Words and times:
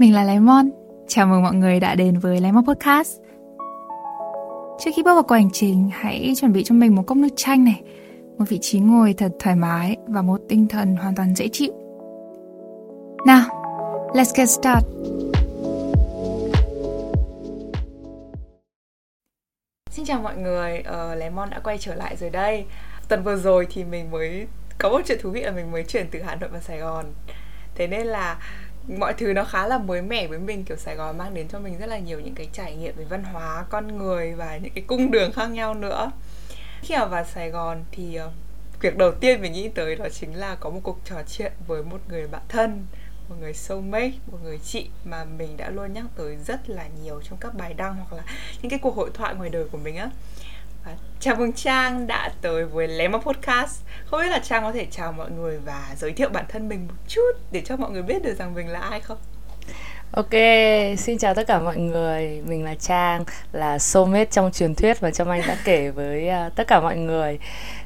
Mình 0.00 0.14
là 0.14 0.24
Lemon. 0.24 0.70
Chào 1.08 1.26
mừng 1.26 1.42
mọi 1.42 1.54
người 1.54 1.80
đã 1.80 1.94
đến 1.94 2.18
với 2.18 2.40
Lemon 2.40 2.66
Podcast. 2.66 3.18
Trước 4.78 4.90
khi 4.96 5.02
bước 5.02 5.14
vào 5.14 5.22
cuộc 5.22 5.34
hành 5.34 5.50
trình, 5.52 5.90
hãy 5.92 6.32
chuẩn 6.36 6.52
bị 6.52 6.64
cho 6.64 6.74
mình 6.74 6.94
một 6.94 7.02
cốc 7.06 7.18
nước 7.18 7.28
chanh 7.36 7.64
này, 7.64 7.82
một 8.38 8.44
vị 8.48 8.58
trí 8.62 8.78
ngồi 8.78 9.14
thật 9.18 9.32
thoải 9.38 9.56
mái 9.56 9.96
và 10.06 10.22
một 10.22 10.40
tinh 10.48 10.68
thần 10.68 10.96
hoàn 10.96 11.14
toàn 11.14 11.34
dễ 11.34 11.48
chịu. 11.52 11.72
Nào, 13.26 13.42
let's 14.12 14.32
get 14.36 14.48
started. 14.48 14.84
Xin 19.90 20.04
chào 20.04 20.20
mọi 20.20 20.36
người, 20.36 20.78
ờ, 20.78 21.12
uh, 21.12 21.18
Lemon 21.18 21.50
đã 21.50 21.60
quay 21.64 21.78
trở 21.78 21.94
lại 21.94 22.16
rồi 22.16 22.30
đây. 22.30 22.64
Tuần 23.08 23.22
vừa 23.22 23.36
rồi 23.36 23.66
thì 23.70 23.84
mình 23.84 24.10
mới 24.10 24.46
có 24.78 24.88
một 24.88 25.00
chuyện 25.06 25.18
thú 25.22 25.30
vị 25.30 25.42
là 25.42 25.50
mình 25.50 25.72
mới 25.72 25.84
chuyển 25.84 26.06
từ 26.10 26.22
Hà 26.22 26.34
Nội 26.34 26.50
vào 26.50 26.60
Sài 26.60 26.78
Gòn. 26.78 27.04
Thế 27.74 27.86
nên 27.86 28.06
là 28.06 28.38
mọi 28.98 29.14
thứ 29.18 29.32
nó 29.32 29.44
khá 29.44 29.66
là 29.66 29.78
mới 29.78 30.02
mẻ 30.02 30.26
với 30.26 30.38
mình. 30.38 30.64
Kiểu 30.64 30.76
Sài 30.76 30.96
Gòn 30.96 31.18
mang 31.18 31.34
đến 31.34 31.48
cho 31.48 31.58
mình 31.58 31.78
rất 31.78 31.86
là 31.86 31.98
nhiều 31.98 32.20
những 32.20 32.34
cái 32.34 32.48
trải 32.52 32.76
nghiệm 32.76 32.96
về 32.96 33.04
văn 33.04 33.24
hóa 33.24 33.64
con 33.70 33.98
người 33.98 34.32
và 34.32 34.56
những 34.56 34.72
cái 34.74 34.84
cung 34.86 35.10
đường 35.10 35.32
khác 35.32 35.46
nhau 35.46 35.74
nữa. 35.74 36.10
Khi 36.82 36.96
mà 36.96 37.04
vào 37.04 37.24
Sài 37.24 37.50
Gòn 37.50 37.84
thì 37.92 38.14
ờ, 38.14 38.30
việc 38.80 38.96
đầu 38.96 39.12
tiên 39.12 39.42
mình 39.42 39.52
nghĩ 39.52 39.68
tới 39.68 39.96
đó 39.96 40.06
chính 40.12 40.34
là 40.34 40.54
có 40.54 40.70
một 40.70 40.80
cuộc 40.82 40.98
trò 41.04 41.16
chuyện 41.28 41.52
với 41.66 41.82
một 41.82 41.98
người 42.08 42.26
bạn 42.26 42.42
thân 42.48 42.86
một 43.30 43.36
người 43.40 43.54
soulmate, 43.54 44.12
một 44.26 44.38
người 44.42 44.58
chị 44.64 44.86
mà 45.04 45.24
mình 45.24 45.56
đã 45.56 45.70
luôn 45.70 45.92
nhắc 45.92 46.04
tới 46.16 46.36
rất 46.46 46.70
là 46.70 46.88
nhiều 47.04 47.20
trong 47.28 47.38
các 47.40 47.54
bài 47.54 47.74
đăng 47.74 47.94
hoặc 47.94 48.16
là 48.16 48.22
những 48.62 48.70
cái 48.70 48.78
cuộc 48.78 48.94
hội 48.94 49.10
thoại 49.14 49.34
ngoài 49.34 49.50
đời 49.50 49.64
của 49.72 49.78
mình 49.78 49.96
á. 49.96 50.10
Vâng. 50.84 50.96
chào 51.20 51.36
mừng 51.36 51.52
Trang 51.52 52.06
đã 52.06 52.30
tới 52.40 52.64
với 52.64 52.88
Lema 52.88 53.18
Podcast. 53.18 53.80
Không 54.04 54.20
biết 54.20 54.28
là 54.28 54.38
Trang 54.38 54.62
có 54.62 54.72
thể 54.72 54.86
chào 54.90 55.12
mọi 55.12 55.30
người 55.30 55.58
và 55.58 55.88
giới 55.96 56.12
thiệu 56.12 56.28
bản 56.28 56.44
thân 56.48 56.68
mình 56.68 56.86
một 56.88 56.94
chút 57.08 57.32
Để 57.52 57.62
cho 57.64 57.76
mọi 57.76 57.90
người 57.90 58.02
biết 58.02 58.22
được 58.22 58.34
rằng 58.38 58.54
mình 58.54 58.68
là 58.68 58.80
ai 58.80 59.00
không? 59.00 59.18
Ok, 60.12 60.32
xin 60.98 61.18
chào 61.18 61.34
tất 61.34 61.46
cả 61.46 61.58
mọi 61.60 61.76
người. 61.76 62.42
Mình 62.46 62.64
là 62.64 62.74
Trang, 62.74 63.24
là 63.52 63.78
soulmate 63.78 64.24
trong 64.24 64.52
truyền 64.52 64.74
thuyết 64.74 65.02
mà 65.02 65.10
Trâm 65.10 65.28
Anh 65.28 65.42
đã 65.46 65.56
kể 65.64 65.90
với 65.90 66.28
uh, 66.28 66.54
tất 66.56 66.66
cả 66.66 66.80
mọi 66.80 66.96
người. 66.96 67.38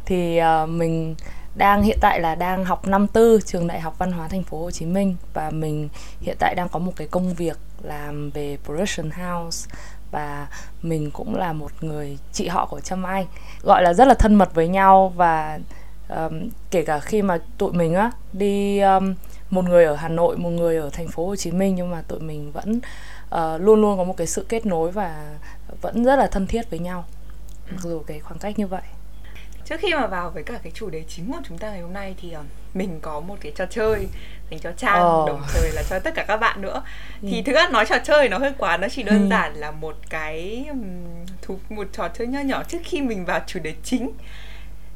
Thì 0.05 0.41
uh, 0.63 0.69
mình 0.69 1.15
đang 1.55 1.83
hiện 1.83 1.99
tại 2.01 2.21
là 2.21 2.35
đang 2.35 2.65
học 2.65 2.89
năm 2.89 3.07
tư 3.07 3.41
trường 3.45 3.67
đại 3.67 3.81
học 3.81 3.99
văn 3.99 4.13
hóa 4.13 4.29
thành 4.29 4.43
phố 4.43 4.61
Hồ 4.61 4.71
Chí 4.71 4.87
Minh. 4.87 5.17
Và 5.35 5.51
mình 5.51 5.89
hiện 6.21 6.37
tại 6.41 6.55
đang 6.55 6.69
có 6.69 6.79
một 6.79 6.93
cái 6.97 7.09
công 7.11 7.35
việc 7.35 7.59
làm 7.83 8.31
về 8.31 8.59
production 8.65 9.11
house 9.11 9.71
và 10.11 10.47
mình 10.83 11.11
cũng 11.11 11.37
là 11.37 11.53
một 11.53 11.71
người 11.81 12.19
chị 12.33 12.49
họ 12.49 12.67
của 12.67 12.81
Trâm 12.81 13.03
Anh 13.03 13.27
gọi 13.63 13.83
là 13.83 13.95
rất 13.95 14.09
là 14.09 14.15
thân 14.15 14.35
mật 14.35 14.55
với 14.55 14.69
nhau. 14.69 15.13
Và 15.17 15.59
um, 16.09 16.49
kể 16.71 16.83
cả 16.83 17.01
khi 17.01 17.23
mà 17.23 17.39
tụi 17.59 17.73
mình 17.73 17.95
á 17.95 18.11
đi 18.33 18.81
um, 18.81 19.15
một 19.51 19.65
người 19.65 19.85
ở 19.85 19.95
Hà 19.95 20.09
Nội 20.09 20.37
một 20.37 20.51
người 20.51 20.77
ở 20.77 20.91
thành 20.91 21.09
phố 21.09 21.27
Hồ 21.27 21.37
Chí 21.37 21.51
Minh 21.51 21.75
nhưng 21.75 21.91
mà 21.91 22.03
tụi 22.09 22.21
mình 22.21 22.53
vẫn 22.53 22.81
uh, 23.35 23.61
luôn 23.61 23.81
luôn 23.81 23.99
có 23.99 24.05
một 24.05 24.17
cái 24.17 24.27
sự 24.27 24.47
kết 24.49 24.67
nối 24.67 24.91
và 24.91 25.37
vẫn 25.81 26.05
rất 26.05 26.17
là 26.17 26.27
thân 26.27 26.47
thiết 26.47 26.71
với 26.71 26.79
nhau 26.79 27.05
mặc 27.71 27.81
dù 27.83 28.03
cái 28.07 28.21
khoảng 28.21 28.39
cách 28.39 28.59
như 28.59 28.67
vậy 28.67 28.83
trước 29.65 29.81
khi 29.81 29.95
mà 29.95 30.07
vào 30.07 30.31
với 30.31 30.43
cả 30.43 30.59
cái 30.63 30.73
chủ 30.75 30.91
đề 30.91 31.03
chính 31.09 31.33
của 31.33 31.39
chúng 31.49 31.59
ta 31.59 31.71
ngày 31.71 31.81
hôm 31.81 31.93
nay 31.93 32.15
thì 32.21 32.37
uh, 32.41 32.45
mình 32.75 32.99
có 33.03 33.21
một 33.21 33.37
cái 33.41 33.53
trò 33.57 33.67
chơi 33.71 34.09
dành 34.51 34.61
cho 34.61 34.73
trang 34.73 35.03
oh. 35.03 35.29
đồng 35.29 35.43
thời 35.53 35.71
là 35.73 35.83
cho 35.91 35.99
tất 35.99 36.15
cả 36.15 36.25
các 36.29 36.37
bạn 36.37 36.63
nữa 36.63 36.83
ừ. 37.23 37.29
thì 37.31 37.43
thực 37.43 37.53
ra 37.53 37.69
nói 37.69 37.85
trò 37.89 37.99
chơi 38.05 38.29
nó 38.29 38.39
hơi 38.39 38.53
quá 38.59 38.77
nó 38.77 38.89
chỉ 38.89 39.03
đơn 39.03 39.23
ừ. 39.23 39.29
giản 39.31 39.55
là 39.55 39.71
một 39.71 39.97
cái 40.11 40.67
thú 41.43 41.59
một 41.69 41.87
trò 41.93 42.09
chơi 42.09 42.27
nhỏ 42.27 42.41
nhỏ 42.41 42.63
trước 42.63 42.79
khi 42.85 43.03
mình 43.03 43.25
vào 43.25 43.41
chủ 43.47 43.61
đề 43.61 43.75
chính 43.83 44.13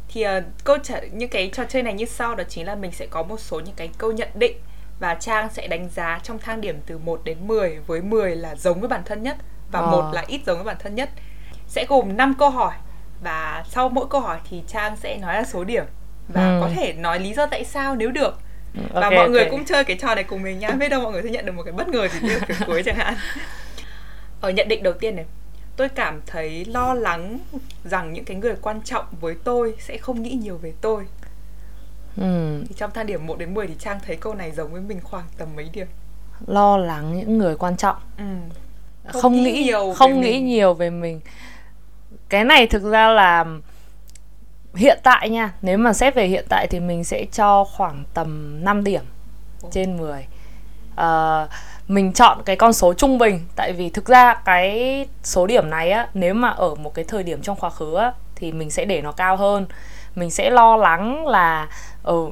thì 0.08 0.26
uh, 0.26 0.30
câu 0.64 0.78
trả 0.78 1.00
những 1.00 1.28
cái 1.28 1.50
trò 1.52 1.64
chơi 1.64 1.82
này 1.82 1.94
như 1.94 2.04
sau 2.04 2.34
đó 2.34 2.44
chính 2.48 2.66
là 2.66 2.74
mình 2.74 2.92
sẽ 2.92 3.06
có 3.06 3.22
một 3.22 3.40
số 3.40 3.60
những 3.60 3.74
cái 3.74 3.90
câu 3.98 4.12
nhận 4.12 4.28
định 4.34 4.56
và 5.00 5.14
Trang 5.14 5.48
sẽ 5.52 5.66
đánh 5.66 5.88
giá 5.94 6.20
trong 6.22 6.38
thang 6.38 6.60
điểm 6.60 6.80
từ 6.86 6.98
1 6.98 7.20
đến 7.24 7.38
10 7.40 7.78
với 7.86 8.02
10 8.02 8.36
là 8.36 8.54
giống 8.56 8.80
với 8.80 8.88
bản 8.88 9.02
thân 9.04 9.22
nhất 9.22 9.36
và 9.72 9.80
một 9.80 10.04
oh. 10.08 10.14
là 10.14 10.24
ít 10.28 10.40
giống 10.46 10.56
với 10.56 10.64
bản 10.64 10.76
thân 10.78 10.94
nhất. 10.94 11.10
Sẽ 11.66 11.86
gồm 11.88 12.16
5 12.16 12.34
câu 12.38 12.50
hỏi 12.50 12.74
và 13.22 13.64
sau 13.70 13.88
mỗi 13.88 14.06
câu 14.10 14.20
hỏi 14.20 14.38
thì 14.50 14.62
Trang 14.68 14.96
sẽ 14.96 15.18
nói 15.18 15.34
là 15.34 15.44
số 15.44 15.64
điểm 15.64 15.84
và 16.28 16.48
ừ. 16.48 16.58
có 16.60 16.70
thể 16.76 16.92
nói 16.92 17.20
lý 17.20 17.34
do 17.34 17.46
tại 17.46 17.64
sao 17.64 17.96
nếu 17.96 18.10
được 18.10 18.40
và 18.74 19.00
okay, 19.00 19.18
mọi 19.18 19.28
người 19.28 19.40
okay. 19.40 19.50
cũng 19.50 19.64
chơi 19.64 19.84
cái 19.84 19.96
trò 20.00 20.14
này 20.14 20.24
cùng 20.24 20.42
mình 20.42 20.58
nhá 20.58 20.70
biết 20.70 20.88
đâu 20.88 21.00
mọi 21.00 21.12
người 21.12 21.22
sẽ 21.22 21.30
nhận 21.30 21.46
được 21.46 21.52
một 21.52 21.62
cái 21.62 21.72
bất 21.72 21.88
ngờ 21.88 22.08
gì 22.08 22.28
từ 22.48 22.54
cuối 22.66 22.82
chẳng 22.82 22.96
hạn 22.96 23.14
ở 24.40 24.50
nhận 24.56 24.68
định 24.68 24.82
đầu 24.82 24.92
tiên 24.92 25.16
này 25.16 25.24
tôi 25.76 25.88
cảm 25.88 26.20
thấy 26.26 26.64
lo 26.64 26.94
lắng 26.94 27.38
rằng 27.84 28.12
những 28.12 28.24
cái 28.24 28.36
người 28.36 28.54
quan 28.62 28.82
trọng 28.82 29.04
với 29.20 29.34
tôi 29.44 29.74
sẽ 29.80 29.98
không 29.98 30.22
nghĩ 30.22 30.30
nhiều 30.30 30.56
về 30.56 30.72
tôi 30.80 31.06
ừ. 32.16 32.64
thì 32.68 32.74
trong 32.76 32.90
thang 32.90 33.06
điểm 33.06 33.26
1 33.26 33.38
đến 33.38 33.54
10 33.54 33.66
thì 33.66 33.74
Trang 33.78 33.98
thấy 34.06 34.16
câu 34.16 34.34
này 34.34 34.50
giống 34.50 34.72
với 34.72 34.80
mình 34.80 35.00
khoảng 35.02 35.24
tầm 35.38 35.48
mấy 35.56 35.68
điểm 35.72 35.86
lo 36.46 36.76
lắng 36.76 37.18
những 37.18 37.38
người 37.38 37.56
quan 37.56 37.76
trọng 37.76 37.96
ừ. 38.18 38.24
không, 39.08 39.22
không 39.22 39.42
nghĩ 39.42 39.62
nhiều 39.64 39.94
không 39.96 40.20
nghĩ 40.20 40.32
mình. 40.32 40.46
nhiều 40.46 40.74
về 40.74 40.90
mình 40.90 41.20
cái 42.28 42.44
này 42.44 42.66
thực 42.66 42.82
ra 42.82 43.08
là 43.08 43.44
hiện 44.74 44.98
tại 45.02 45.30
nha 45.30 45.52
nếu 45.62 45.78
mà 45.78 45.92
xét 45.92 46.14
về 46.14 46.26
hiện 46.26 46.44
tại 46.48 46.66
thì 46.66 46.80
mình 46.80 47.04
sẽ 47.04 47.24
cho 47.32 47.64
khoảng 47.64 48.04
tầm 48.14 48.58
5 48.64 48.84
điểm 48.84 49.02
trên 49.70 49.96
10 49.96 50.12
à, 50.12 50.26
ờ, 50.96 51.48
mình 51.88 52.12
chọn 52.12 52.42
cái 52.44 52.56
con 52.56 52.72
số 52.72 52.94
trung 52.94 53.18
bình 53.18 53.40
tại 53.56 53.72
vì 53.72 53.90
thực 53.90 54.06
ra 54.06 54.34
cái 54.34 55.06
số 55.22 55.46
điểm 55.46 55.70
này 55.70 55.90
á 55.90 56.08
nếu 56.14 56.34
mà 56.34 56.48
ở 56.48 56.74
một 56.74 56.94
cái 56.94 57.04
thời 57.04 57.22
điểm 57.22 57.42
trong 57.42 57.56
quá 57.56 57.70
khứ 57.70 57.94
á 57.96 58.12
thì 58.36 58.52
mình 58.52 58.70
sẽ 58.70 58.84
để 58.84 59.02
nó 59.02 59.12
cao 59.12 59.36
hơn. 59.36 59.66
Mình 60.14 60.30
sẽ 60.30 60.50
lo 60.50 60.76
lắng 60.76 61.26
là 61.26 61.68
ừ, 62.02 62.30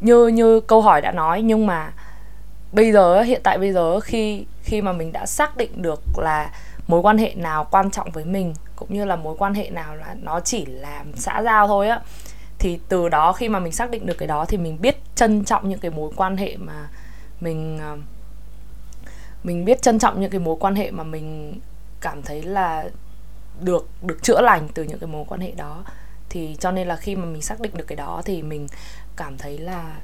như 0.00 0.28
như 0.28 0.60
câu 0.60 0.82
hỏi 0.82 1.00
đã 1.00 1.12
nói 1.12 1.42
nhưng 1.42 1.66
mà 1.66 1.92
bây 2.72 2.92
giờ 2.92 3.22
hiện 3.22 3.40
tại 3.44 3.58
bây 3.58 3.72
giờ 3.72 4.00
khi 4.00 4.46
khi 4.62 4.82
mà 4.82 4.92
mình 4.92 5.12
đã 5.12 5.26
xác 5.26 5.56
định 5.56 5.82
được 5.82 6.02
là 6.18 6.50
mối 6.88 7.00
quan 7.00 7.18
hệ 7.18 7.34
nào 7.34 7.66
quan 7.70 7.90
trọng 7.90 8.10
với 8.10 8.24
mình 8.24 8.54
cũng 8.82 8.96
như 8.98 9.04
là 9.04 9.16
mối 9.16 9.34
quan 9.38 9.54
hệ 9.54 9.70
nào 9.70 9.96
là 9.96 10.14
nó 10.22 10.40
chỉ 10.40 10.66
là 10.66 11.04
xã 11.16 11.42
giao 11.42 11.68
thôi 11.68 11.88
á 11.88 12.00
thì 12.58 12.78
từ 12.88 13.08
đó 13.08 13.32
khi 13.32 13.48
mà 13.48 13.58
mình 13.58 13.72
xác 13.72 13.90
định 13.90 14.06
được 14.06 14.18
cái 14.18 14.28
đó 14.28 14.44
thì 14.44 14.56
mình 14.56 14.78
biết 14.80 14.96
trân 15.14 15.44
trọng 15.44 15.68
những 15.68 15.78
cái 15.78 15.90
mối 15.90 16.10
quan 16.16 16.36
hệ 16.36 16.56
mà 16.56 16.88
mình 17.40 17.78
ờ, 17.82 17.96
mình 19.42 19.64
biết 19.64 19.82
trân 19.82 19.98
trọng 19.98 20.20
những 20.20 20.30
cái 20.30 20.40
mối 20.40 20.56
quan 20.60 20.74
hệ 20.74 20.90
mà 20.90 21.04
mình 21.04 21.60
cảm 22.00 22.22
thấy 22.22 22.42
là 22.42 22.84
được 23.60 23.88
được 24.02 24.22
chữa 24.22 24.40
lành 24.40 24.68
từ 24.74 24.82
những 24.82 24.98
cái 24.98 25.08
mối 25.08 25.24
quan 25.28 25.40
hệ 25.40 25.50
đó. 25.50 25.84
Thì 26.28 26.56
cho 26.60 26.70
nên 26.70 26.88
là 26.88 26.96
khi 26.96 27.16
mà 27.16 27.24
mình 27.24 27.42
xác 27.42 27.60
định 27.60 27.72
được 27.76 27.84
cái 27.88 27.96
đó 27.96 28.22
thì 28.24 28.42
mình 28.42 28.66
cảm 29.16 29.38
thấy 29.38 29.58
là 29.58 29.96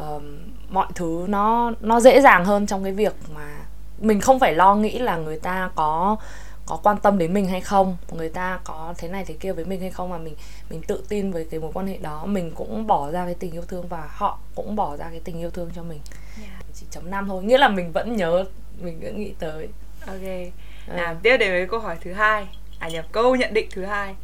uh, 0.00 0.22
mọi 0.70 0.86
thứ 0.94 1.24
nó 1.28 1.72
nó 1.80 2.00
dễ 2.00 2.20
dàng 2.20 2.44
hơn 2.44 2.66
trong 2.66 2.84
cái 2.84 2.92
việc 2.92 3.14
mà 3.34 3.56
mình 3.98 4.20
không 4.20 4.38
phải 4.38 4.54
lo 4.54 4.74
nghĩ 4.74 4.98
là 4.98 5.16
người 5.16 5.38
ta 5.38 5.70
có 5.74 6.16
có 6.66 6.76
quan 6.82 6.96
tâm 7.02 7.18
đến 7.18 7.34
mình 7.34 7.48
hay 7.48 7.60
không? 7.60 7.96
Người 8.10 8.28
ta 8.28 8.60
có 8.64 8.94
thế 8.98 9.08
này 9.08 9.24
thế 9.24 9.34
kia 9.40 9.52
với 9.52 9.64
mình 9.64 9.80
hay 9.80 9.90
không? 9.90 10.10
Mà 10.10 10.18
mình 10.18 10.34
mình 10.70 10.82
tự 10.86 11.04
tin 11.08 11.32
với 11.32 11.46
cái 11.50 11.60
mối 11.60 11.70
quan 11.74 11.86
hệ 11.86 11.98
đó. 11.98 12.26
Mình 12.26 12.52
cũng 12.54 12.86
bỏ 12.86 13.10
ra 13.10 13.24
cái 13.24 13.34
tình 13.34 13.52
yêu 13.52 13.62
thương 13.68 13.88
và 13.88 14.08
họ 14.10 14.38
cũng 14.54 14.76
bỏ 14.76 14.96
ra 14.96 15.06
cái 15.10 15.20
tình 15.24 15.38
yêu 15.38 15.50
thương 15.50 15.70
cho 15.76 15.82
mình. 15.82 16.00
Yeah. 16.40 16.64
chỉ 16.74 16.86
chấm 16.90 17.10
năm 17.10 17.26
thôi. 17.28 17.44
Nghĩa 17.44 17.58
là 17.58 17.68
mình 17.68 17.92
vẫn 17.92 18.16
nhớ 18.16 18.44
mình 18.80 19.00
vẫn 19.00 19.20
nghĩ 19.20 19.32
tới. 19.38 19.68
Ok. 20.06 20.52
Nào 20.96 21.12
ừ. 21.12 21.18
tiếp 21.22 21.36
đến 21.36 21.50
với 21.50 21.66
câu 21.66 21.80
hỏi 21.80 21.96
thứ 22.00 22.12
hai. 22.12 22.46
À 22.78 22.88
nhập 22.88 23.04
câu 23.12 23.36
nhận 23.36 23.54
định 23.54 23.68
thứ 23.70 23.84
hai 23.84 24.14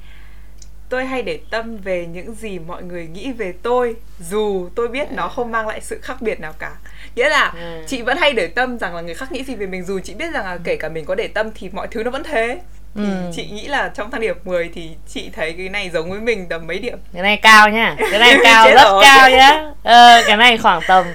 tôi 0.92 1.04
hay 1.04 1.22
để 1.22 1.38
tâm 1.50 1.76
về 1.76 2.06
những 2.06 2.34
gì 2.34 2.58
mọi 2.58 2.82
người 2.82 3.06
nghĩ 3.06 3.32
về 3.32 3.52
tôi 3.62 3.96
dù 4.20 4.68
tôi 4.74 4.88
biết 4.88 5.12
nó 5.12 5.28
không 5.28 5.52
mang 5.52 5.68
lại 5.68 5.80
sự 5.80 5.98
khác 6.02 6.22
biệt 6.22 6.40
nào 6.40 6.52
cả 6.58 6.72
nghĩa 7.16 7.28
là 7.28 7.52
ừ. 7.54 7.84
chị 7.88 8.02
vẫn 8.02 8.16
hay 8.16 8.32
để 8.32 8.46
tâm 8.46 8.78
rằng 8.78 8.94
là 8.94 9.00
người 9.00 9.14
khác 9.14 9.32
nghĩ 9.32 9.44
gì 9.44 9.54
về 9.54 9.66
mình 9.66 9.84
dù 9.84 10.00
chị 10.00 10.14
biết 10.14 10.32
rằng 10.32 10.44
là 10.44 10.58
kể 10.64 10.76
cả 10.76 10.88
mình 10.88 11.04
có 11.04 11.14
để 11.14 11.28
tâm 11.28 11.50
thì 11.54 11.70
mọi 11.72 11.88
thứ 11.90 12.02
nó 12.02 12.10
vẫn 12.10 12.22
thế 12.22 12.60
thì 12.94 13.02
ừ. 13.02 13.30
chị 13.34 13.46
nghĩ 13.52 13.66
là 13.66 13.88
trong 13.94 14.10
thang 14.10 14.20
điểm 14.20 14.36
10 14.44 14.70
thì 14.74 14.90
chị 15.08 15.30
thấy 15.32 15.52
cái 15.52 15.68
này 15.68 15.90
giống 15.90 16.10
với 16.10 16.20
mình 16.20 16.46
tầm 16.48 16.66
mấy 16.66 16.78
điểm 16.78 16.98
cái 17.12 17.22
này 17.22 17.36
cao 17.36 17.68
nha 17.68 17.96
cái 18.10 18.18
này 18.18 18.36
cao 18.44 18.66
rất 18.66 18.84
rồi. 18.84 19.04
cao 19.04 19.30
nhá 19.30 19.72
ờ, 19.82 20.22
cái 20.26 20.36
này 20.36 20.58
khoảng 20.58 20.80
tầm 20.88 21.06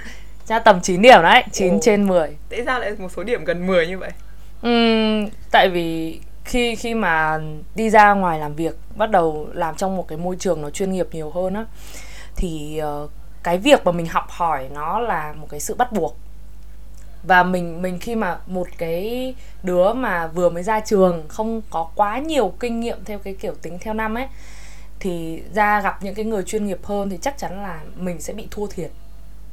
ra 0.48 0.60
tầm 0.60 0.82
9 0.82 1.02
điểm 1.02 1.22
đấy 1.24 1.44
9 1.52 1.74
Ồ. 1.74 1.80
trên 1.82 2.08
10 2.08 2.30
tại 2.50 2.62
sao 2.66 2.80
lại 2.80 2.92
một 2.98 3.10
số 3.16 3.24
điểm 3.24 3.46
gần 3.46 3.68
10 3.68 3.88
như 3.88 3.98
vậy 3.98 4.12
ừ, 4.62 4.72
tại 5.52 5.70
vì 5.70 6.20
khi 6.48 6.76
khi 6.76 6.94
mà 6.94 7.40
đi 7.76 7.90
ra 7.90 8.14
ngoài 8.14 8.40
làm 8.40 8.56
việc 8.56 8.76
bắt 8.96 9.12
đầu 9.12 9.48
làm 9.54 9.76
trong 9.76 9.98
một 9.98 10.08
cái 10.08 10.18
môi 10.18 10.36
trường 10.40 10.62
nó 10.62 10.70
chuyên 10.70 10.92
nghiệp 10.92 11.08
nhiều 11.12 11.30
hơn 11.30 11.54
á 11.54 11.66
thì 12.36 12.82
uh, 13.04 13.12
cái 13.44 13.58
việc 13.58 13.86
mà 13.86 13.92
mình 13.92 14.06
học 14.06 14.26
hỏi 14.30 14.70
nó 14.74 15.00
là 15.00 15.34
một 15.34 15.48
cái 15.50 15.60
sự 15.60 15.76
bắt 15.76 15.92
buộc. 15.92 16.18
Và 17.24 17.44
mình 17.44 17.82
mình 17.82 18.00
khi 18.00 18.16
mà 18.16 18.40
một 18.48 18.68
cái 18.78 19.36
đứa 19.64 19.94
mà 19.94 20.28
vừa 20.28 20.50
mới 20.50 20.64
ra 20.64 20.80
trường 20.80 21.26
không 21.28 21.62
có 21.70 21.90
quá 21.96 22.20
nhiều 22.20 22.54
kinh 22.60 22.80
nghiệm 22.80 23.04
theo 23.06 23.20
cái 23.20 23.34
kiểu 23.34 23.54
tính 23.62 23.80
theo 23.82 23.94
năm 23.94 24.18
ấy 24.18 24.28
thì 25.00 25.44
ra 25.54 25.82
gặp 25.82 26.04
những 26.04 26.16
cái 26.16 26.26
người 26.26 26.44
chuyên 26.44 26.66
nghiệp 26.66 26.80
hơn 26.84 27.10
thì 27.10 27.18
chắc 27.22 27.38
chắn 27.38 27.64
là 27.64 27.82
mình 27.96 28.22
sẽ 28.22 28.34
bị 28.34 28.48
thua 28.52 28.68
thiệt. 28.68 28.92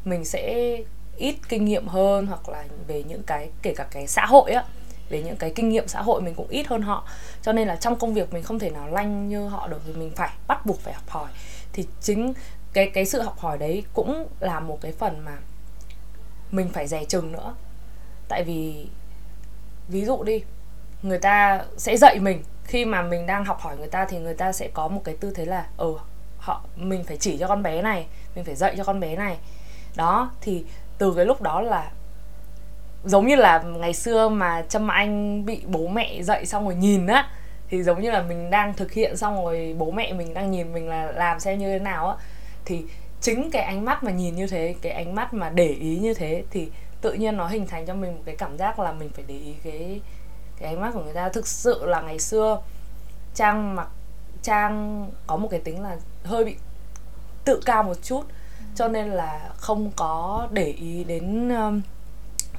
Mình 0.04 0.24
sẽ 0.24 0.76
ít 1.16 1.36
kinh 1.48 1.64
nghiệm 1.64 1.86
hơn 1.86 2.26
hoặc 2.26 2.48
là 2.48 2.64
về 2.86 3.02
những 3.02 3.22
cái 3.22 3.50
kể 3.62 3.74
cả 3.76 3.86
cái 3.90 4.06
xã 4.06 4.26
hội 4.26 4.50
á 4.50 4.64
về 5.08 5.22
những 5.22 5.36
cái 5.36 5.52
kinh 5.54 5.68
nghiệm 5.68 5.88
xã 5.88 6.02
hội 6.02 6.22
mình 6.22 6.34
cũng 6.34 6.48
ít 6.48 6.66
hơn 6.66 6.82
họ. 6.82 7.08
Cho 7.42 7.52
nên 7.52 7.68
là 7.68 7.76
trong 7.76 7.96
công 7.96 8.14
việc 8.14 8.32
mình 8.32 8.42
không 8.42 8.58
thể 8.58 8.70
nào 8.70 8.88
lanh 8.88 9.28
như 9.28 9.48
họ 9.48 9.68
được 9.68 9.80
thì 9.86 9.92
mình 9.92 10.12
phải 10.16 10.30
bắt 10.46 10.66
buộc 10.66 10.80
phải 10.80 10.94
học 10.94 11.08
hỏi. 11.08 11.30
Thì 11.72 11.86
chính 12.00 12.34
cái 12.72 12.90
cái 12.94 13.04
sự 13.04 13.22
học 13.22 13.38
hỏi 13.38 13.58
đấy 13.58 13.84
cũng 13.94 14.28
là 14.40 14.60
một 14.60 14.78
cái 14.80 14.92
phần 14.92 15.24
mà 15.24 15.38
mình 16.50 16.68
phải 16.68 16.86
dè 16.86 17.04
chừng 17.04 17.32
nữa. 17.32 17.54
Tại 18.28 18.44
vì, 18.44 18.86
ví 19.88 20.04
dụ 20.04 20.22
đi, 20.22 20.42
người 21.02 21.18
ta 21.18 21.64
sẽ 21.76 21.96
dạy 21.96 22.18
mình. 22.20 22.42
Khi 22.64 22.84
mà 22.84 23.02
mình 23.02 23.26
đang 23.26 23.44
học 23.44 23.60
hỏi 23.60 23.76
người 23.76 23.88
ta 23.88 24.04
thì 24.04 24.18
người 24.18 24.34
ta 24.34 24.52
sẽ 24.52 24.68
có 24.74 24.88
một 24.88 25.00
cái 25.04 25.16
tư 25.20 25.32
thế 25.34 25.44
là 25.44 25.66
ừ 25.76 25.94
họ, 26.38 26.64
mình 26.76 27.04
phải 27.04 27.16
chỉ 27.16 27.36
cho 27.38 27.48
con 27.48 27.62
bé 27.62 27.82
này, 27.82 28.06
mình 28.34 28.44
phải 28.44 28.54
dạy 28.54 28.74
cho 28.76 28.84
con 28.84 29.00
bé 29.00 29.16
này. 29.16 29.38
Đó, 29.96 30.30
thì 30.40 30.64
từ 30.98 31.12
cái 31.16 31.24
lúc 31.24 31.42
đó 31.42 31.60
là 31.60 31.90
giống 33.04 33.26
như 33.26 33.36
là 33.36 33.62
ngày 33.62 33.94
xưa 33.94 34.28
mà 34.28 34.62
trâm 34.68 34.88
anh 34.88 35.44
bị 35.44 35.60
bố 35.66 35.86
mẹ 35.86 36.22
dạy 36.22 36.46
xong 36.46 36.64
rồi 36.64 36.74
nhìn 36.74 37.06
á 37.06 37.28
thì 37.68 37.82
giống 37.82 38.02
như 38.02 38.10
là 38.10 38.22
mình 38.22 38.50
đang 38.50 38.74
thực 38.74 38.92
hiện 38.92 39.16
xong 39.16 39.44
rồi 39.44 39.74
bố 39.78 39.90
mẹ 39.90 40.12
mình 40.12 40.34
đang 40.34 40.50
nhìn 40.50 40.72
mình 40.72 40.88
là 40.88 41.12
làm 41.12 41.40
xem 41.40 41.58
như 41.58 41.72
thế 41.72 41.78
nào 41.78 42.08
á. 42.08 42.16
Thì 42.64 42.84
chính 43.20 43.50
cái 43.50 43.62
ánh 43.62 43.84
mắt 43.84 44.04
mà 44.04 44.10
nhìn 44.10 44.36
như 44.36 44.46
thế 44.46 44.74
cái 44.82 44.92
ánh 44.92 45.14
mắt 45.14 45.34
mà 45.34 45.50
để 45.50 45.68
ý 45.68 45.98
như 45.98 46.14
thế 46.14 46.44
thì 46.50 46.68
tự 47.00 47.12
nhiên 47.12 47.36
nó 47.36 47.46
hình 47.46 47.66
thành 47.66 47.86
cho 47.86 47.94
mình 47.94 48.14
một 48.14 48.22
cái 48.24 48.36
cảm 48.36 48.58
giác 48.58 48.78
là 48.78 48.92
mình 48.92 49.10
phải 49.14 49.24
để 49.28 49.34
ý 49.34 49.54
cái 49.64 50.00
cái 50.58 50.68
ánh 50.68 50.80
mắt 50.80 50.90
của 50.94 51.02
người 51.02 51.14
ta. 51.14 51.28
Thực 51.28 51.46
sự 51.46 51.86
là 51.86 52.00
ngày 52.00 52.18
xưa 52.18 52.62
trang 53.34 53.74
mặc 53.74 53.88
trang 54.42 55.06
có 55.26 55.36
một 55.36 55.48
cái 55.50 55.60
tính 55.60 55.82
là 55.82 55.96
hơi 56.24 56.44
bị 56.44 56.56
tự 57.44 57.60
cao 57.64 57.82
một 57.82 58.02
chút 58.02 58.22
cho 58.74 58.88
nên 58.88 59.10
là 59.10 59.50
không 59.56 59.90
có 59.96 60.48
để 60.50 60.64
ý 60.66 61.04
đến 61.04 61.48
um, 61.48 61.80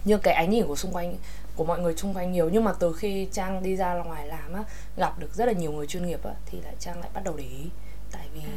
như 0.06 0.18
cái 0.18 0.34
ánh 0.34 0.50
nhìn 0.50 0.68
của 0.68 0.76
xung 0.76 0.92
quanh 0.92 1.18
của 1.56 1.66
mọi 1.66 1.80
người 1.80 1.96
xung 1.98 2.14
quanh 2.14 2.32
nhiều. 2.32 2.50
Nhưng 2.50 2.64
mà 2.64 2.74
từ 2.80 2.94
khi 2.94 3.28
trang 3.32 3.64
đi 3.64 3.76
ra 3.76 3.94
ngoài 3.94 4.28
làm 4.28 4.54
á 4.54 4.64
gặp 4.98 5.20
được 5.20 5.34
rất 5.34 5.46
là 5.46 5.52
nhiều 5.52 5.72
người 5.72 5.88
chuyên 5.88 6.06
nghiệp 6.06 6.24
á 6.24 6.32
thì 6.46 6.62
lại 6.62 6.74
trang 6.80 7.00
lại 7.00 7.10
bắt 7.14 7.24
đầu 7.24 7.34
để 7.38 7.44
ý. 7.44 7.70
Tại 8.12 8.28
vì 8.34 8.40
ừ. 8.40 8.48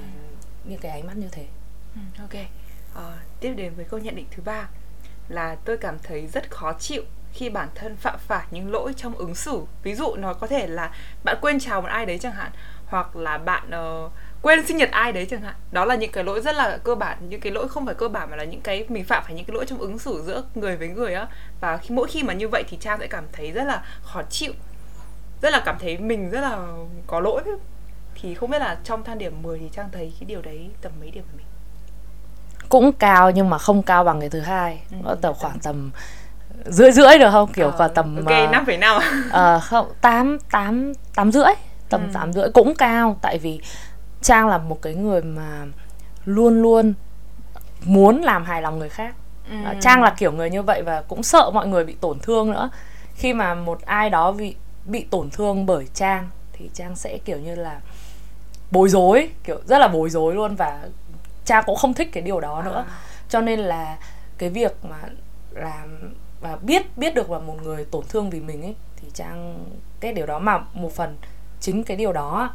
những 0.64 0.80
cái 0.80 0.92
ánh 0.92 1.06
mắt 1.06 1.16
như 1.16 1.28
thế. 1.32 1.46
Ừ, 1.94 2.00
ok. 2.18 2.44
À, 2.94 3.18
tiếp 3.40 3.52
đến 3.56 3.74
với 3.74 3.84
câu 3.84 4.00
nhận 4.00 4.16
định 4.16 4.26
thứ 4.30 4.42
ba 4.42 4.68
là 5.28 5.54
tôi 5.64 5.76
cảm 5.76 5.98
thấy 6.02 6.26
rất 6.26 6.50
khó 6.50 6.72
chịu 6.72 7.02
khi 7.32 7.50
bản 7.50 7.68
thân 7.74 7.96
phạm 7.96 8.18
phải 8.18 8.46
những 8.50 8.70
lỗi 8.70 8.92
trong 8.96 9.14
ứng 9.14 9.34
xử. 9.34 9.62
Ví 9.82 9.94
dụ 9.94 10.14
nó 10.14 10.34
có 10.34 10.46
thể 10.46 10.66
là 10.66 10.94
bạn 11.24 11.38
quên 11.40 11.60
chào 11.60 11.80
một 11.80 11.88
ai 11.88 12.06
đấy 12.06 12.18
chẳng 12.18 12.32
hạn 12.32 12.50
hoặc 12.86 13.16
là 13.16 13.38
bạn 13.38 13.70
uh, 14.06 14.12
quên 14.42 14.66
sinh 14.66 14.76
nhật 14.76 14.90
ai 14.90 15.12
đấy 15.12 15.26
chẳng 15.30 15.40
hạn. 15.40 15.54
Đó 15.72 15.84
là 15.84 15.94
những 15.94 16.12
cái 16.12 16.24
lỗi 16.24 16.40
rất 16.40 16.56
là 16.56 16.78
cơ 16.84 16.94
bản 16.94 17.18
những 17.28 17.40
cái 17.40 17.52
lỗi 17.52 17.68
không 17.68 17.86
phải 17.86 17.94
cơ 17.94 18.08
bản 18.08 18.30
mà 18.30 18.36
là 18.36 18.44
những 18.44 18.60
cái 18.60 18.86
mình 18.88 19.04
phạm 19.04 19.22
phải 19.26 19.34
những 19.34 19.44
cái 19.44 19.54
lỗi 19.54 19.64
trong 19.66 19.78
ứng 19.78 19.98
xử 19.98 20.22
giữa 20.26 20.42
người 20.54 20.76
với 20.76 20.88
người 20.88 21.14
á. 21.14 21.26
Và 21.60 21.76
khi 21.76 21.94
mỗi 21.94 22.08
khi 22.08 22.22
mà 22.22 22.32
như 22.34 22.48
vậy 22.48 22.64
thì 22.68 22.76
trang 22.80 22.98
sẽ 23.00 23.06
cảm 23.06 23.24
thấy 23.32 23.52
rất 23.52 23.64
là 23.64 23.82
khó 24.02 24.22
chịu 24.30 24.52
rất 25.42 25.52
là 25.52 25.62
cảm 25.64 25.76
thấy 25.78 25.98
mình 25.98 26.30
rất 26.30 26.40
là 26.40 26.58
có 27.06 27.20
lỗi. 27.20 27.42
Thì 28.14 28.34
không 28.34 28.50
biết 28.50 28.58
là 28.58 28.76
trong 28.84 29.04
thang 29.04 29.18
điểm 29.18 29.42
10 29.42 29.58
thì 29.58 29.68
trang 29.72 29.88
thấy 29.92 30.12
cái 30.20 30.26
điều 30.26 30.42
đấy 30.42 30.70
tầm 30.82 30.92
mấy 31.00 31.10
điểm 31.10 31.24
của 31.32 31.36
mình? 31.36 31.46
Cũng 32.68 32.92
cao 32.92 33.30
nhưng 33.30 33.50
mà 33.50 33.58
không 33.58 33.82
cao 33.82 34.04
bằng 34.04 34.20
cái 34.20 34.28
thứ 34.28 34.40
hai. 34.40 34.80
Ừ. 34.90 34.96
nó 35.04 35.14
tầm 35.14 35.34
khoảng 35.34 35.58
tầm 35.58 35.90
rưỡi 36.66 36.92
rưỡi 36.92 37.18
được 37.18 37.30
không? 37.30 37.52
Kiểu 37.52 37.70
ờ, 37.70 37.88
tầm 37.88 38.16
ok 38.16 38.50
năm 38.52 38.66
phẩy 38.66 38.76
năm. 38.76 39.02
ờ 39.30 39.60
không 39.60 39.92
tám 40.00 40.38
tám 40.50 40.92
tám 41.14 41.32
rưỡi 41.32 41.52
tầm 41.88 42.00
ừ. 42.00 42.10
tám 42.14 42.32
rưỡi 42.32 42.48
cũng 42.54 42.74
cao. 42.74 43.18
Tại 43.22 43.38
vì 43.38 43.60
trang 44.22 44.48
là 44.48 44.58
một 44.58 44.82
cái 44.82 44.94
người 44.94 45.22
mà 45.22 45.66
luôn 46.24 46.62
luôn 46.62 46.94
muốn 47.84 48.22
làm 48.22 48.44
hài 48.44 48.62
lòng 48.62 48.78
người 48.78 48.88
khác 48.88 49.14
ừ. 49.50 49.56
trang 49.80 50.02
là 50.02 50.14
kiểu 50.18 50.32
người 50.32 50.50
như 50.50 50.62
vậy 50.62 50.82
và 50.82 51.02
cũng 51.02 51.22
sợ 51.22 51.50
mọi 51.54 51.66
người 51.66 51.84
bị 51.84 51.96
tổn 52.00 52.18
thương 52.18 52.50
nữa 52.50 52.70
khi 53.14 53.34
mà 53.34 53.54
một 53.54 53.80
ai 53.82 54.10
đó 54.10 54.32
bị 54.32 54.54
bị 54.84 55.06
tổn 55.10 55.30
thương 55.30 55.66
bởi 55.66 55.86
trang 55.94 56.28
thì 56.52 56.70
trang 56.74 56.96
sẽ 56.96 57.18
kiểu 57.18 57.38
như 57.38 57.54
là 57.54 57.80
bối 58.70 58.88
rối 58.88 59.30
kiểu 59.44 59.60
rất 59.66 59.78
là 59.78 59.88
bối 59.88 60.10
rối 60.10 60.34
luôn 60.34 60.56
và 60.56 60.88
trang 61.44 61.64
cũng 61.66 61.76
không 61.76 61.94
thích 61.94 62.08
cái 62.12 62.22
điều 62.22 62.40
đó 62.40 62.62
nữa 62.62 62.84
à. 62.88 62.92
cho 63.28 63.40
nên 63.40 63.60
là 63.60 63.98
cái 64.38 64.50
việc 64.50 64.84
mà 64.84 64.96
làm 65.50 66.14
và 66.40 66.56
biết 66.56 66.96
biết 66.96 67.14
được 67.14 67.30
là 67.30 67.38
một 67.38 67.62
người 67.62 67.84
tổn 67.84 68.04
thương 68.08 68.30
vì 68.30 68.40
mình 68.40 68.62
ấy 68.62 68.74
thì 68.96 69.08
trang 69.14 69.64
cái 70.00 70.12
điều 70.12 70.26
đó 70.26 70.38
mà 70.38 70.58
một 70.74 70.92
phần 70.92 71.16
chính 71.60 71.84
cái 71.84 71.96
điều 71.96 72.12
đó 72.12 72.50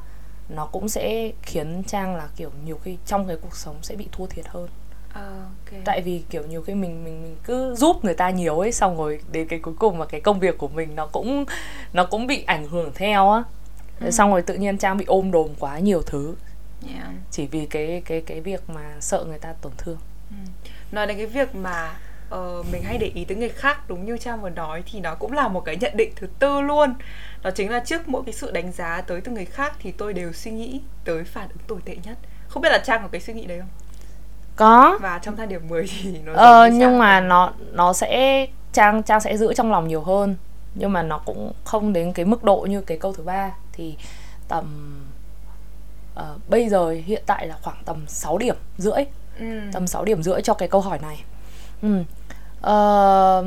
nó 0.49 0.65
cũng 0.65 0.89
sẽ 0.89 1.31
khiến 1.41 1.83
trang 1.87 2.15
là 2.15 2.27
kiểu 2.35 2.51
nhiều 2.65 2.79
khi 2.83 2.97
trong 3.05 3.27
cái 3.27 3.37
cuộc 3.41 3.55
sống 3.55 3.75
sẽ 3.81 3.95
bị 3.95 4.07
thua 4.11 4.25
thiệt 4.25 4.47
hơn 4.47 4.69
Uh, 5.13 5.19
okay. 5.65 5.81
tại 5.85 6.01
vì 6.01 6.23
kiểu 6.29 6.43
nhiều 6.49 6.61
khi 6.61 6.73
mình 6.73 7.03
mình 7.03 7.23
mình 7.23 7.35
cứ 7.43 7.75
giúp 7.75 8.05
người 8.05 8.13
ta 8.13 8.29
nhiều 8.29 8.59
ấy 8.59 8.71
xong 8.71 8.97
rồi 8.97 9.19
đến 9.31 9.47
cái 9.47 9.59
cuối 9.59 9.73
cùng 9.79 9.97
mà 9.97 10.05
cái 10.05 10.21
công 10.21 10.39
việc 10.39 10.57
của 10.57 10.67
mình 10.67 10.95
nó 10.95 11.07
cũng 11.07 11.45
nó 11.93 12.05
cũng 12.05 12.27
bị 12.27 12.43
ảnh 12.43 12.67
hưởng 12.67 12.91
theo 12.95 13.31
á 13.31 13.43
ừ. 13.99 14.11
xong 14.11 14.31
rồi 14.31 14.41
tự 14.41 14.55
nhiên 14.55 14.77
trang 14.77 14.97
bị 14.97 15.05
ôm 15.05 15.31
đồm 15.31 15.47
quá 15.59 15.79
nhiều 15.79 16.01
thứ 16.01 16.35
yeah. 16.93 17.07
chỉ 17.31 17.47
vì 17.47 17.65
cái 17.65 18.01
cái 18.05 18.21
cái 18.21 18.41
việc 18.41 18.69
mà 18.69 18.95
sợ 18.99 19.25
người 19.27 19.39
ta 19.39 19.53
tổn 19.61 19.71
thương 19.77 19.97
ừ. 20.29 20.35
nói 20.91 21.07
đến 21.07 21.17
cái 21.17 21.25
việc 21.25 21.55
mà 21.55 21.95
uh, 22.33 22.65
mình 22.71 22.83
hay 22.83 22.97
để 22.97 23.11
ý 23.15 23.25
tới 23.25 23.37
người 23.37 23.49
khác 23.49 23.89
đúng 23.89 24.05
như 24.05 24.17
trang 24.17 24.41
vừa 24.41 24.49
nói 24.49 24.83
thì 24.91 24.99
nó 24.99 25.15
cũng 25.15 25.31
là 25.33 25.47
một 25.47 25.61
cái 25.65 25.75
nhận 25.75 25.97
định 25.97 26.11
thứ 26.15 26.27
tư 26.39 26.61
luôn. 26.61 26.93
Đó 27.43 27.51
chính 27.51 27.71
là 27.71 27.79
trước 27.79 28.07
mỗi 28.07 28.23
cái 28.25 28.33
sự 28.33 28.51
đánh 28.51 28.71
giá 28.71 29.01
tới 29.01 29.21
từ 29.21 29.31
người 29.31 29.45
khác 29.45 29.73
thì 29.79 29.91
tôi 29.91 30.13
đều 30.13 30.33
suy 30.33 30.51
nghĩ 30.51 30.81
tới 31.05 31.23
phản 31.23 31.49
ứng 31.49 31.67
tồi 31.67 31.79
tệ 31.85 31.97
nhất. 32.03 32.17
Không 32.47 32.61
biết 32.61 32.69
là 32.69 32.77
trang 32.77 33.01
có 33.01 33.07
cái 33.07 33.21
suy 33.21 33.33
nghĩ 33.33 33.45
đấy 33.45 33.59
không? 33.59 33.69
Có. 34.55 34.99
Và 35.01 35.19
trong 35.19 35.35
thang 35.35 35.49
điểm 35.49 35.67
10 35.67 35.85
thì 36.03 36.19
nó 36.25 36.33
ờ 36.33 36.67
nhưng 36.67 36.97
mà 36.97 37.21
nó 37.21 37.53
nó 37.71 37.93
sẽ 37.93 38.45
trang 38.73 39.03
trang 39.03 39.21
sẽ 39.21 39.37
giữ 39.37 39.53
trong 39.53 39.71
lòng 39.71 39.87
nhiều 39.87 40.01
hơn. 40.01 40.35
Nhưng 40.75 40.93
mà 40.93 41.03
nó 41.03 41.17
cũng 41.25 41.53
không 41.63 41.93
đến 41.93 42.13
cái 42.13 42.25
mức 42.25 42.43
độ 42.43 42.67
như 42.69 42.81
cái 42.81 42.97
câu 42.97 43.13
thứ 43.13 43.23
ba. 43.23 43.51
Thì 43.73 43.95
tầm 44.47 44.99
uh, 46.19 46.49
bây 46.49 46.69
giờ 46.69 46.89
hiện 47.05 47.23
tại 47.25 47.47
là 47.47 47.57
khoảng 47.61 47.77
tầm 47.85 48.03
6 48.07 48.37
điểm 48.37 48.55
rưỡi. 48.77 49.03
Ừ. 49.39 49.45
tầm 49.73 49.87
6 49.87 50.05
điểm 50.05 50.23
rưỡi 50.23 50.41
cho 50.41 50.53
cái 50.53 50.67
câu 50.67 50.81
hỏi 50.81 50.99
này. 51.01 51.23
Ừ 51.81 52.03
uh, 52.67 53.45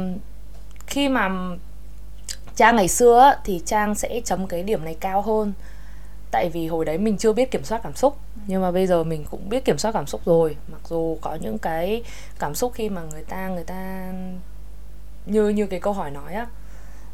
khi 0.86 1.08
mà 1.08 1.30
trang 2.56 2.76
ngày 2.76 2.88
xưa 2.88 3.34
thì 3.44 3.62
trang 3.66 3.94
sẽ 3.94 4.20
chấm 4.24 4.46
cái 4.46 4.62
điểm 4.62 4.84
này 4.84 4.96
cao 5.00 5.22
hơn. 5.22 5.52
Tại 6.30 6.50
vì 6.52 6.66
hồi 6.66 6.84
đấy 6.84 6.98
mình 6.98 7.18
chưa 7.18 7.32
biết 7.32 7.50
kiểm 7.50 7.64
soát 7.64 7.80
cảm 7.82 7.94
xúc. 7.94 8.16
Nhưng 8.46 8.62
mà 8.62 8.70
bây 8.70 8.86
giờ 8.86 9.04
mình 9.04 9.24
cũng 9.30 9.48
biết 9.48 9.64
kiểm 9.64 9.78
soát 9.78 9.92
cảm 9.92 10.06
xúc 10.06 10.20
rồi. 10.24 10.56
Mặc 10.72 10.80
dù 10.88 11.18
có 11.20 11.34
những 11.40 11.58
cái 11.58 12.02
cảm 12.38 12.54
xúc 12.54 12.72
khi 12.74 12.88
mà 12.88 13.02
người 13.02 13.22
ta 13.22 13.48
người 13.48 13.64
ta 13.64 14.12
như 15.26 15.48
như 15.48 15.66
cái 15.66 15.80
câu 15.80 15.92
hỏi 15.92 16.10
nói 16.10 16.34
á 16.34 16.46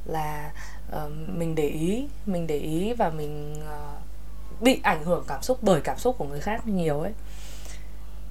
là 0.04 0.52
uh, 0.96 1.12
mình 1.28 1.54
để 1.54 1.69
ý 1.69 2.08
mình 2.26 2.46
để 2.46 2.58
ý 2.58 2.93
và 2.93 3.10
mình 3.10 3.54
uh, 3.54 4.62
bị 4.62 4.81
ảnh 4.82 5.04
hưởng 5.04 5.25
cảm 5.28 5.43
xúc 5.43 5.58
bởi 5.62 5.81
cảm 5.81 5.99
xúc 5.99 6.19
của 6.19 6.25
người 6.25 6.40
khác 6.40 6.66
nhiều 6.66 7.00
ấy 7.00 7.12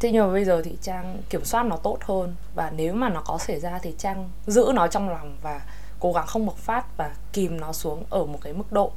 thế 0.01 0.11
nhưng 0.11 0.27
mà 0.27 0.33
bây 0.33 0.45
giờ 0.45 0.61
thì 0.65 0.77
trang 0.81 1.21
kiểm 1.29 1.45
soát 1.45 1.63
nó 1.63 1.77
tốt 1.77 1.97
hơn. 2.01 2.35
Và 2.55 2.71
nếu 2.75 2.93
mà 2.93 3.09
nó 3.09 3.21
có 3.25 3.37
xảy 3.37 3.59
ra 3.59 3.79
thì 3.81 3.95
trang 3.97 4.29
giữ 4.47 4.71
nó 4.75 4.87
trong 4.87 5.09
lòng 5.09 5.37
và 5.41 5.61
cố 5.99 6.13
gắng 6.13 6.27
không 6.27 6.45
bộc 6.45 6.57
phát 6.57 6.97
và 6.97 7.15
kìm 7.33 7.59
nó 7.59 7.73
xuống 7.73 8.03
ở 8.09 8.25
một 8.25 8.39
cái 8.41 8.53
mức 8.53 8.71
độ 8.71 8.91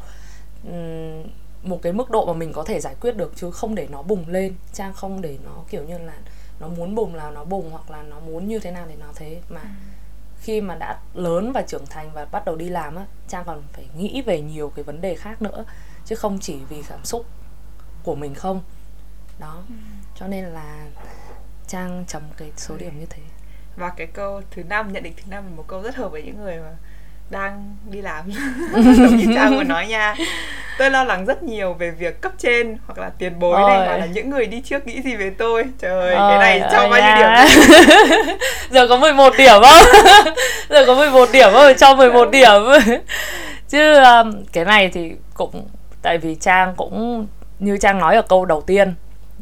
một 1.63 1.83
cái 1.83 1.93
mức 1.93 2.11
độ 2.11 2.27
mà 2.27 2.33
mình 2.33 2.53
có 2.53 2.65
thể 2.65 2.81
giải 2.81 2.95
quyết 3.01 3.17
được 3.17 3.33
chứ 3.37 3.51
không 3.51 3.75
để 3.75 3.89
nó 3.91 4.03
bùng 4.03 4.29
lên. 4.29 4.55
Trang 4.73 4.93
không 4.93 5.21
để 5.21 5.39
nó 5.45 5.51
kiểu 5.71 5.85
như 5.85 5.99
là 5.99 6.19
nó 6.61 6.69
muốn 6.69 6.95
bùng 6.95 7.15
là 7.15 7.31
nó 7.31 7.45
bùng 7.45 7.71
hoặc 7.71 7.91
là 7.91 8.03
nó 8.03 8.21
muốn 8.21 8.49
như 8.49 8.59
thế 8.59 8.71
nào 8.71 8.87
thì 8.89 8.95
nó 9.01 9.07
thế. 9.15 9.41
Mà 9.49 9.61
ừ. 9.61 9.69
khi 10.41 10.61
mà 10.61 10.75
đã 10.75 10.99
lớn 11.15 11.53
và 11.53 11.63
trưởng 11.63 11.87
thành 11.87 12.11
và 12.15 12.25
bắt 12.25 12.45
đầu 12.45 12.57
đi 12.57 12.69
làm 12.69 12.97
á 12.97 13.07
trang 13.29 13.45
còn 13.47 13.63
phải 13.73 13.87
nghĩ 13.97 14.23
về 14.23 14.41
nhiều 14.41 14.73
cái 14.75 14.83
vấn 14.83 15.01
đề 15.01 15.15
khác 15.15 15.43
nữa. 15.43 15.65
Chứ 16.07 16.15
không 16.15 16.39
chỉ 16.41 16.57
vì 16.69 16.83
cảm 16.89 17.05
xúc 17.05 17.27
của 18.03 18.15
mình 18.15 18.35
không. 18.35 18.61
Đó. 19.39 19.63
Ừ. 19.69 19.75
cho 20.21 20.27
nên 20.27 20.45
là 20.45 20.85
trang 21.67 22.05
chấm 22.09 22.23
cái 22.37 22.53
số 22.57 22.77
điểm 22.77 23.01
như 23.01 23.07
thế. 23.11 23.23
Và 23.77 23.89
cái 23.97 24.07
câu 24.07 24.43
thứ 24.51 24.63
năm 24.69 24.93
nhận 24.93 25.03
định 25.03 25.13
thứ 25.17 25.23
năm 25.31 25.45
là 25.45 25.51
một 25.57 25.65
câu 25.69 25.83
rất 25.83 25.97
hợp 25.97 26.09
với 26.09 26.23
những 26.23 26.45
người 26.45 26.57
mà 26.57 26.71
đang 27.31 27.77
đi 27.91 28.03
làm. 28.03 28.31
Giống 28.75 29.17
như 29.17 29.27
trang 29.35 29.57
vừa 29.57 29.65
nói 29.65 29.87
nha. 29.87 30.15
Tôi 30.79 30.91
lo 30.91 31.05
lắng 31.05 31.25
rất 31.25 31.43
nhiều 31.43 31.75
về 31.75 31.91
việc 31.91 32.21
cấp 32.21 32.33
trên 32.39 32.77
hoặc 32.87 32.99
là 32.99 33.11
tiền 33.19 33.39
bối 33.39 33.61
Ôi. 33.61 33.71
này 33.71 33.87
hoặc 33.87 33.97
là 33.97 34.07
những 34.07 34.31
người 34.31 34.47
đi 34.47 34.61
trước 34.61 34.87
nghĩ 34.87 35.03
gì 35.03 35.17
về 35.17 35.31
tôi? 35.39 35.65
Trời 35.79 36.01
ơi, 36.01 36.15
cái 36.19 36.39
này 36.39 36.71
cho 36.73 36.89
bao 36.89 37.01
nhiêu 37.03 37.17
điểm? 37.17 38.37
Giờ 38.71 38.89
có 38.89 38.97
11 38.97 39.33
điểm 39.39 39.63
không? 39.63 40.05
Giờ 40.69 40.85
có 40.87 40.95
11 40.95 41.29
điểm 41.33 41.49
không? 41.53 41.75
Cho 41.77 41.95
11 41.95 42.31
điểm. 42.31 42.63
chứ 43.69 43.95
um, 43.95 44.45
cái 44.53 44.65
này 44.65 44.89
thì 44.89 45.13
cũng 45.35 45.69
tại 46.03 46.19
vì 46.19 46.35
trang 46.35 46.75
cũng 46.77 47.27
như 47.59 47.79
trang 47.81 47.99
nói 47.99 48.17
ở 48.17 48.23
câu 48.23 48.45
đầu 48.45 48.61
tiên 48.61 48.95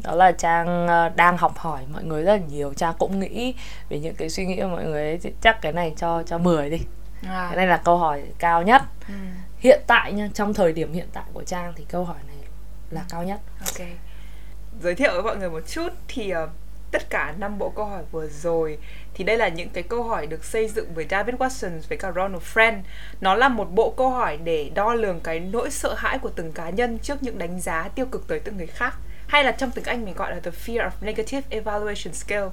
đó 0.02 0.14
là 0.14 0.32
trang 0.32 0.86
uh, 0.86 1.16
đang 1.16 1.36
học 1.36 1.58
hỏi 1.58 1.82
mọi 1.92 2.04
người 2.04 2.22
rất 2.22 2.32
là 2.32 2.42
nhiều. 2.48 2.72
Trang 2.76 2.94
cũng 2.98 3.20
nghĩ 3.20 3.54
về 3.88 3.98
những 3.98 4.14
cái 4.14 4.30
suy 4.30 4.46
nghĩ 4.46 4.60
của 4.60 4.68
mọi 4.68 4.84
người 4.84 5.02
ấy 5.02 5.18
chắc 5.40 5.62
cái 5.62 5.72
này 5.72 5.94
cho 5.96 6.22
cho 6.22 6.38
10 6.38 6.70
đi. 6.70 6.80
À. 7.28 7.46
cái 7.48 7.56
này 7.56 7.66
là 7.66 7.76
câu 7.76 7.98
hỏi 7.98 8.22
cao 8.38 8.62
nhất. 8.62 8.82
Ừ. 9.08 9.14
hiện 9.58 9.80
tại 9.86 10.12
nha 10.12 10.28
trong 10.34 10.54
thời 10.54 10.72
điểm 10.72 10.92
hiện 10.92 11.08
tại 11.12 11.24
của 11.32 11.44
trang 11.44 11.72
thì 11.76 11.84
câu 11.88 12.04
hỏi 12.04 12.18
này 12.26 12.36
là 12.90 13.04
cao 13.10 13.24
nhất. 13.24 13.40
Ok. 13.60 13.88
Giới 14.80 14.94
thiệu 14.94 15.12
với 15.12 15.22
mọi 15.22 15.36
người 15.36 15.50
một 15.50 15.62
chút 15.68 15.88
thì 16.08 16.32
uh, 16.44 16.50
tất 16.92 17.10
cả 17.10 17.34
năm 17.38 17.58
bộ 17.58 17.72
câu 17.76 17.84
hỏi 17.84 18.02
vừa 18.12 18.28
rồi 18.28 18.78
thì 19.14 19.24
đây 19.24 19.36
là 19.36 19.48
những 19.48 19.68
cái 19.68 19.82
câu 19.82 20.02
hỏi 20.02 20.26
được 20.26 20.44
xây 20.44 20.68
dựng 20.68 20.94
với 20.94 21.06
David 21.10 21.34
Watson 21.34 21.80
với 21.88 21.98
cả 21.98 22.12
Ronald 22.16 22.42
Friend. 22.54 22.80
Nó 23.20 23.34
là 23.34 23.48
một 23.48 23.68
bộ 23.74 23.94
câu 23.96 24.10
hỏi 24.10 24.38
để 24.44 24.70
đo 24.74 24.94
lường 24.94 25.20
cái 25.20 25.40
nỗi 25.40 25.70
sợ 25.70 25.94
hãi 25.94 26.18
của 26.18 26.30
từng 26.36 26.52
cá 26.52 26.70
nhân 26.70 26.98
trước 26.98 27.22
những 27.22 27.38
đánh 27.38 27.60
giá 27.60 27.88
tiêu 27.94 28.06
cực 28.06 28.28
tới 28.28 28.40
từng 28.40 28.56
người 28.56 28.66
khác 28.66 28.94
hay 29.32 29.44
là 29.44 29.52
trong 29.52 29.70
tiếng 29.70 29.84
Anh 29.84 30.04
mình 30.04 30.14
gọi 30.14 30.30
là 30.30 30.40
the 30.40 30.50
fear 30.66 30.84
of 30.84 30.90
negative 31.00 31.42
evaluation 31.50 32.14
scale 32.14 32.48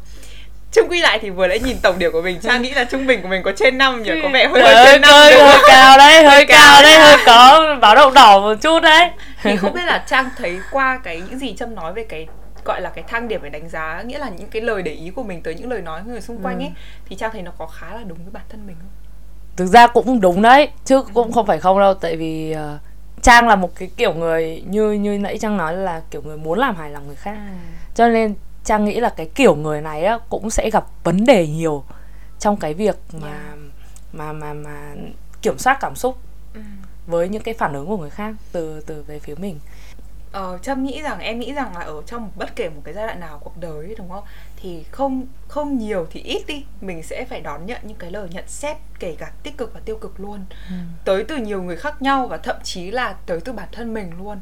chung 0.71 0.88
quy 0.89 1.01
lại 1.01 1.19
thì 1.21 1.29
vừa 1.29 1.48
nãy 1.48 1.59
nhìn 1.59 1.77
tổng 1.83 2.00
điểm 2.00 2.12
của 2.12 2.21
mình 2.21 2.39
trang 2.41 2.62
nghĩ 2.62 2.71
là 2.71 2.83
trung 2.83 3.07
bình 3.07 3.21
của 3.21 3.27
mình 3.27 3.43
có 3.43 3.51
trên 3.55 3.77
5 3.77 4.03
nhỉ? 4.03 4.12
Có 4.24 4.29
vẻ 4.33 4.48
hơi 4.48 4.62
hơi 4.62 4.86
trên 4.86 5.01
năm 5.01 5.12
hơi, 5.12 5.33
hơi 5.43 5.57
cao 5.67 5.98
đấy 5.98 6.24
hơi 6.24 6.45
cao. 6.45 6.83
đấy 6.83 6.93
hơi 6.93 7.17
có 7.25 7.75
báo 7.81 7.95
động 7.95 8.13
đỏ 8.13 8.39
một 8.39 8.55
chút 8.62 8.79
đấy. 8.79 9.09
Thì 9.43 9.55
không 9.55 9.74
biết 9.74 9.86
là 9.86 10.03
trang 10.09 10.29
thấy 10.38 10.59
qua 10.71 11.00
cái 11.03 11.21
những 11.29 11.39
gì 11.39 11.55
trâm 11.59 11.75
nói 11.75 11.93
về 11.93 12.03
cái 12.09 12.27
gọi 12.65 12.81
là 12.81 12.89
cái 12.89 13.03
thang 13.07 13.27
điểm 13.27 13.41
để 13.43 13.50
đánh 13.50 13.69
giá 13.69 14.01
nghĩa 14.05 14.19
là 14.19 14.29
những 14.29 14.48
cái 14.48 14.62
lời 14.62 14.81
để 14.81 14.91
ý 14.91 15.09
của 15.09 15.24
mình 15.24 15.41
tới 15.43 15.55
những 15.55 15.69
lời 15.69 15.81
nói 15.81 16.01
người 16.05 16.21
xung 16.21 16.38
quanh 16.43 16.59
ừ. 16.59 16.63
ấy 16.63 16.71
thì 17.05 17.15
trang 17.15 17.31
thấy 17.33 17.41
nó 17.41 17.51
có 17.57 17.65
khá 17.65 17.88
là 17.95 18.01
đúng 18.07 18.17
với 18.17 18.31
bản 18.31 18.43
thân 18.50 18.67
mình 18.67 18.75
không? 18.79 18.91
Thực 19.55 19.65
ra 19.65 19.88
cũng 19.88 20.21
đúng 20.21 20.41
đấy 20.41 20.69
chứ 20.86 21.03
cũng 21.13 21.31
không 21.31 21.45
phải 21.45 21.59
không 21.59 21.79
đâu 21.79 21.93
tại 21.93 22.15
vì 22.15 22.55
uh, 22.75 22.88
trang 23.21 23.47
là 23.47 23.55
một 23.55 23.75
cái 23.75 23.89
kiểu 23.97 24.13
người 24.13 24.63
như 24.67 24.91
như 24.91 25.17
nãy 25.17 25.38
trang 25.38 25.57
nói 25.57 25.77
là 25.77 26.01
kiểu 26.11 26.21
người 26.21 26.38
muốn 26.38 26.59
làm 26.59 26.75
hài 26.75 26.89
lòng 26.89 27.07
người 27.07 27.15
khác 27.15 27.35
ừ. 27.35 27.55
cho 27.95 28.07
nên 28.07 28.33
trang 28.63 28.85
nghĩ 28.85 28.99
là 28.99 29.09
cái 29.09 29.29
kiểu 29.35 29.55
người 29.55 29.81
này 29.81 30.03
á 30.03 30.19
cũng 30.29 30.49
sẽ 30.49 30.69
gặp 30.69 30.85
vấn 31.03 31.25
đề 31.25 31.47
nhiều 31.47 31.83
trong 32.39 32.57
cái 32.57 32.73
việc 32.73 32.97
mà 33.13 33.27
yeah. 33.27 33.57
mà 34.13 34.33
mà 34.33 34.53
mà 34.53 34.93
kiểm 35.41 35.57
soát 35.57 35.77
cảm 35.81 35.95
xúc 35.95 36.17
ừ. 36.53 36.61
với 37.07 37.29
những 37.29 37.43
cái 37.43 37.53
phản 37.53 37.73
ứng 37.73 37.88
của 37.88 37.97
người 37.97 38.09
khác 38.09 38.35
từ 38.51 38.81
từ 38.81 39.03
về 39.07 39.19
phía 39.19 39.35
mình 39.35 39.59
Ờ, 40.31 40.57
Trâm 40.61 40.83
nghĩ 40.83 41.01
rằng 41.01 41.19
em 41.19 41.39
nghĩ 41.39 41.53
rằng 41.53 41.77
là 41.77 41.81
ở 41.81 42.01
trong 42.05 42.31
bất 42.35 42.55
kể 42.55 42.69
một 42.69 42.81
cái 42.83 42.93
giai 42.93 43.07
đoạn 43.07 43.19
nào 43.19 43.39
cuộc 43.43 43.57
đời 43.57 43.95
đúng 43.97 44.09
không 44.09 44.23
thì 44.61 44.83
không 44.91 45.27
không 45.47 45.77
nhiều 45.77 46.07
thì 46.11 46.21
ít 46.21 46.43
đi 46.47 46.65
mình 46.81 47.03
sẽ 47.03 47.25
phải 47.29 47.41
đón 47.41 47.65
nhận 47.65 47.81
những 47.83 47.97
cái 47.97 48.11
lời 48.11 48.27
nhận 48.31 48.47
xét 48.47 48.77
kể 48.99 49.15
cả 49.19 49.31
tích 49.43 49.57
cực 49.57 49.73
và 49.73 49.79
tiêu 49.85 49.95
cực 49.95 50.19
luôn 50.19 50.45
ừ. 50.69 50.75
tới 51.05 51.23
từ 51.23 51.37
nhiều 51.37 51.63
người 51.63 51.77
khác 51.77 52.01
nhau 52.01 52.27
và 52.27 52.37
thậm 52.37 52.55
chí 52.63 52.91
là 52.91 53.15
tới 53.25 53.39
từ 53.45 53.53
bản 53.53 53.67
thân 53.71 53.93
mình 53.93 54.11
luôn 54.17 54.41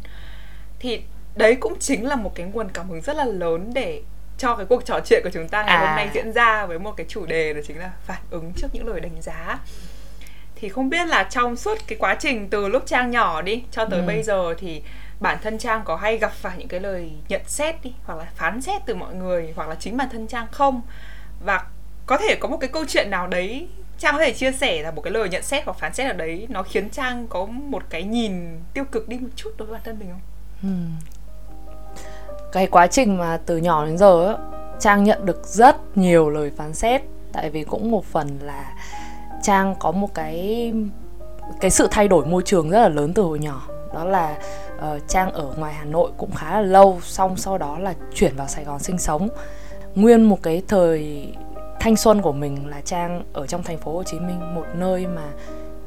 thì 0.79 1.01
đấy 1.36 1.55
cũng 1.55 1.79
chính 1.79 2.07
là 2.07 2.15
một 2.15 2.36
cái 2.36 2.45
nguồn 2.45 2.69
cảm 2.69 2.89
hứng 2.89 3.01
rất 3.01 3.15
là 3.15 3.25
lớn 3.25 3.71
để 3.74 4.01
cho 4.38 4.55
cái 4.55 4.65
cuộc 4.65 4.86
trò 4.86 5.00
chuyện 5.05 5.21
của 5.24 5.29
chúng 5.33 5.47
ta 5.47 5.63
ngày 5.63 5.75
à. 5.75 5.88
hôm 5.88 5.95
nay 5.95 6.09
diễn 6.13 6.31
ra 6.33 6.65
với 6.65 6.79
một 6.79 6.93
cái 6.97 7.05
chủ 7.09 7.25
đề 7.25 7.53
đó 7.53 7.59
chính 7.67 7.79
là 7.79 7.91
phản 8.05 8.21
ứng 8.29 8.53
trước 8.55 8.67
những 8.74 8.88
lời 8.88 9.00
đánh 9.00 9.21
giá 9.21 9.59
thì 10.55 10.69
không 10.69 10.89
biết 10.89 11.07
là 11.07 11.24
trong 11.24 11.55
suốt 11.55 11.77
cái 11.88 11.97
quá 12.00 12.15
trình 12.19 12.50
từ 12.50 12.67
lúc 12.67 12.83
trang 12.86 13.12
nhỏ 13.12 13.41
đi 13.41 13.63
cho 13.71 13.86
tới 13.86 14.00
ừ. 14.00 14.07
bây 14.07 14.24
giờ 14.24 14.55
thì 14.57 14.81
bản 15.19 15.38
thân 15.43 15.57
trang 15.57 15.81
có 15.86 15.95
hay 15.95 16.17
gặp 16.17 16.31
phải 16.31 16.57
những 16.57 16.67
cái 16.67 16.79
lời 16.79 17.12
nhận 17.29 17.41
xét 17.47 17.75
đi, 17.83 17.93
hoặc 18.03 18.17
là 18.17 18.25
phán 18.36 18.62
xét 18.62 18.81
từ 18.86 18.95
mọi 18.95 19.15
người, 19.15 19.53
hoặc 19.55 19.69
là 19.69 19.75
chính 19.75 19.97
bản 19.97 20.09
thân 20.12 20.27
trang 20.27 20.47
không? 20.51 20.81
Và 21.45 21.65
có 22.05 22.17
thể 22.17 22.36
có 22.39 22.47
một 22.47 22.57
cái 22.57 22.69
câu 22.74 22.86
chuyện 22.88 23.09
nào 23.09 23.27
đấy 23.27 23.67
trang 24.00 24.13
có 24.13 24.19
thể 24.19 24.33
chia 24.33 24.51
sẻ 24.51 24.81
là 24.81 24.91
một 24.91 25.01
cái 25.01 25.13
lời 25.13 25.29
nhận 25.29 25.43
xét 25.43 25.65
hoặc 25.65 25.77
phán 25.79 25.93
xét 25.93 26.05
nào 26.05 26.15
đấy, 26.15 26.45
nó 26.50 26.63
khiến 26.63 26.89
trang 26.89 27.27
có 27.27 27.45
một 27.45 27.83
cái 27.89 28.03
nhìn 28.03 28.59
tiêu 28.74 28.83
cực 28.91 29.07
đi 29.07 29.17
một 29.17 29.29
chút 29.36 29.50
đối 29.57 29.67
với 29.67 29.74
bản 29.74 29.81
thân 29.86 30.00
mình 30.00 30.09
không? 30.09 30.21
Hmm. 30.62 30.91
cái 32.51 32.67
quá 32.67 32.88
trình 32.88 33.17
mà 33.17 33.39
từ 33.45 33.57
nhỏ 33.57 33.86
đến 33.86 33.97
giờ 33.97 34.27
á, 34.27 34.36
trang 34.79 35.03
nhận 35.03 35.25
được 35.25 35.45
rất 35.45 35.97
nhiều 35.97 36.29
lời 36.29 36.51
phán 36.57 36.74
xét. 36.74 37.01
Tại 37.33 37.50
vì 37.50 37.63
cũng 37.63 37.91
một 37.91 38.05
phần 38.05 38.39
là 38.41 38.74
trang 39.43 39.75
có 39.79 39.91
một 39.91 40.13
cái 40.13 40.74
cái 41.59 41.71
sự 41.71 41.88
thay 41.91 42.07
đổi 42.07 42.25
môi 42.25 42.41
trường 42.45 42.69
rất 42.69 42.81
là 42.81 42.89
lớn 42.89 43.13
từ 43.13 43.24
hồi 43.24 43.39
nhỏ. 43.39 43.67
Đó 43.93 44.03
là 44.03 44.38
uh, 44.77 45.01
trang 45.07 45.31
ở 45.31 45.53
ngoài 45.57 45.74
hà 45.74 45.86
nội 45.86 46.12
cũng 46.17 46.31
khá 46.36 46.51
là 46.51 46.62
lâu 46.62 47.00
xong 47.01 47.38
sau 47.38 47.57
đó 47.57 47.79
là 47.79 47.93
chuyển 48.13 48.36
vào 48.36 48.48
sài 48.48 48.63
gòn 48.63 48.79
sinh 48.79 48.98
sống. 48.98 49.29
Nguyên 49.96 50.24
một 50.24 50.43
cái 50.43 50.63
thời 50.67 51.27
thanh 51.79 51.96
xuân 51.96 52.22
của 52.22 52.31
mình 52.31 52.67
là 52.67 52.81
trang 52.81 53.24
ở 53.34 53.48
trong 53.48 53.63
thành 53.63 53.77
phố 53.77 53.93
hồ 53.93 54.03
chí 54.03 54.19
minh 54.19 54.55
một 54.55 54.65
nơi 54.75 55.07
mà 55.07 55.24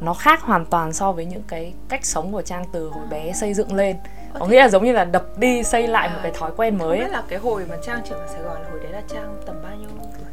nó 0.00 0.14
khác 0.14 0.42
hoàn 0.42 0.64
toàn 0.64 0.92
so 0.92 1.12
với 1.12 1.25
những 1.25 1.42
cái 1.49 1.75
cách 1.88 2.04
sống 2.04 2.32
của 2.32 2.42
trang 2.42 2.64
từ 2.73 2.88
hồi 2.88 3.06
bé 3.11 3.32
xây 3.32 3.54
dựng 3.54 3.75
lên. 3.75 3.97
Có 4.38 4.47
nghĩa 4.47 4.61
là 4.61 4.68
giống 4.68 4.85
như 4.85 4.92
là 4.92 5.04
đập 5.04 5.38
đi 5.38 5.62
xây 5.62 5.88
lại 5.88 6.09
à, 6.09 6.14
một 6.14 6.20
cái 6.23 6.32
thói 6.38 6.50
quen 6.56 6.78
mới 6.78 6.99
biết 6.99 7.11
là 7.11 7.23
cái 7.28 7.38
hồi 7.38 7.66
mà 7.70 7.76
trang 7.87 8.00
chuyển 8.09 8.18
vào 8.18 8.28
sài 8.28 8.42
gòn 8.42 8.56
hồi 8.70 8.80
đấy 8.82 8.92
là 8.92 9.02
trang 9.09 9.42
tầm 9.47 9.56
bao 9.62 9.76
nhiêu 9.76 9.88
tuổi? 9.99 10.30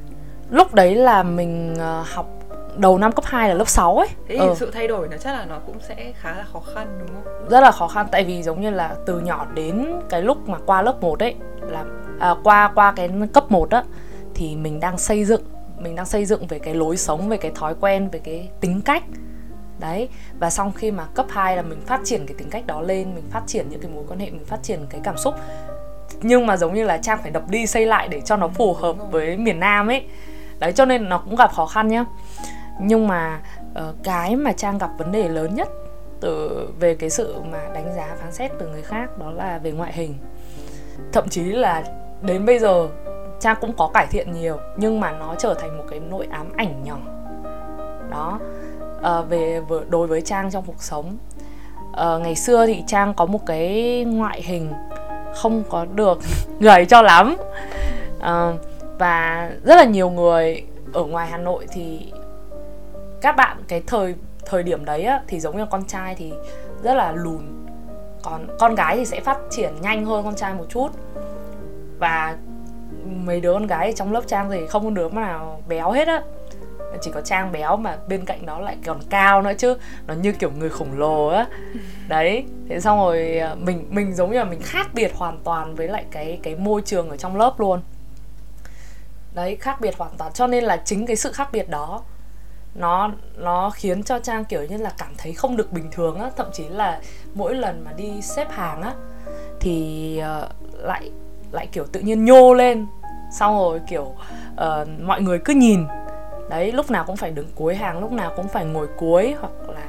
Lúc 0.50 0.74
đấy 0.74 0.96
là 0.96 1.24
mình 1.24 1.74
uh, 1.74 2.08
học 2.08 2.30
đầu 2.78 2.98
năm 2.98 3.12
cấp 3.12 3.26
2 3.26 3.50
là 3.50 3.56
lớp 3.56 3.68
6 3.68 3.98
ấy. 3.98 4.08
Thế 4.28 4.38
thì 4.40 4.48
ừ. 4.48 4.54
sự 4.58 4.72
thay 4.74 4.88
đổi 4.88 5.08
nó 5.08 5.18
chắc 5.18 5.32
là 5.32 5.46
nó 5.46 5.60
cũng 5.66 5.78
sẽ 5.88 6.14
khá 6.20 6.36
là 6.38 6.46
khó 6.54 6.60
khăn 6.74 6.88
đúng 7.00 7.10
không? 7.24 7.50
Rất 7.50 7.60
là 7.60 7.72
khó 7.72 7.88
khăn 7.88 8.08
tại 8.12 8.24
vì 8.24 8.44
giống 8.44 8.62
như 8.62 8.70
là 8.70 8.96
từ 9.06 9.20
nhỏ 9.20 9.48
đến 9.54 10.02
cái 10.10 10.22
lúc 10.22 10.50
mà 10.50 10.58
qua 10.66 10.82
lớp 10.82 11.02
1 11.02 11.20
ấy 11.20 11.36
là 11.62 11.86
à, 12.20 12.36
qua 12.44 12.72
qua 12.76 12.92
cái 12.92 13.10
cấp 13.34 13.52
1 13.52 13.70
á 13.70 13.84
thì 14.34 14.56
mình 14.56 14.80
đang 14.80 14.98
xây 14.98 15.26
dựng, 15.26 15.42
mình 15.78 15.96
đang 15.96 16.06
xây 16.06 16.26
dựng 16.26 16.48
về 16.48 16.60
cái 16.60 16.76
lối 16.76 16.98
sống, 16.98 17.30
về 17.30 17.38
cái 17.38 17.52
thói 17.56 17.76
quen, 17.82 18.10
về 18.10 18.20
cái 18.20 18.50
tính 18.60 18.82
cách. 18.82 19.04
Đấy, 19.80 20.10
và 20.40 20.50
xong 20.50 20.72
khi 20.74 20.92
mà 20.92 21.06
cấp 21.16 21.26
2 21.30 21.56
là 21.56 21.62
mình 21.62 21.82
phát 21.86 22.02
triển 22.04 22.26
cái 22.26 22.36
tính 22.38 22.50
cách 22.50 22.68
đó 22.68 22.82
lên, 22.82 23.16
mình 23.16 23.24
phát 23.30 23.42
triển 23.48 23.70
những 23.70 23.80
cái 23.80 23.92
mối 23.92 24.04
quan 24.08 24.20
hệ, 24.20 24.32
mình 24.32 24.46
phát 24.46 24.64
triển 24.64 24.80
cái 24.90 25.02
cảm 25.04 25.18
xúc. 25.18 25.34
Nhưng 26.22 26.46
mà 26.46 26.58
giống 26.58 26.74
như 26.74 26.84
là 26.84 26.98
Trang 26.98 27.20
phải 27.22 27.32
đập 27.32 27.44
đi 27.50 27.68
xây 27.68 27.86
lại 27.86 28.08
để 28.08 28.22
cho 28.22 28.38
nó 28.38 28.48
phù 28.48 28.74
hợp 28.74 28.96
với 29.12 29.38
miền 29.38 29.60
Nam 29.60 29.88
ấy. 29.88 30.04
Đấy 30.60 30.72
cho 30.72 30.86
nên 30.86 31.10
nó 31.10 31.18
cũng 31.18 31.36
gặp 31.36 31.54
khó 31.54 31.66
khăn 31.66 31.88
nhá 31.88 32.06
nhưng 32.80 33.08
mà 33.08 33.40
ờ, 33.74 33.94
cái 34.04 34.36
mà 34.36 34.52
trang 34.52 34.78
gặp 34.78 34.90
vấn 34.98 35.12
đề 35.12 35.28
lớn 35.28 35.56
nhất 35.56 35.70
từ 36.20 36.68
về 36.80 36.96
cái 36.96 37.10
sự 37.10 37.36
mà 37.52 37.60
đánh 37.74 37.94
giá 37.96 38.16
phán 38.22 38.32
xét 38.32 38.52
từ 38.60 38.68
người 38.68 38.82
khác 38.82 39.18
đó 39.18 39.32
là 39.32 39.60
về 39.64 39.72
ngoại 39.72 39.94
hình. 39.94 40.16
Thậm 41.14 41.30
chí 41.30 41.44
là 41.44 41.84
đến 42.22 42.46
bây 42.46 42.60
giờ 42.60 42.88
trang 43.40 43.58
cũng 43.62 43.74
có 43.78 43.90
cải 43.94 44.08
thiện 44.08 44.34
nhiều 44.34 44.58
nhưng 44.78 45.00
mà 45.00 45.12
nó 45.12 45.36
trở 45.36 45.54
thành 45.54 45.78
một 45.78 45.84
cái 45.90 46.00
nỗi 46.00 46.28
ám 46.32 46.52
ảnh 46.56 46.84
nhỏ. 46.84 46.98
Đó 48.12 48.40
à, 49.04 49.22
về 49.22 49.62
đối 49.90 50.08
với 50.08 50.22
trang 50.22 50.52
trong 50.52 50.64
cuộc 50.68 50.84
sống. 50.84 51.18
À, 51.94 52.18
ngày 52.18 52.36
xưa 52.36 52.66
thì 52.66 52.84
trang 52.88 53.14
có 53.14 53.26
một 53.26 53.46
cái 53.46 54.04
ngoại 54.08 54.42
hình 54.42 54.74
không 55.36 55.64
có 55.70 55.86
được 55.86 56.20
gầy 56.60 56.86
cho 56.86 57.02
lắm. 57.02 57.38
À, 58.20 58.54
và 59.00 59.50
rất 59.64 59.76
là 59.76 59.84
nhiều 59.84 60.10
người 60.10 60.64
ở 60.94 61.04
ngoài 61.04 61.28
hà 61.28 61.38
nội 61.38 61.68
thì 61.72 62.12
các 63.28 63.36
bạn 63.36 63.58
cái 63.68 63.82
thời 63.88 64.16
thời 64.46 64.64
điểm 64.64 64.86
đấy 64.86 65.04
á, 65.04 65.22
thì 65.28 65.40
giống 65.40 65.58
như 65.58 65.66
con 65.72 65.84
trai 65.86 66.16
thì 66.16 66.34
rất 66.84 66.94
là 66.94 67.12
lùn. 67.12 67.66
Còn 68.24 68.48
con 68.60 68.76
gái 68.76 68.98
thì 68.98 69.06
sẽ 69.06 69.20
phát 69.20 69.38
triển 69.50 69.74
nhanh 69.82 70.06
hơn 70.06 70.24
con 70.24 70.36
trai 70.36 70.54
một 70.54 70.66
chút. 70.70 70.90
Và 72.00 72.38
mấy 73.06 73.42
đứa 73.42 73.54
con 73.54 73.68
gái 73.68 73.94
trong 73.94 74.12
lớp 74.12 74.22
trang 74.28 74.50
thì 74.52 74.68
không 74.68 74.84
có 74.84 74.90
đứa 74.90 75.10
nào 75.10 75.62
béo 75.68 75.92
hết 75.92 76.08
á. 76.08 76.22
Chỉ 77.02 77.12
có 77.14 77.22
trang 77.22 77.52
béo 77.52 77.78
mà 77.78 77.98
bên 78.08 78.26
cạnh 78.26 78.46
đó 78.46 78.60
lại 78.60 78.78
còn 78.86 79.00
cao 79.10 79.42
nữa 79.42 79.54
chứ. 79.58 79.78
Nó 80.08 80.14
như 80.14 80.32
kiểu 80.32 80.52
người 80.52 80.70
khổng 80.70 81.00
lồ 81.00 81.28
á. 81.28 81.48
Đấy 82.08 82.46
thế 82.70 82.80
xong 82.80 83.00
rồi 83.00 83.38
à, 83.38 83.56
mình 83.56 83.88
mình 83.90 84.14
giống 84.14 84.32
như 84.32 84.38
là 84.38 84.46
mình 84.46 84.62
khác 84.64 84.88
biệt 84.94 85.12
hoàn 85.16 85.40
toàn 85.44 85.76
với 85.76 85.88
lại 85.88 86.06
cái 86.12 86.40
cái 86.44 86.56
môi 86.56 86.82
trường 86.82 87.10
ở 87.10 87.18
trong 87.18 87.38
lớp 87.38 87.60
luôn. 87.60 87.82
Đấy 89.34 89.58
khác 89.60 89.82
biệt 89.82 89.98
hoàn 89.98 90.12
toàn. 90.18 90.34
Cho 90.34 90.48
nên 90.48 90.64
là 90.64 90.82
chính 90.86 91.06
cái 91.06 91.16
sự 91.16 91.32
khác 91.32 91.50
biệt 91.52 91.70
đó 91.70 92.04
nó 92.78 93.12
nó 93.38 93.70
khiến 93.70 94.04
cho 94.04 94.20
trang 94.20 94.46
kiểu 94.46 94.64
như 94.70 94.78
là 94.78 94.94
cảm 94.98 95.12
thấy 95.18 95.34
không 95.34 95.58
được 95.58 95.72
bình 95.72 95.88
thường 95.92 96.20
á 96.20 96.32
thậm 96.38 96.48
chí 96.54 96.68
là 96.68 97.02
mỗi 97.34 97.56
lần 97.56 97.84
mà 97.86 97.94
đi 97.94 98.22
xếp 98.22 98.48
hàng 98.52 98.82
á 98.82 98.94
thì 99.60 100.22
uh, 100.44 100.76
lại 100.80 101.12
lại 101.52 101.68
kiểu 101.72 101.86
tự 101.92 102.00
nhiên 102.00 102.26
nhô 102.26 102.54
lên. 102.54 102.86
Xong 103.32 103.58
rồi 103.58 103.82
kiểu 103.88 104.04
uh, 104.04 104.88
mọi 105.02 105.22
người 105.22 105.40
cứ 105.40 105.54
nhìn. 105.54 105.86
Đấy 106.50 106.72
lúc 106.72 106.92
nào 106.92 107.04
cũng 107.08 107.16
phải 107.16 107.32
đứng 107.32 107.48
cuối 107.56 107.76
hàng 107.76 108.00
lúc 108.00 108.12
nào 108.12 108.34
cũng 108.36 108.48
phải 108.48 108.66
ngồi 108.66 108.88
cuối 108.98 109.36
hoặc 109.40 109.52
là 109.70 109.86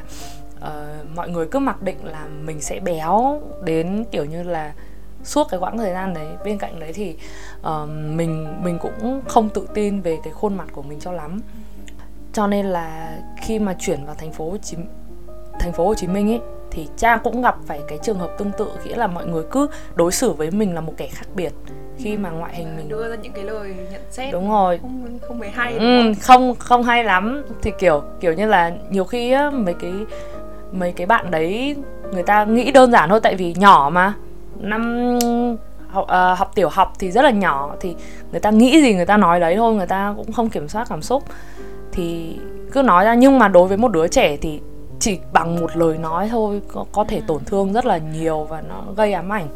uh, 0.68 1.16
mọi 1.16 1.28
người 1.28 1.46
cứ 1.46 1.58
mặc 1.58 1.82
định 1.82 2.04
là 2.04 2.26
mình 2.26 2.60
sẽ 2.60 2.80
béo 2.80 3.42
đến 3.64 4.04
kiểu 4.10 4.24
như 4.24 4.42
là 4.42 4.72
suốt 5.24 5.46
cái 5.50 5.60
quãng 5.60 5.78
thời 5.78 5.92
gian 5.92 6.14
đấy. 6.14 6.26
Bên 6.44 6.58
cạnh 6.58 6.80
đấy 6.80 6.92
thì 6.92 7.16
uh, 7.60 7.88
mình 7.88 8.62
mình 8.62 8.78
cũng 8.78 9.22
không 9.28 9.48
tự 9.48 9.68
tin 9.74 10.00
về 10.00 10.18
cái 10.24 10.32
khuôn 10.32 10.56
mặt 10.56 10.68
của 10.72 10.82
mình 10.82 11.00
cho 11.00 11.12
lắm 11.12 11.40
cho 12.38 12.46
nên 12.46 12.66
là 12.66 13.18
khi 13.36 13.58
mà 13.58 13.74
chuyển 13.78 14.04
vào 14.06 14.14
thành 14.14 14.32
phố 14.32 14.50
Hồ 14.50 14.56
Chí 14.62 14.76
thành 15.60 15.72
phố 15.72 15.86
Hồ 15.86 15.94
Chí 15.94 16.06
Minh 16.06 16.30
ấy 16.30 16.40
thì 16.70 16.88
Trang 16.96 17.18
cũng 17.24 17.42
gặp 17.42 17.56
phải 17.66 17.80
cái 17.88 17.98
trường 18.02 18.18
hợp 18.18 18.30
tương 18.38 18.50
tự 18.58 18.70
nghĩa 18.84 18.96
là 18.96 19.06
mọi 19.06 19.26
người 19.26 19.44
cứ 19.50 19.68
đối 19.94 20.12
xử 20.12 20.32
với 20.32 20.50
mình 20.50 20.74
là 20.74 20.80
một 20.80 20.92
kẻ 20.96 21.08
khác 21.12 21.26
biệt. 21.34 21.52
Khi 21.96 22.16
mà 22.16 22.30
ngoại 22.30 22.54
hình 22.54 22.76
mình 22.76 22.88
đưa 22.88 23.08
ra 23.08 23.16
những 23.22 23.32
cái 23.32 23.44
lời 23.44 23.74
nhận 23.92 24.02
xét 24.10 24.32
đúng 24.32 24.50
rồi. 24.50 24.78
không 24.82 25.18
không 25.22 25.38
mấy 25.38 25.50
hay 25.50 25.72
ừ, 25.72 25.78
không? 25.78 26.14
không 26.14 26.54
không 26.58 26.82
hay 26.82 27.04
lắm. 27.04 27.44
Thì 27.62 27.72
kiểu 27.78 28.02
kiểu 28.20 28.32
như 28.32 28.46
là 28.46 28.72
nhiều 28.90 29.04
khi 29.04 29.32
á 29.32 29.50
mấy 29.50 29.74
cái 29.74 29.92
mấy 30.72 30.92
cái 30.92 31.06
bạn 31.06 31.30
đấy 31.30 31.76
người 32.12 32.22
ta 32.22 32.44
nghĩ 32.44 32.72
đơn 32.72 32.92
giản 32.92 33.08
thôi 33.08 33.20
tại 33.22 33.34
vì 33.34 33.54
nhỏ 33.54 33.90
mà. 33.92 34.12
Năm 34.58 35.18
học, 35.88 36.04
uh, 36.04 36.38
học 36.38 36.52
tiểu 36.54 36.68
học 36.68 36.92
thì 36.98 37.10
rất 37.10 37.22
là 37.22 37.30
nhỏ 37.30 37.74
thì 37.80 37.94
người 38.30 38.40
ta 38.40 38.50
nghĩ 38.50 38.82
gì 38.82 38.94
người 38.94 39.06
ta 39.06 39.16
nói 39.16 39.40
đấy 39.40 39.56
thôi 39.56 39.74
người 39.74 39.86
ta 39.86 40.14
cũng 40.16 40.32
không 40.32 40.50
kiểm 40.50 40.68
soát 40.68 40.86
cảm 40.88 41.02
xúc 41.02 41.24
thì 41.98 42.38
cứ 42.72 42.82
nói 42.82 43.04
ra 43.04 43.14
nhưng 43.14 43.38
mà 43.38 43.48
đối 43.48 43.68
với 43.68 43.76
một 43.76 43.88
đứa 43.88 44.08
trẻ 44.08 44.36
thì 44.36 44.60
chỉ 45.00 45.18
bằng 45.32 45.60
một 45.60 45.76
lời 45.76 45.98
nói 45.98 46.28
thôi 46.28 46.62
có, 46.72 46.84
có 46.92 47.04
thể 47.04 47.20
tổn 47.26 47.44
thương 47.44 47.72
rất 47.72 47.86
là 47.86 47.98
nhiều 47.98 48.44
và 48.44 48.60
nó 48.60 48.84
gây 48.96 49.12
ám 49.12 49.32
ảnh 49.32 49.48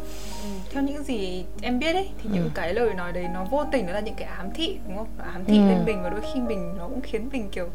ừ, 0.42 0.48
theo 0.72 0.82
những 0.82 1.02
gì 1.02 1.44
em 1.62 1.78
biết 1.78 1.92
ấy 1.92 2.08
thì 2.22 2.30
những 2.32 2.42
ừ. 2.42 2.50
cái 2.54 2.74
lời 2.74 2.94
nói 2.94 3.12
đấy 3.12 3.26
nó 3.34 3.44
vô 3.50 3.64
tình 3.72 3.86
nó 3.86 3.92
là 3.92 4.00
những 4.00 4.14
cái 4.14 4.28
ám 4.28 4.50
thị 4.54 4.78
đúng 4.88 4.96
không 4.96 5.06
ám 5.32 5.44
thị 5.44 5.58
ừ. 5.58 5.68
lên 5.68 5.84
mình 5.86 6.02
và 6.02 6.08
đôi 6.08 6.20
khi 6.34 6.40
mình 6.40 6.74
nó 6.78 6.88
cũng 6.88 7.00
khiến 7.00 7.28
mình 7.32 7.48
kiểu 7.52 7.68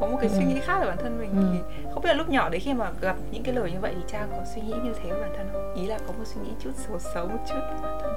có 0.00 0.06
một 0.06 0.16
cái 0.20 0.30
ừ. 0.30 0.36
suy 0.36 0.44
nghĩ 0.44 0.60
khác 0.60 0.78
về 0.80 0.86
bản 0.86 0.98
thân 1.02 1.18
mình 1.18 1.30
ừ. 1.36 1.48
thì 1.52 1.84
không 1.94 2.02
biết 2.02 2.08
là 2.08 2.14
lúc 2.14 2.28
nhỏ 2.28 2.48
đấy 2.48 2.60
khi 2.60 2.74
mà 2.74 2.90
gặp 3.00 3.16
những 3.30 3.42
cái 3.42 3.54
lời 3.54 3.72
như 3.72 3.78
vậy 3.80 3.92
thì 3.96 4.02
trang 4.12 4.28
có 4.30 4.44
suy 4.54 4.62
nghĩ 4.62 4.74
như 4.84 4.92
thế 5.02 5.10
với 5.10 5.20
bản 5.20 5.30
thân 5.36 5.48
không 5.52 5.74
ý 5.74 5.86
là 5.86 5.98
có 5.98 6.12
một 6.18 6.24
suy 6.24 6.40
nghĩ 6.44 6.50
chút 6.64 6.70
xấu 6.88 6.98
xấu 7.14 7.26
một 7.26 7.44
chút 7.48 7.54
về 7.54 7.76
bản 7.82 7.98
thân 8.02 8.12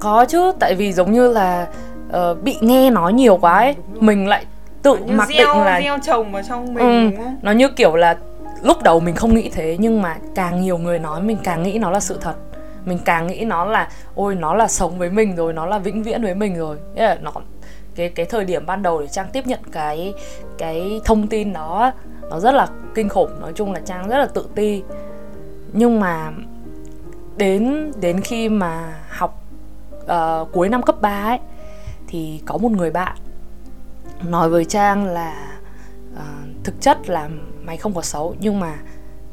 có 0.00 0.24
chứ 0.28 0.52
tại 0.60 0.74
vì 0.74 0.92
giống 0.92 1.12
như 1.12 1.32
là 1.32 1.68
uh, 2.08 2.42
bị 2.42 2.56
nghe 2.60 2.90
nói 2.90 3.12
nhiều 3.12 3.36
quá 3.36 3.58
ấy 3.58 3.74
mình 4.00 4.28
lại 4.28 4.44
tự 4.82 4.96
mặc 5.06 5.28
gieo, 5.28 5.54
định 5.54 5.64
là 5.64 5.80
gieo 5.80 5.98
chồng 6.02 6.32
vào 6.32 6.42
trong 6.48 6.74
mình 6.74 6.84
ừ, 6.84 7.16
đúng 7.16 7.24
không? 7.24 7.38
nó 7.42 7.52
như 7.52 7.68
kiểu 7.68 7.96
là 7.96 8.16
lúc 8.62 8.82
đầu 8.82 9.00
mình 9.00 9.14
không 9.14 9.34
nghĩ 9.34 9.50
thế 9.54 9.76
nhưng 9.80 10.02
mà 10.02 10.16
càng 10.34 10.60
nhiều 10.60 10.78
người 10.78 10.98
nói 10.98 11.22
mình 11.22 11.38
càng 11.44 11.62
nghĩ 11.62 11.78
nó 11.78 11.90
là 11.90 12.00
sự 12.00 12.18
thật. 12.20 12.34
Mình 12.84 12.98
càng 13.04 13.26
nghĩ 13.26 13.44
nó 13.44 13.64
là 13.64 13.88
ôi 14.14 14.34
nó 14.34 14.54
là 14.54 14.68
sống 14.68 14.98
với 14.98 15.10
mình 15.10 15.36
rồi 15.36 15.52
nó 15.52 15.66
là 15.66 15.78
vĩnh 15.78 16.02
viễn 16.02 16.22
với 16.22 16.34
mình 16.34 16.56
rồi. 16.58 16.76
Là 16.94 17.18
nó 17.22 17.32
cái 17.94 18.08
cái 18.08 18.26
thời 18.26 18.44
điểm 18.44 18.66
ban 18.66 18.82
đầu 18.82 19.00
để 19.00 19.06
trang 19.06 19.26
tiếp 19.32 19.46
nhận 19.46 19.60
cái 19.72 20.14
cái 20.58 21.00
thông 21.04 21.26
tin 21.26 21.52
đó 21.52 21.92
nó 22.30 22.40
rất 22.40 22.54
là 22.54 22.68
kinh 22.94 23.08
khủng. 23.08 23.40
Nói 23.40 23.52
chung 23.54 23.72
là 23.72 23.80
trang 23.84 24.08
rất 24.08 24.18
là 24.18 24.26
tự 24.26 24.48
ti. 24.54 24.82
Nhưng 25.72 26.00
mà 26.00 26.30
đến 27.36 27.92
đến 28.00 28.20
khi 28.20 28.48
mà 28.48 28.92
học 29.08 29.42
uh, 30.02 30.52
cuối 30.52 30.68
năm 30.68 30.82
cấp 30.82 31.00
3 31.00 31.24
ấy 31.24 31.38
thì 32.08 32.40
có 32.46 32.56
một 32.58 32.72
người 32.72 32.90
bạn 32.90 33.16
nói 34.24 34.48
với 34.48 34.64
trang 34.64 35.06
là 35.06 35.34
uh, 36.14 36.64
thực 36.64 36.80
chất 36.80 37.08
là 37.08 37.28
mày 37.62 37.76
không 37.76 37.94
có 37.94 38.02
xấu 38.02 38.34
nhưng 38.40 38.60
mà 38.60 38.74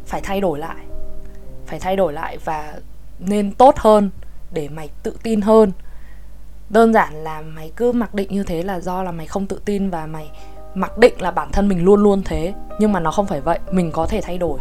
phải 0.05 0.21
thay 0.21 0.41
đổi 0.41 0.59
lại. 0.59 0.75
Phải 1.65 1.79
thay 1.79 1.95
đổi 1.95 2.13
lại 2.13 2.37
và 2.45 2.73
nên 3.19 3.51
tốt 3.51 3.75
hơn 3.77 4.09
để 4.51 4.69
mày 4.69 4.89
tự 5.03 5.17
tin 5.23 5.41
hơn. 5.41 5.71
Đơn 6.69 6.93
giản 6.93 7.13
là 7.13 7.41
mày 7.41 7.71
cứ 7.75 7.91
mặc 7.91 8.13
định 8.13 8.27
như 8.31 8.43
thế 8.43 8.63
là 8.63 8.79
do 8.79 9.03
là 9.03 9.11
mày 9.11 9.25
không 9.25 9.47
tự 9.47 9.61
tin 9.65 9.89
và 9.89 10.05
mày 10.05 10.29
mặc 10.73 10.97
định 10.97 11.21
là 11.21 11.31
bản 11.31 11.51
thân 11.51 11.69
mình 11.69 11.83
luôn 11.83 12.03
luôn 12.03 12.21
thế. 12.25 12.53
Nhưng 12.79 12.91
mà 12.91 12.99
nó 12.99 13.11
không 13.11 13.27
phải 13.27 13.41
vậy 13.41 13.59
mình 13.71 13.91
có 13.91 14.05
thể 14.05 14.21
thay 14.21 14.37
đổi. 14.37 14.59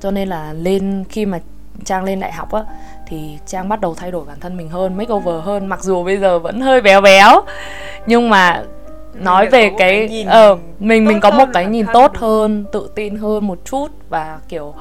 Cho 0.00 0.10
nên 0.10 0.28
là 0.28 0.52
lên 0.52 1.04
khi 1.08 1.26
mà 1.26 1.40
trang 1.84 2.04
lên 2.04 2.20
đại 2.20 2.32
học 2.32 2.52
á 2.52 2.64
thì 3.06 3.38
trang 3.46 3.68
bắt 3.68 3.80
đầu 3.80 3.94
thay 3.94 4.10
đổi 4.10 4.24
bản 4.24 4.40
thân 4.40 4.56
mình 4.56 4.68
hơn 4.68 4.96
makeover 4.96 5.44
hơn 5.44 5.66
mặc 5.66 5.82
dù 5.82 6.04
bây 6.04 6.16
giờ 6.16 6.38
vẫn 6.38 6.60
hơi 6.60 6.80
béo 6.80 7.00
béo. 7.00 7.42
Nhưng 8.06 8.30
mà 8.30 8.64
nói 9.14 9.48
về 9.48 9.70
cái 9.78 10.24
ờ 10.28 10.50
uh, 10.50 10.58
mình 10.78 11.04
mình 11.04 11.20
có 11.20 11.30
một 11.30 11.48
cái 11.52 11.66
nhìn 11.66 11.86
tốt 11.92 12.16
hơn 12.16 12.64
tự 12.72 12.90
tin 12.94 13.16
hơn 13.16 13.46
một 13.46 13.58
chút 13.64 13.88
và 14.08 14.38
kiểu 14.48 14.74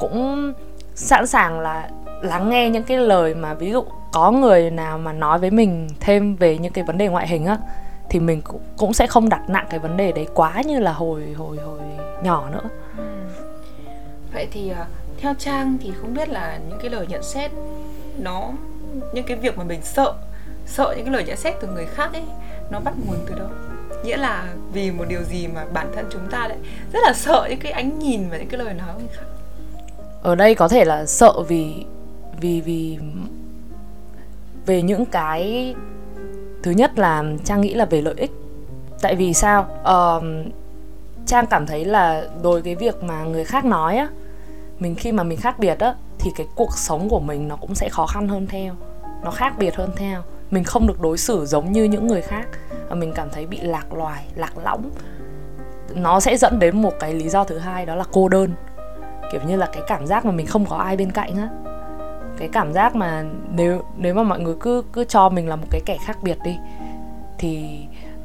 cũng 0.00 0.52
sẵn 0.94 1.26
sàng 1.26 1.60
là 1.60 1.88
lắng 2.22 2.48
nghe 2.48 2.70
những 2.70 2.82
cái 2.82 2.98
lời 2.98 3.34
mà 3.34 3.54
ví 3.54 3.70
dụ 3.70 3.84
có 4.12 4.30
người 4.30 4.70
nào 4.70 4.98
mà 4.98 5.12
nói 5.12 5.38
với 5.38 5.50
mình 5.50 5.88
thêm 6.00 6.36
về 6.36 6.58
những 6.58 6.72
cái 6.72 6.84
vấn 6.84 6.98
đề 6.98 7.08
ngoại 7.08 7.28
hình 7.28 7.46
á 7.46 7.58
thì 8.10 8.20
mình 8.20 8.40
cũng 8.42 8.60
cũng 8.76 8.92
sẽ 8.92 9.06
không 9.06 9.28
đặt 9.28 9.50
nặng 9.50 9.66
cái 9.70 9.78
vấn 9.78 9.96
đề 9.96 10.12
đấy 10.12 10.26
quá 10.34 10.62
như 10.66 10.78
là 10.78 10.92
hồi 10.92 11.22
hồi 11.36 11.56
hồi 11.56 11.78
nhỏ 12.22 12.48
nữa 12.52 12.68
ừ. 12.96 13.04
vậy 14.32 14.48
thì 14.50 14.70
uh, 14.70 14.86
theo 15.20 15.34
trang 15.38 15.78
thì 15.82 15.92
không 16.00 16.14
biết 16.14 16.28
là 16.28 16.58
những 16.68 16.78
cái 16.82 16.90
lời 16.90 17.06
nhận 17.08 17.22
xét 17.22 17.50
nó 18.18 18.50
những 19.12 19.24
cái 19.24 19.36
việc 19.36 19.58
mà 19.58 19.64
mình 19.64 19.80
sợ 19.82 20.14
sợ 20.66 20.94
những 20.96 21.04
cái 21.04 21.14
lời 21.14 21.24
nhận 21.24 21.36
xét 21.36 21.54
từ 21.60 21.68
người 21.68 21.86
khác 21.86 22.12
ấy 22.12 22.22
nó 22.70 22.80
bắt 22.80 22.94
nguồn 23.06 23.16
từ 23.26 23.34
đâu? 23.34 23.48
Nghĩa 24.04 24.16
là 24.16 24.54
vì 24.72 24.90
một 24.90 25.04
điều 25.08 25.22
gì 25.22 25.46
mà 25.46 25.64
bản 25.72 25.92
thân 25.94 26.06
chúng 26.12 26.30
ta 26.30 26.48
lại 26.48 26.58
rất 26.92 27.00
là 27.02 27.12
sợ 27.12 27.46
những 27.50 27.58
cái 27.58 27.72
ánh 27.72 27.98
nhìn 27.98 28.30
và 28.30 28.36
những 28.36 28.48
cái 28.48 28.58
lời 28.58 28.74
nói 28.74 28.88
của 28.94 29.00
người 29.00 29.08
khác? 29.12 29.24
Ở 30.22 30.34
đây 30.34 30.54
có 30.54 30.68
thể 30.68 30.84
là 30.84 31.06
sợ 31.06 31.32
vì 31.48 31.84
vì 32.40 32.60
vì 32.60 32.98
về 34.66 34.82
những 34.82 35.06
cái 35.06 35.74
thứ 36.62 36.70
nhất 36.70 36.98
là 36.98 37.24
trang 37.44 37.60
nghĩ 37.60 37.74
là 37.74 37.84
về 37.84 38.02
lợi 38.02 38.14
ích. 38.16 38.30
Tại 39.00 39.16
vì 39.16 39.34
sao? 39.34 39.68
Uh, 39.80 40.24
trang 41.26 41.46
cảm 41.46 41.66
thấy 41.66 41.84
là 41.84 42.28
đối 42.42 42.62
cái 42.62 42.74
việc 42.74 43.02
mà 43.02 43.24
người 43.24 43.44
khác 43.44 43.64
nói 43.64 43.96
á 43.96 44.08
mình 44.78 44.94
khi 44.94 45.12
mà 45.12 45.22
mình 45.22 45.38
khác 45.38 45.58
biệt 45.58 45.78
á 45.78 45.94
thì 46.18 46.30
cái 46.36 46.46
cuộc 46.54 46.78
sống 46.78 47.08
của 47.08 47.20
mình 47.20 47.48
nó 47.48 47.56
cũng 47.56 47.74
sẽ 47.74 47.88
khó 47.88 48.06
khăn 48.06 48.28
hơn 48.28 48.46
theo 48.46 48.74
nó 49.24 49.30
khác 49.30 49.54
biệt 49.58 49.76
hơn 49.76 49.90
theo 49.96 50.22
mình 50.50 50.64
không 50.64 50.86
được 50.86 51.00
đối 51.00 51.18
xử 51.18 51.46
giống 51.46 51.72
như 51.72 51.84
những 51.84 52.06
người 52.06 52.22
khác. 52.22 52.48
Và 52.88 52.94
mình 52.94 53.12
cảm 53.14 53.28
thấy 53.32 53.46
bị 53.46 53.60
lạc 53.60 53.94
loài 53.94 54.24
lạc 54.34 54.58
lõng. 54.64 54.90
Nó 55.94 56.20
sẽ 56.20 56.36
dẫn 56.36 56.58
đến 56.58 56.82
một 56.82 56.92
cái 57.00 57.14
lý 57.14 57.28
do 57.28 57.44
thứ 57.44 57.58
hai 57.58 57.86
đó 57.86 57.94
là 57.94 58.04
cô 58.12 58.28
đơn. 58.28 58.50
Kiểu 59.32 59.40
như 59.46 59.56
là 59.56 59.66
cái 59.66 59.82
cảm 59.88 60.06
giác 60.06 60.24
mà 60.24 60.32
mình 60.32 60.46
không 60.46 60.66
có 60.66 60.76
ai 60.76 60.96
bên 60.96 61.10
cạnh 61.10 61.36
á. 61.36 61.48
Cái 62.38 62.48
cảm 62.52 62.72
giác 62.72 62.96
mà 62.96 63.24
nếu 63.50 63.82
nếu 63.96 64.14
mà 64.14 64.22
mọi 64.22 64.40
người 64.40 64.54
cứ 64.60 64.82
cứ 64.92 65.04
cho 65.04 65.28
mình 65.28 65.48
là 65.48 65.56
một 65.56 65.66
cái 65.70 65.80
kẻ 65.86 65.98
khác 66.04 66.18
biệt 66.22 66.38
đi 66.44 66.56
thì 67.38 67.78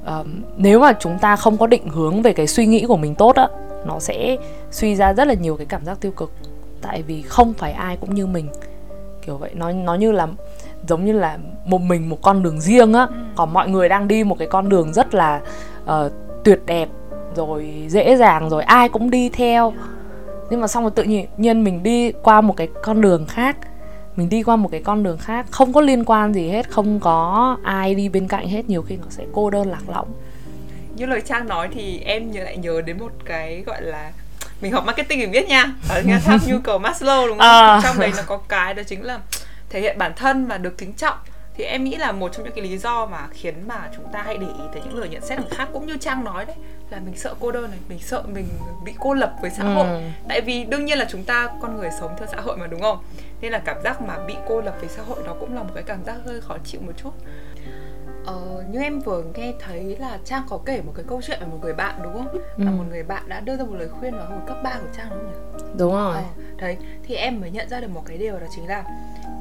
um, 0.05 0.43
nếu 0.57 0.79
mà 0.79 0.93
chúng 0.99 1.19
ta 1.19 1.35
không 1.35 1.57
có 1.57 1.67
định 1.67 1.87
hướng 1.89 2.21
về 2.21 2.33
cái 2.33 2.47
suy 2.47 2.65
nghĩ 2.65 2.85
của 2.87 2.97
mình 2.97 3.15
tốt 3.15 3.35
á 3.35 3.47
nó 3.85 3.99
sẽ 3.99 4.37
suy 4.71 4.95
ra 4.95 5.13
rất 5.13 5.27
là 5.27 5.33
nhiều 5.33 5.57
cái 5.57 5.65
cảm 5.65 5.85
giác 5.85 6.01
tiêu 6.01 6.11
cực. 6.11 6.31
Tại 6.81 7.01
vì 7.01 7.21
không 7.21 7.53
phải 7.53 7.71
ai 7.71 7.97
cũng 7.97 8.15
như 8.15 8.27
mình. 8.27 8.47
Kiểu 9.21 9.37
vậy 9.37 9.51
nó 9.53 9.71
nó 9.71 9.95
như 9.95 10.11
là 10.11 10.27
giống 10.87 11.05
như 11.05 11.11
là 11.11 11.37
một 11.65 11.81
mình 11.81 12.09
một 12.09 12.21
con 12.21 12.43
đường 12.43 12.61
riêng 12.61 12.93
á. 12.93 13.01
Ừ. 13.01 13.15
còn 13.35 13.53
mọi 13.53 13.69
người 13.69 13.89
đang 13.89 14.07
đi 14.07 14.23
một 14.23 14.35
cái 14.39 14.47
con 14.47 14.69
đường 14.69 14.93
rất 14.93 15.13
là 15.13 15.41
uh, 15.83 16.11
tuyệt 16.43 16.59
đẹp 16.65 16.89
rồi 17.35 17.85
dễ 17.87 18.17
dàng 18.17 18.49
rồi 18.49 18.63
ai 18.63 18.89
cũng 18.89 19.09
đi 19.09 19.29
theo. 19.29 19.73
Nhưng 20.49 20.61
mà 20.61 20.67
xong 20.67 20.83
rồi 20.83 20.91
tự 20.95 21.03
nhiên 21.37 21.63
mình 21.63 21.83
đi 21.83 22.11
qua 22.11 22.41
một 22.41 22.57
cái 22.57 22.67
con 22.83 23.01
đường 23.01 23.25
khác. 23.25 23.57
Mình 24.15 24.29
đi 24.29 24.43
qua 24.43 24.55
một 24.55 24.69
cái 24.71 24.81
con 24.83 25.03
đường 25.03 25.17
khác 25.17 25.45
không 25.51 25.73
có 25.73 25.81
liên 25.81 26.05
quan 26.05 26.33
gì 26.33 26.49
hết 26.49 26.69
không 26.71 26.99
có 26.99 27.57
ai 27.63 27.95
đi 27.95 28.09
bên 28.09 28.27
cạnh 28.27 28.47
hết 28.47 28.69
nhiều 28.69 28.81
khi 28.81 28.97
nó 28.97 29.07
sẽ 29.09 29.23
cô 29.33 29.49
đơn 29.49 29.71
lạc 29.71 29.89
lõng. 29.89 30.07
Như 30.95 31.05
lời 31.05 31.21
trang 31.21 31.47
nói 31.47 31.69
thì 31.73 31.99
em 32.05 32.31
nhớ 32.31 32.43
lại 32.43 32.57
nhớ 32.57 32.81
đến 32.81 32.97
một 32.99 33.11
cái 33.25 33.63
gọi 33.65 33.81
là 33.81 34.11
mình 34.61 34.71
học 34.71 34.85
marketing 34.85 35.19
mình 35.19 35.31
biết 35.31 35.47
nha. 35.47 35.73
Ở 35.89 36.01
nghe 36.05 36.19
tháp 36.25 36.39
nhu 36.47 36.59
cầu 36.59 36.79
Maslow 36.79 37.27
đúng 37.27 37.37
không? 37.37 37.47
À. 37.47 37.81
trong 37.83 37.99
đấy 37.99 38.11
nó 38.17 38.23
có 38.25 38.37
cái 38.37 38.73
đó 38.73 38.83
chính 38.83 39.03
là 39.03 39.19
thể 39.71 39.81
hiện 39.81 39.97
bản 39.97 40.11
thân 40.15 40.47
và 40.47 40.57
được 40.57 40.77
kính 40.77 40.93
trọng 40.93 41.17
thì 41.53 41.63
em 41.63 41.83
nghĩ 41.83 41.95
là 41.95 42.11
một 42.11 42.33
trong 42.33 42.43
những 42.43 42.53
cái 42.55 42.63
lý 42.63 42.77
do 42.77 43.05
mà 43.05 43.27
khiến 43.31 43.67
mà 43.67 43.89
chúng 43.95 44.05
ta 44.13 44.21
hay 44.21 44.37
để 44.37 44.47
ý 44.47 44.63
tới 44.73 44.81
những 44.85 44.97
lời 44.97 45.09
nhận 45.09 45.21
xét 45.21 45.39
khác 45.51 45.69
cũng 45.73 45.87
như 45.87 45.97
trang 45.97 46.23
nói 46.23 46.45
đấy 46.45 46.55
là 46.89 46.99
mình 46.99 47.17
sợ 47.17 47.35
cô 47.39 47.51
đơn 47.51 47.69
này 47.69 47.79
mình 47.89 47.99
sợ 47.99 48.23
mình 48.33 48.47
bị 48.85 48.93
cô 48.99 49.13
lập 49.13 49.35
với 49.41 49.51
xã 49.51 49.63
hội 49.63 49.87
ừ. 49.87 50.01
tại 50.29 50.41
vì 50.41 50.63
đương 50.63 50.85
nhiên 50.85 50.97
là 50.97 51.05
chúng 51.09 51.23
ta 51.23 51.49
con 51.61 51.77
người 51.77 51.89
sống 51.99 52.11
theo 52.17 52.27
xã 52.31 52.41
hội 52.41 52.57
mà 52.57 52.67
đúng 52.67 52.81
không 52.81 52.97
nên 53.41 53.51
là 53.51 53.59
cảm 53.59 53.77
giác 53.83 54.01
mà 54.01 54.17
bị 54.27 54.35
cô 54.47 54.61
lập 54.61 54.75
với 54.79 54.89
xã 54.89 55.01
hội 55.01 55.17
nó 55.25 55.33
cũng 55.39 55.55
là 55.55 55.63
một 55.63 55.71
cái 55.73 55.83
cảm 55.83 56.03
giác 56.05 56.15
hơi 56.25 56.41
khó 56.41 56.57
chịu 56.65 56.81
một 56.85 56.93
chút 57.03 57.11
Ờ, 58.25 58.63
như 58.69 58.79
em 58.79 58.99
vừa 58.99 59.23
nghe 59.35 59.53
thấy 59.59 59.97
là 59.99 60.19
Trang 60.25 60.43
có 60.49 60.59
kể 60.65 60.81
một 60.81 60.93
cái 60.95 61.05
câu 61.07 61.21
chuyện 61.21 61.39
về 61.39 61.45
một 61.45 61.57
người 61.61 61.73
bạn 61.73 61.95
đúng 62.03 62.13
không? 62.13 62.27
Ừ. 62.31 62.63
Là 62.63 62.71
một 62.71 62.83
người 62.89 63.03
bạn 63.03 63.29
đã 63.29 63.39
đưa 63.39 63.57
ra 63.57 63.63
một 63.63 63.75
lời 63.75 63.87
khuyên 63.87 64.17
vào 64.17 64.25
hồi 64.25 64.39
cấp 64.47 64.57
3 64.63 64.73
của 64.73 64.89
Trang 64.97 65.07
đúng 65.09 65.19
không 65.19 65.57
nhỉ? 65.57 65.63
Đúng 65.77 65.93
rồi. 65.93 66.15
Ờ, 66.15 66.23
đấy, 66.57 66.77
thì 67.03 67.15
em 67.15 67.41
mới 67.41 67.51
nhận 67.51 67.69
ra 67.69 67.79
được 67.79 67.89
một 67.89 68.03
cái 68.05 68.17
điều 68.17 68.39
đó 68.39 68.45
chính 68.55 68.67
là 68.67 68.83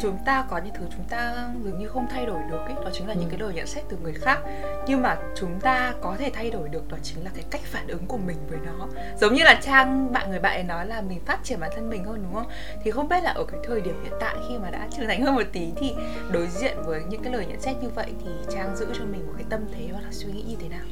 chúng 0.02 0.18
ta 0.26 0.44
có 0.50 0.60
những 0.64 0.74
thứ 0.74 0.84
chúng 0.96 1.04
ta 1.08 1.48
dường 1.64 1.78
như 1.78 1.88
không 1.88 2.06
thay 2.10 2.26
đổi 2.26 2.40
được 2.50 2.58
ấy 2.66 2.74
đó 2.74 2.90
chính 2.92 3.06
là 3.06 3.14
ừ. 3.14 3.20
những 3.20 3.30
cái 3.30 3.40
lời 3.40 3.54
nhận 3.54 3.66
xét 3.66 3.84
từ 3.88 3.96
người 4.02 4.12
khác. 4.12 4.38
Nhưng 4.86 5.02
mà 5.02 5.16
chúng 5.36 5.60
ta 5.60 5.94
có 6.00 6.16
thể 6.18 6.30
thay 6.34 6.50
đổi 6.50 6.68
được 6.68 6.88
đó 6.88 6.96
chính 7.02 7.24
là 7.24 7.30
cái 7.34 7.44
cách 7.50 7.60
phản 7.64 7.86
ứng 7.86 8.06
của 8.06 8.18
mình 8.18 8.36
với 8.48 8.58
nó. 8.66 8.86
Giống 9.20 9.34
như 9.34 9.44
là 9.44 9.60
trang 9.62 10.12
bạn 10.12 10.30
người 10.30 10.40
bạn 10.40 10.56
ấy 10.56 10.62
nói 10.62 10.86
là 10.86 11.00
mình 11.00 11.20
phát 11.26 11.44
triển 11.44 11.60
bản 11.60 11.70
thân 11.74 11.90
mình 11.90 12.04
hơn 12.04 12.22
đúng 12.22 12.34
không? 12.34 12.50
Thì 12.84 12.90
không 12.90 13.08
biết 13.08 13.22
là 13.24 13.30
ở 13.30 13.44
cái 13.44 13.60
thời 13.66 13.80
điểm 13.80 14.02
hiện 14.02 14.12
tại 14.20 14.34
khi 14.48 14.58
mà 14.58 14.70
đã 14.70 14.88
trưởng 14.96 15.06
thành 15.06 15.22
hơn 15.22 15.34
một 15.34 15.46
tí 15.52 15.72
thì 15.76 15.94
đối 16.30 16.46
diện 16.46 16.76
với 16.84 17.02
những 17.08 17.22
cái 17.22 17.32
lời 17.32 17.46
nhận 17.46 17.60
xét 17.60 17.76
như 17.82 17.88
vậy 17.94 18.12
thì 18.24 18.30
trang 18.54 18.76
giữ 18.76 18.86
cho 18.92 19.04
mình 19.04 19.26
một 19.26 19.32
cái 19.36 19.44
tâm 19.50 19.60
thế 19.74 19.88
hoặc 19.92 20.00
là 20.00 20.10
suy 20.10 20.32
nghĩ 20.32 20.42
như 20.48 20.56
thế 20.60 20.68
nào? 20.68 20.84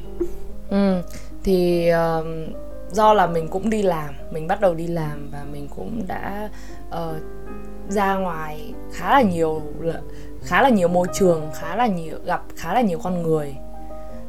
Ừ 0.71 1.03
thì 1.45 1.91
uh, 1.93 2.27
do 2.93 3.15
là 3.15 3.27
mình 3.27 3.49
cũng 3.49 3.71
đi 3.71 3.83
làm 3.83 4.15
mình 4.31 4.47
bắt 4.47 4.61
đầu 4.61 4.75
đi 4.75 4.87
làm 4.87 5.31
và 5.33 5.45
mình 5.53 5.69
cũng 5.77 6.03
đã 6.07 6.49
uh, 6.89 7.17
ra 7.89 8.15
ngoài 8.15 8.75
khá 8.93 9.11
là 9.11 9.23
nhiều 9.23 9.63
khá 10.43 10.63
là 10.63 10.69
nhiều 10.69 10.89
môi 10.89 11.07
trường 11.13 11.51
khá 11.55 11.77
là 11.77 11.87
nhiều 11.87 12.19
gặp 12.25 12.43
khá 12.57 12.75
là 12.75 12.81
nhiều 12.81 12.99
con 13.03 13.23
người. 13.23 13.57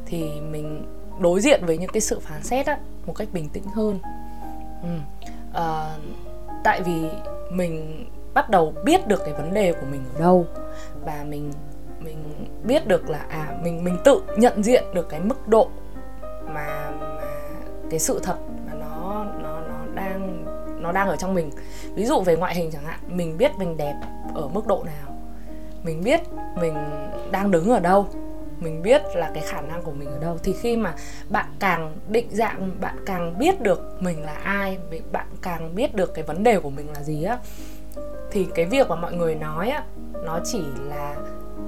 Thì 0.06 0.40
mình 0.50 0.86
đối 1.20 1.40
diện 1.40 1.66
với 1.66 1.78
những 1.78 1.90
cái 1.92 2.00
sự 2.00 2.20
phán 2.20 2.42
xét 2.42 2.66
á 2.66 2.78
một 3.06 3.12
cách 3.16 3.28
bình 3.32 3.48
tĩnh 3.52 3.64
hơn. 3.74 3.98
Ừ. 4.82 4.88
à, 5.54 5.96
tại 6.64 6.82
vì 6.82 7.08
mình 7.52 8.06
bắt 8.34 8.50
đầu 8.50 8.74
biết 8.84 9.06
được 9.06 9.22
cái 9.24 9.34
vấn 9.34 9.54
đề 9.54 9.72
của 9.72 9.86
mình 9.90 10.04
ở 10.14 10.20
đâu. 10.20 10.46
Và 11.04 11.24
mình 11.28 11.52
mình 12.00 12.46
biết 12.64 12.86
được 12.86 13.10
là 13.10 13.18
à 13.28 13.58
mình 13.62 13.84
mình 13.84 13.96
tự 14.04 14.22
nhận 14.36 14.62
diện 14.62 14.84
được 14.94 15.08
cái 15.08 15.20
mức 15.20 15.48
độ 15.48 15.68
mà 16.54 16.90
mà 17.00 17.20
cái 17.90 17.98
sự 17.98 18.20
thật 18.22 18.36
nó 20.92 20.94
đang 20.94 21.08
ở 21.08 21.16
trong 21.16 21.34
mình. 21.34 21.50
Ví 21.94 22.04
dụ 22.06 22.20
về 22.20 22.36
ngoại 22.36 22.54
hình 22.54 22.70
chẳng 22.70 22.84
hạn 22.84 23.00
mình 23.08 23.38
biết 23.38 23.50
mình 23.58 23.76
đẹp 23.76 23.94
ở 24.34 24.48
mức 24.48 24.66
độ 24.66 24.82
nào. 24.84 25.16
Mình 25.82 26.04
biết 26.04 26.20
mình 26.60 26.74
đang 27.30 27.50
đứng 27.50 27.70
ở 27.70 27.80
đâu. 27.80 28.08
Mình 28.58 28.82
biết 28.82 29.02
là 29.14 29.30
cái 29.34 29.42
khả 29.46 29.60
năng 29.60 29.82
của 29.82 29.92
mình 29.92 30.08
ở 30.08 30.18
đâu. 30.18 30.38
Thì 30.42 30.52
khi 30.52 30.76
mà 30.76 30.94
bạn 31.28 31.46
càng 31.58 31.96
định 32.08 32.28
dạng 32.30 32.70
bạn 32.80 32.96
càng 33.06 33.38
biết 33.38 33.60
được 33.60 33.96
mình 34.00 34.22
là 34.22 34.34
ai 34.34 34.78
bạn 35.12 35.26
càng 35.42 35.74
biết 35.74 35.94
được 35.94 36.14
cái 36.14 36.24
vấn 36.24 36.42
đề 36.42 36.60
của 36.60 36.70
mình 36.70 36.92
là 36.92 37.02
gì 37.02 37.22
á 37.24 37.38
thì 38.30 38.46
cái 38.54 38.66
việc 38.66 38.88
mà 38.88 38.96
mọi 38.96 39.12
người 39.12 39.34
nói 39.34 39.70
á 39.70 39.84
nó 40.24 40.40
chỉ 40.44 40.62
là 40.88 41.14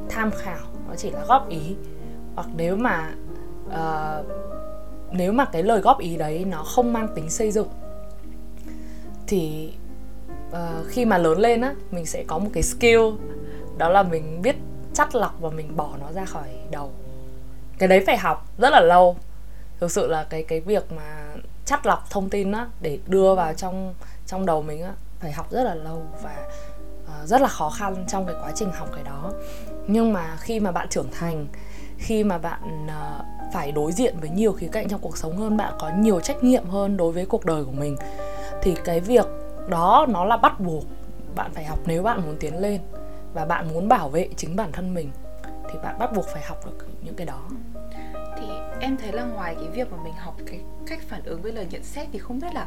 tham 0.09 0.31
khảo 0.31 0.67
nó 0.89 0.95
chỉ 0.97 1.11
là 1.11 1.25
góp 1.29 1.49
ý. 1.49 1.77
Hoặc 2.35 2.49
nếu 2.57 2.77
mà 2.77 3.11
uh, 3.67 4.27
nếu 5.13 5.33
mà 5.33 5.45
cái 5.45 5.63
lời 5.63 5.81
góp 5.81 5.99
ý 5.99 6.17
đấy 6.17 6.45
nó 6.51 6.63
không 6.63 6.93
mang 6.93 7.09
tính 7.15 7.31
xây 7.31 7.51
dựng 7.51 7.69
thì 9.33 9.73
uh, 10.51 10.87
khi 10.89 11.05
mà 11.05 11.19
lớn 11.19 11.39
lên 11.39 11.61
á 11.61 11.75
mình 11.91 12.07
sẽ 12.07 12.25
có 12.27 12.39
một 12.39 12.51
cái 12.53 12.63
skill 12.63 13.01
đó 13.79 13.89
là 13.89 14.03
mình 14.03 14.43
biết 14.43 14.57
chắt 14.95 15.15
lọc 15.15 15.41
và 15.41 15.51
mình 15.51 15.77
bỏ 15.77 15.91
nó 16.01 16.13
ra 16.13 16.25
khỏi 16.25 16.49
đầu. 16.71 16.93
Cái 17.79 17.89
đấy 17.89 18.03
phải 18.07 18.17
học 18.17 18.49
rất 18.59 18.71
là 18.71 18.81
lâu. 18.81 19.17
Thực 19.81 19.91
sự 19.91 20.07
là 20.07 20.25
cái 20.25 20.43
cái 20.43 20.61
việc 20.61 20.93
mà 20.93 21.35
chắt 21.65 21.87
lọc 21.87 22.11
thông 22.11 22.29
tin 22.29 22.53
á 22.53 22.67
để 22.81 22.99
đưa 23.07 23.35
vào 23.35 23.55
trong 23.55 23.95
trong 24.27 24.47
đầu 24.47 24.63
mình 24.63 24.83
á 24.83 24.93
phải 25.21 25.33
học 25.33 25.51
rất 25.51 25.65
là 25.65 25.75
lâu 25.75 26.03
và 26.23 26.47
uh, 27.05 27.29
rất 27.29 27.41
là 27.41 27.49
khó 27.49 27.71
khăn 27.71 28.05
trong 28.09 28.27
cái 28.27 28.35
quá 28.43 28.53
trình 28.55 28.71
học 28.73 28.89
cái 28.95 29.05
đó. 29.05 29.33
Nhưng 29.87 30.13
mà 30.13 30.37
khi 30.41 30.61
mà 30.61 30.73
bạn 30.73 30.89
trưởng 30.89 31.11
thành 31.13 31.47
khi 31.99 32.25
mà 32.25 32.39
bạn 32.39 32.87
uh, 32.87 33.25
phải 33.53 33.73
đối 33.73 33.93
diện 33.93 34.15
với 34.21 34.31
nhiều 34.31 34.53
khía 34.53 34.69
cạnh 34.73 34.89
trong 34.89 35.01
cuộc 35.01 35.17
sống 35.17 35.37
hơn 35.37 35.57
bạn 35.57 35.73
có 35.79 35.91
nhiều 35.99 36.21
trách 36.21 36.45
nhiệm 36.45 36.65
hơn 36.69 36.97
đối 36.97 37.13
với 37.13 37.27
cuộc 37.27 37.45
đời 37.45 37.65
của 37.65 37.73
mình 37.73 37.97
thì 38.63 38.75
cái 38.85 39.01
việc 39.01 39.27
đó 39.69 40.07
nó 40.09 40.25
là 40.25 40.37
bắt 40.37 40.61
buộc 40.61 40.85
bạn 41.35 41.51
phải 41.55 41.65
học 41.65 41.79
nếu 41.87 42.03
bạn 42.03 42.23
muốn 42.27 42.37
tiến 42.41 42.59
lên 42.59 42.81
và 43.35 43.45
bạn 43.45 43.69
muốn 43.69 43.89
bảo 43.89 44.09
vệ 44.09 44.29
chính 44.37 44.57
bản 44.57 44.73
thân 44.73 44.95
mình 44.95 45.11
thì 45.45 45.79
bạn 45.83 45.99
bắt 45.99 46.13
buộc 46.15 46.27
phải 46.27 46.43
học 46.43 46.67
được 46.67 46.87
những 47.05 47.15
cái 47.15 47.27
đó 47.27 47.49
thì 48.37 48.47
em 48.81 48.97
thấy 48.97 49.13
là 49.13 49.25
ngoài 49.25 49.55
cái 49.55 49.69
việc 49.69 49.93
mà 49.93 49.99
mình 50.05 50.13
học 50.19 50.35
cái 50.47 50.61
cách 50.87 50.99
phản 51.09 51.23
ứng 51.25 51.43
với 51.43 51.53
lời 51.53 51.67
nhận 51.71 51.83
xét 51.83 52.07
thì 52.13 52.19
không 52.19 52.41
biết 52.41 52.55
là 52.55 52.67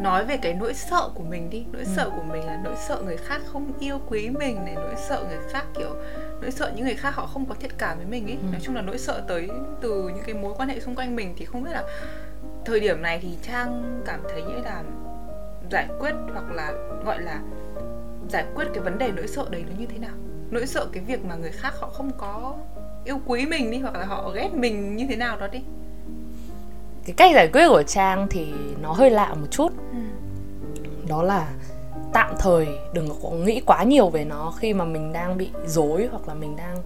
nói 0.00 0.24
về 0.24 0.36
cái 0.36 0.54
nỗi 0.54 0.74
sợ 0.74 1.08
của 1.14 1.22
mình 1.22 1.50
đi 1.50 1.64
nỗi 1.72 1.82
ừ. 1.82 1.92
sợ 1.96 2.10
của 2.10 2.22
mình 2.22 2.46
là 2.46 2.60
nỗi 2.64 2.74
sợ 2.76 3.02
người 3.06 3.16
khác 3.16 3.40
không 3.52 3.72
yêu 3.78 4.00
quý 4.08 4.30
mình 4.30 4.64
này 4.64 4.74
nỗi 4.74 4.94
sợ 5.08 5.24
người 5.28 5.38
khác 5.50 5.64
kiểu 5.78 5.94
nỗi 6.40 6.50
sợ 6.50 6.72
những 6.76 6.84
người 6.84 6.94
khác 6.94 7.14
họ 7.14 7.26
không 7.26 7.46
có 7.46 7.54
thiện 7.60 7.70
cảm 7.78 7.96
với 7.96 8.06
mình 8.06 8.26
ấy 8.26 8.36
ừ. 8.42 8.52
nói 8.52 8.60
chung 8.64 8.74
là 8.74 8.82
nỗi 8.82 8.98
sợ 8.98 9.22
tới 9.28 9.48
từ 9.80 10.08
những 10.08 10.24
cái 10.26 10.34
mối 10.34 10.54
quan 10.56 10.68
hệ 10.68 10.80
xung 10.80 10.94
quanh 10.94 11.16
mình 11.16 11.34
thì 11.38 11.44
không 11.44 11.64
biết 11.64 11.70
là 11.72 11.82
thời 12.64 12.80
điểm 12.80 13.02
này 13.02 13.18
thì 13.22 13.28
trang 13.42 14.02
cảm 14.06 14.20
thấy 14.32 14.42
như 14.42 14.54
là 14.64 14.82
giải 15.72 15.86
quyết 15.98 16.12
hoặc 16.32 16.50
là 16.50 16.72
gọi 17.04 17.22
là 17.22 17.40
giải 18.28 18.44
quyết 18.54 18.64
cái 18.74 18.82
vấn 18.82 18.98
đề 18.98 19.12
nỗi 19.16 19.28
sợ 19.28 19.46
đấy 19.50 19.64
nó 19.68 19.74
như 19.78 19.86
thế 19.86 19.98
nào? 19.98 20.14
Nỗi 20.50 20.66
sợ 20.66 20.86
cái 20.92 21.02
việc 21.06 21.24
mà 21.24 21.34
người 21.34 21.50
khác 21.52 21.74
họ 21.80 21.90
không 21.92 22.10
có 22.18 22.54
yêu 23.04 23.20
quý 23.26 23.46
mình 23.46 23.70
đi 23.70 23.78
hoặc 23.78 23.94
là 23.94 24.04
họ 24.04 24.30
ghét 24.34 24.50
mình 24.54 24.96
như 24.96 25.06
thế 25.08 25.16
nào 25.16 25.36
đó 25.40 25.46
đi. 25.46 25.60
Cái 27.04 27.14
cách 27.16 27.30
giải 27.34 27.48
quyết 27.52 27.68
của 27.68 27.82
trang 27.82 28.26
thì 28.30 28.52
nó 28.82 28.92
hơi 28.92 29.10
lạ 29.10 29.34
một 29.34 29.46
chút. 29.50 29.72
Ừ. 29.92 29.98
đó 31.08 31.22
là 31.22 31.48
tạm 32.12 32.34
thời 32.38 32.68
đừng 32.92 33.08
có 33.22 33.30
nghĩ 33.30 33.62
quá 33.66 33.82
nhiều 33.82 34.08
về 34.08 34.24
nó 34.24 34.52
khi 34.58 34.74
mà 34.74 34.84
mình 34.84 35.12
đang 35.12 35.38
bị 35.38 35.50
dối 35.66 36.08
hoặc 36.10 36.28
là 36.28 36.34
mình 36.34 36.56
đang 36.56 36.76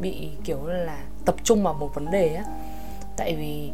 bị 0.00 0.30
kiểu 0.44 0.66
là 0.66 0.98
tập 1.24 1.34
trung 1.44 1.62
vào 1.62 1.74
một 1.74 1.94
vấn 1.94 2.10
đề 2.10 2.34
á. 2.34 2.44
Tại 3.16 3.34
vì 3.36 3.70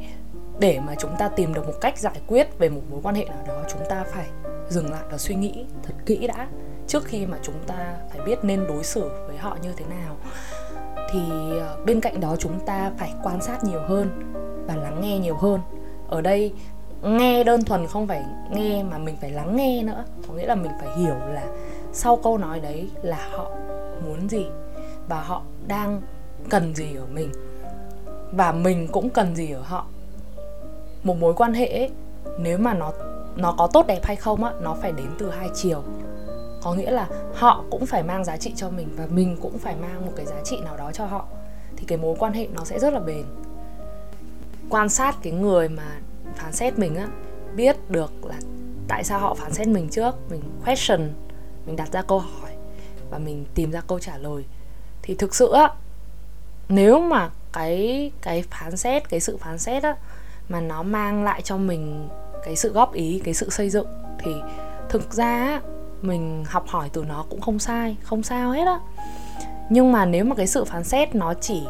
để 0.60 0.80
mà 0.86 0.94
chúng 0.98 1.16
ta 1.18 1.28
tìm 1.28 1.54
được 1.54 1.66
một 1.66 1.74
cách 1.80 1.98
giải 1.98 2.20
quyết 2.26 2.58
về 2.58 2.68
một 2.68 2.80
mối 2.90 3.00
quan 3.02 3.14
hệ 3.14 3.24
nào 3.24 3.44
đó 3.48 3.62
chúng 3.68 3.82
ta 3.88 4.04
phải 4.12 4.26
dừng 4.68 4.90
lại 4.90 5.02
và 5.10 5.18
suy 5.18 5.34
nghĩ 5.34 5.64
thật 5.82 5.94
kỹ 6.06 6.26
đã 6.26 6.48
trước 6.86 7.04
khi 7.04 7.26
mà 7.26 7.38
chúng 7.42 7.54
ta 7.66 7.96
phải 8.10 8.20
biết 8.26 8.38
nên 8.42 8.66
đối 8.66 8.84
xử 8.84 9.10
với 9.26 9.36
họ 9.36 9.56
như 9.62 9.72
thế 9.76 9.84
nào. 9.84 10.16
Thì 11.12 11.20
ờ, 11.58 11.78
bên 11.86 12.00
cạnh 12.00 12.20
đó 12.20 12.36
chúng 12.38 12.60
ta 12.66 12.92
phải 12.98 13.12
quan 13.22 13.42
sát 13.42 13.64
nhiều 13.64 13.80
hơn 13.80 14.32
và 14.66 14.76
lắng 14.76 15.00
nghe 15.00 15.18
nhiều 15.18 15.36
hơn. 15.36 15.60
Ở 16.08 16.20
đây 16.20 16.52
nghe 17.02 17.44
đơn 17.44 17.64
thuần 17.64 17.86
không 17.86 18.06
phải 18.06 18.24
nghe 18.50 18.82
mà 18.82 18.98
mình 18.98 19.16
phải 19.20 19.30
lắng 19.30 19.56
nghe 19.56 19.82
nữa. 19.82 20.04
Có 20.28 20.34
nghĩa 20.34 20.46
là 20.46 20.54
mình 20.54 20.72
phải 20.80 20.96
hiểu 20.96 21.14
là 21.14 21.46
sau 21.92 22.16
câu 22.16 22.38
nói 22.38 22.60
đấy 22.60 22.88
là 23.02 23.28
họ 23.32 23.50
muốn 24.04 24.28
gì 24.28 24.46
và 25.08 25.20
họ 25.20 25.42
đang 25.66 26.02
cần 26.50 26.74
gì 26.74 26.96
ở 26.96 27.06
mình. 27.12 27.32
Và 28.32 28.52
mình 28.52 28.88
cũng 28.92 29.10
cần 29.10 29.36
gì 29.36 29.52
ở 29.52 29.60
họ. 29.60 29.86
Một 31.02 31.16
mối 31.20 31.34
quan 31.34 31.52
hệ 31.52 31.66
ấy, 31.66 31.90
nếu 32.38 32.58
mà 32.58 32.74
nó 32.74 32.92
nó 33.38 33.54
có 33.58 33.66
tốt 33.72 33.86
đẹp 33.86 34.00
hay 34.04 34.16
không 34.16 34.44
á, 34.44 34.52
nó 34.60 34.76
phải 34.82 34.92
đến 34.92 35.06
từ 35.18 35.30
hai 35.30 35.48
chiều. 35.54 35.82
Có 36.62 36.74
nghĩa 36.74 36.90
là 36.90 37.08
họ 37.34 37.64
cũng 37.70 37.86
phải 37.86 38.02
mang 38.02 38.24
giá 38.24 38.36
trị 38.36 38.52
cho 38.56 38.70
mình 38.70 38.88
và 38.96 39.06
mình 39.10 39.36
cũng 39.42 39.58
phải 39.58 39.76
mang 39.76 40.06
một 40.06 40.12
cái 40.16 40.26
giá 40.26 40.36
trị 40.44 40.60
nào 40.64 40.76
đó 40.76 40.90
cho 40.92 41.06
họ. 41.06 41.24
Thì 41.76 41.84
cái 41.84 41.98
mối 41.98 42.16
quan 42.18 42.32
hệ 42.32 42.46
nó 42.54 42.64
sẽ 42.64 42.78
rất 42.78 42.92
là 42.92 43.00
bền. 43.00 43.24
Quan 44.68 44.88
sát 44.88 45.16
cái 45.22 45.32
người 45.32 45.68
mà 45.68 46.00
phán 46.36 46.52
xét 46.52 46.78
mình 46.78 46.96
á, 46.96 47.08
biết 47.54 47.90
được 47.90 48.12
là 48.24 48.34
tại 48.88 49.04
sao 49.04 49.18
họ 49.18 49.34
phán 49.34 49.52
xét 49.52 49.68
mình 49.68 49.88
trước, 49.88 50.14
mình 50.30 50.42
question, 50.64 51.12
mình 51.66 51.76
đặt 51.76 51.92
ra 51.92 52.02
câu 52.02 52.18
hỏi 52.18 52.52
và 53.10 53.18
mình 53.18 53.44
tìm 53.54 53.70
ra 53.70 53.80
câu 53.80 53.98
trả 53.98 54.18
lời. 54.18 54.44
Thì 55.02 55.14
thực 55.14 55.34
sự 55.34 55.52
á, 55.52 55.74
nếu 56.68 57.00
mà 57.00 57.30
cái 57.52 58.10
cái 58.22 58.44
phán 58.50 58.76
xét, 58.76 59.08
cái 59.08 59.20
sự 59.20 59.36
phán 59.36 59.58
xét 59.58 59.82
á 59.82 59.96
mà 60.48 60.60
nó 60.60 60.82
mang 60.82 61.24
lại 61.24 61.42
cho 61.42 61.56
mình 61.56 62.08
cái 62.44 62.56
sự 62.56 62.72
góp 62.72 62.92
ý 62.92 63.20
cái 63.24 63.34
sự 63.34 63.50
xây 63.50 63.70
dựng 63.70 63.86
thì 64.18 64.30
thực 64.88 65.12
ra 65.12 65.60
mình 66.02 66.44
học 66.46 66.64
hỏi 66.68 66.90
từ 66.92 67.04
nó 67.08 67.24
cũng 67.30 67.40
không 67.40 67.58
sai 67.58 67.96
không 68.02 68.22
sao 68.22 68.50
hết 68.50 68.66
á. 68.66 68.78
Nhưng 69.70 69.92
mà 69.92 70.04
nếu 70.04 70.24
mà 70.24 70.36
cái 70.36 70.46
sự 70.46 70.64
phán 70.64 70.84
xét 70.84 71.14
nó 71.14 71.34
chỉ 71.34 71.62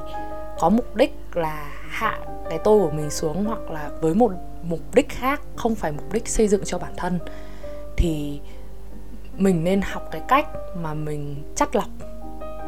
có 0.59 0.69
mục 0.69 0.97
đích 0.97 1.15
là 1.35 1.71
hạ 1.89 2.19
cái 2.51 2.59
tôi 2.65 2.79
của 2.79 2.91
mình 2.91 3.11
xuống 3.11 3.45
hoặc 3.45 3.71
là 3.71 3.91
với 4.01 4.15
một 4.15 4.33
mục 4.63 4.81
đích 4.95 5.09
khác 5.09 5.41
không 5.57 5.75
phải 5.75 5.93
mục 5.93 6.13
đích 6.13 6.29
xây 6.29 6.49
dựng 6.49 6.63
cho 6.65 6.79
bản 6.79 6.93
thân 6.97 7.19
thì 7.97 8.41
mình 9.37 9.65
nên 9.65 9.81
học 9.83 10.09
cái 10.11 10.23
cách 10.29 10.47
mà 10.81 10.95
mình 10.95 11.43
chắt 11.57 11.77
lọc 11.77 11.89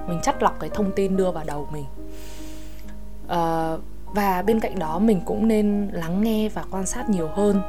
mình 0.09 0.21
chắt 0.23 0.43
lọc 0.43 0.61
cái 0.61 0.71
thông 0.75 0.93
tin 0.93 1.17
đưa 1.17 1.31
vào 1.31 1.45
đầu 1.47 1.69
mình. 1.73 1.85
À, 3.29 3.77
và 4.07 4.43
bên 4.43 4.61
cạnh 4.61 4.79
đó 4.79 4.99
mình 4.99 5.21
cũng 5.25 5.49
nên 5.49 5.91
lắng 5.93 6.23
nghe 6.23 6.49
và 6.49 6.65
quan 6.71 6.87
sát 6.87 7.11
nhiều 7.11 7.29
hơn 7.29 7.63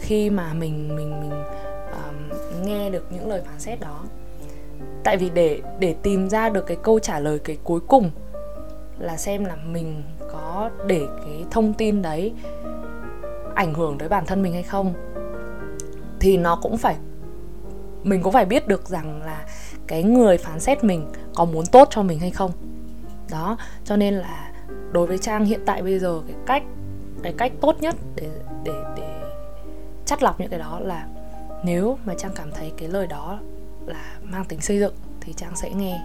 khi 0.00 0.30
mà 0.30 0.52
mình 0.52 0.96
mình 0.96 1.20
mình 1.20 1.42
um, 1.92 2.66
nghe 2.66 2.90
được 2.90 3.06
những 3.10 3.28
lời 3.28 3.42
phán 3.46 3.60
xét 3.60 3.80
đó. 3.80 4.04
Tại 5.04 5.16
vì 5.16 5.30
để 5.30 5.60
để 5.78 5.94
tìm 6.02 6.28
ra 6.28 6.48
được 6.48 6.66
cái 6.66 6.76
câu 6.82 6.98
trả 6.98 7.18
lời 7.18 7.38
cái 7.38 7.58
cuối 7.64 7.80
cùng 7.80 8.10
là 8.98 9.16
xem 9.16 9.44
là 9.44 9.56
mình 9.56 10.02
có 10.32 10.70
để 10.86 11.06
cái 11.24 11.44
thông 11.50 11.74
tin 11.74 12.02
đấy 12.02 12.32
ảnh 13.54 13.74
hưởng 13.74 13.98
tới 13.98 14.08
bản 14.08 14.26
thân 14.26 14.42
mình 14.42 14.52
hay 14.52 14.62
không 14.62 14.94
thì 16.20 16.36
nó 16.36 16.58
cũng 16.62 16.76
phải 16.76 16.96
mình 18.02 18.22
cũng 18.22 18.32
phải 18.32 18.44
biết 18.44 18.68
được 18.68 18.88
rằng 18.88 19.22
là 19.22 19.44
cái 19.86 20.02
người 20.02 20.38
phán 20.38 20.60
xét 20.60 20.84
mình 20.84 21.06
có 21.34 21.44
muốn 21.44 21.66
tốt 21.66 21.88
cho 21.90 22.02
mình 22.02 22.18
hay 22.18 22.30
không. 22.30 22.50
Đó 23.30 23.56
cho 23.84 23.96
nên 23.96 24.14
là 24.14 24.52
đối 24.92 25.06
với 25.06 25.18
trang 25.18 25.44
hiện 25.44 25.60
tại 25.66 25.82
bây 25.82 25.98
giờ 25.98 26.22
cái 26.26 26.36
cách 26.46 26.62
cái 27.22 27.34
cách 27.38 27.52
tốt 27.60 27.76
nhất 27.80 27.94
để 28.16 28.28
để 28.64 28.72
để 28.96 29.05
chắt 30.06 30.22
lọc 30.22 30.40
những 30.40 30.50
cái 30.50 30.58
đó 30.58 30.78
là 30.82 31.06
nếu 31.64 31.98
mà 32.04 32.14
trang 32.18 32.32
cảm 32.34 32.50
thấy 32.50 32.72
cái 32.78 32.88
lời 32.88 33.06
đó 33.06 33.38
là 33.86 34.16
mang 34.22 34.44
tính 34.44 34.60
xây 34.60 34.78
dựng 34.78 34.94
thì 35.20 35.32
trang 35.32 35.56
sẽ 35.56 35.70
nghe. 35.70 36.00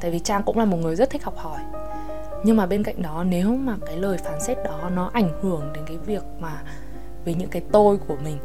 Tại 0.00 0.10
vì 0.10 0.18
trang 0.18 0.42
cũng 0.42 0.58
là 0.58 0.64
một 0.64 0.76
người 0.76 0.96
rất 0.96 1.10
thích 1.10 1.24
học 1.24 1.36
hỏi. 1.36 1.60
Nhưng 2.44 2.56
mà 2.56 2.66
bên 2.66 2.82
cạnh 2.82 3.02
đó 3.02 3.24
nếu 3.28 3.56
mà 3.56 3.76
cái 3.86 3.96
lời 3.96 4.18
phán 4.18 4.40
xét 4.40 4.58
đó 4.64 4.90
nó 4.94 5.10
ảnh 5.12 5.28
hưởng 5.42 5.72
đến 5.74 5.84
cái 5.86 5.96
việc 5.96 6.22
mà 6.40 6.62
về 7.24 7.34
những 7.34 7.48
cái 7.48 7.62
tôi 7.72 7.96
của 8.08 8.16
mình 8.24 8.38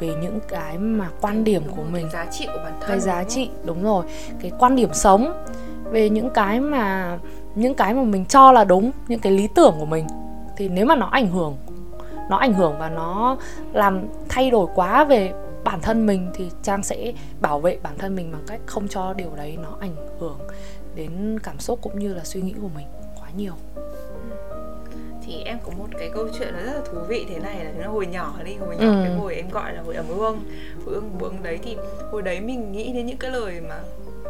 về 0.00 0.14
những 0.22 0.38
cái 0.48 0.78
mà 0.78 1.08
quan 1.20 1.44
điểm 1.44 1.62
của 1.76 1.82
mình 1.92 2.08
cái 2.12 2.24
giá 2.24 2.32
trị 2.32 2.46
của 2.46 2.60
bản 2.64 2.72
thân 2.80 2.88
cái 2.88 3.00
giá 3.00 3.24
trị 3.24 3.50
đúng 3.64 3.84
rồi 3.84 4.04
cái 4.40 4.52
quan 4.58 4.76
điểm 4.76 4.90
sống 4.92 5.44
về 5.84 6.10
những 6.10 6.30
cái 6.30 6.60
mà 6.60 7.18
những 7.54 7.74
cái 7.74 7.94
mà 7.94 8.02
mình 8.02 8.24
cho 8.24 8.52
là 8.52 8.64
đúng 8.64 8.90
những 9.08 9.20
cái 9.20 9.32
lý 9.32 9.48
tưởng 9.54 9.74
của 9.78 9.86
mình 9.86 10.06
thì 10.56 10.68
nếu 10.68 10.86
mà 10.86 10.96
nó 10.96 11.06
ảnh 11.06 11.28
hưởng 11.28 11.56
nó 12.28 12.36
ảnh 12.36 12.54
hưởng 12.54 12.78
và 12.78 12.88
nó 12.88 13.36
làm 13.72 14.06
thay 14.28 14.50
đổi 14.50 14.66
quá 14.74 15.04
về 15.04 15.32
bản 15.64 15.80
thân 15.80 16.06
mình 16.06 16.30
thì 16.34 16.50
trang 16.62 16.82
sẽ 16.82 17.12
bảo 17.40 17.60
vệ 17.60 17.78
bản 17.82 17.98
thân 17.98 18.14
mình 18.14 18.32
bằng 18.32 18.44
cách 18.46 18.60
không 18.66 18.88
cho 18.88 19.12
điều 19.12 19.30
đấy 19.36 19.58
nó 19.62 19.76
ảnh 19.80 19.96
hưởng 20.20 20.38
đến 20.94 21.38
cảm 21.42 21.58
xúc 21.58 21.78
cũng 21.82 21.98
như 21.98 22.14
là 22.14 22.24
suy 22.24 22.40
nghĩ 22.40 22.54
của 22.62 22.68
mình 22.74 22.86
quá 23.20 23.28
nhiều 23.36 23.54
thì 25.28 25.42
em 25.44 25.58
có 25.64 25.70
một 25.78 25.86
cái 25.98 26.10
câu 26.14 26.28
chuyện 26.38 26.48
nó 26.52 26.58
rất 26.58 26.72
là 26.74 26.80
thú 26.92 26.98
vị 27.08 27.26
thế 27.28 27.38
này 27.38 27.64
là 27.78 27.88
hồi 27.88 28.06
nhỏ 28.06 28.34
đi 28.44 28.54
hồi 28.54 28.76
nhỏ 28.76 28.86
ừ. 28.86 29.00
cái 29.04 29.14
hồi 29.14 29.34
em 29.34 29.50
gọi 29.50 29.72
là 29.72 29.82
hồi 29.82 29.94
ấm 29.94 30.08
ương 30.08 30.40
hồi 30.86 30.94
ương 30.94 31.18
bướng 31.18 31.42
đấy 31.42 31.58
thì 31.62 31.76
hồi 32.12 32.22
đấy 32.22 32.40
mình 32.40 32.72
nghĩ 32.72 32.92
đến 32.92 33.06
những 33.06 33.16
cái 33.16 33.30
lời 33.30 33.60
mà 33.68 33.80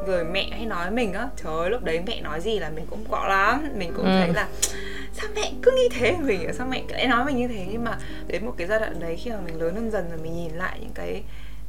người 0.06 0.24
mẹ 0.24 0.48
hay 0.50 0.66
nói 0.66 0.90
mình 0.90 1.12
á 1.12 1.28
trời 1.44 1.52
ơi 1.56 1.70
lúc 1.70 1.84
đấy 1.84 2.02
mẹ 2.06 2.20
nói 2.20 2.40
gì 2.40 2.58
là 2.58 2.70
mình 2.70 2.86
cũng 2.90 3.04
quạo 3.08 3.28
lắm 3.28 3.68
mình 3.76 3.92
cũng 3.96 4.04
ừ. 4.04 4.10
thấy 4.20 4.32
là 4.34 4.48
sao 5.20 5.28
mẹ 5.34 5.52
cứ 5.62 5.72
nghĩ 5.76 5.88
thế? 5.98 6.16
Mình 6.16 6.52
sao 6.54 6.66
mẹ 6.66 6.82
lại 6.88 7.06
nói 7.06 7.24
mình 7.24 7.36
như 7.36 7.48
thế? 7.48 7.66
Nhưng 7.70 7.84
mà 7.84 7.98
đến 8.26 8.46
một 8.46 8.54
cái 8.56 8.66
giai 8.66 8.80
đoạn 8.80 9.00
đấy 9.00 9.16
khi 9.16 9.30
mà 9.30 9.40
mình 9.40 9.60
lớn 9.60 9.74
hơn 9.74 9.90
dần 9.90 10.10
rồi, 10.10 10.18
mình 10.22 10.36
nhìn 10.36 10.52
lại 10.52 10.78
những 10.80 10.92
cái 10.94 11.22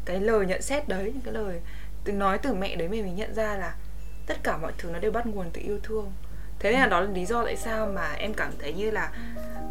cái 0.05 0.19
lời 0.19 0.45
nhận 0.45 0.61
xét 0.61 0.87
đấy, 0.87 1.03
những 1.03 1.21
cái 1.23 1.33
lời 1.33 1.59
từ 2.03 2.13
nói 2.13 2.37
từ 2.37 2.53
mẹ 2.53 2.75
đấy 2.75 2.87
mình 2.87 3.03
mình 3.03 3.15
nhận 3.15 3.33
ra 3.35 3.55
là 3.55 3.75
tất 4.27 4.37
cả 4.43 4.57
mọi 4.57 4.71
thứ 4.77 4.89
nó 4.89 4.99
đều 4.99 5.11
bắt 5.11 5.25
nguồn 5.25 5.49
từ 5.53 5.61
yêu 5.61 5.79
thương 5.83 6.11
thế 6.59 6.71
nên 6.71 6.79
là 6.79 6.87
đó 6.87 6.99
là 6.99 7.07
lý 7.13 7.25
do 7.25 7.43
tại 7.45 7.55
sao 7.55 7.87
mà 7.95 8.13
em 8.17 8.33
cảm 8.33 8.51
thấy 8.59 8.73
như 8.73 8.91
là 8.91 9.11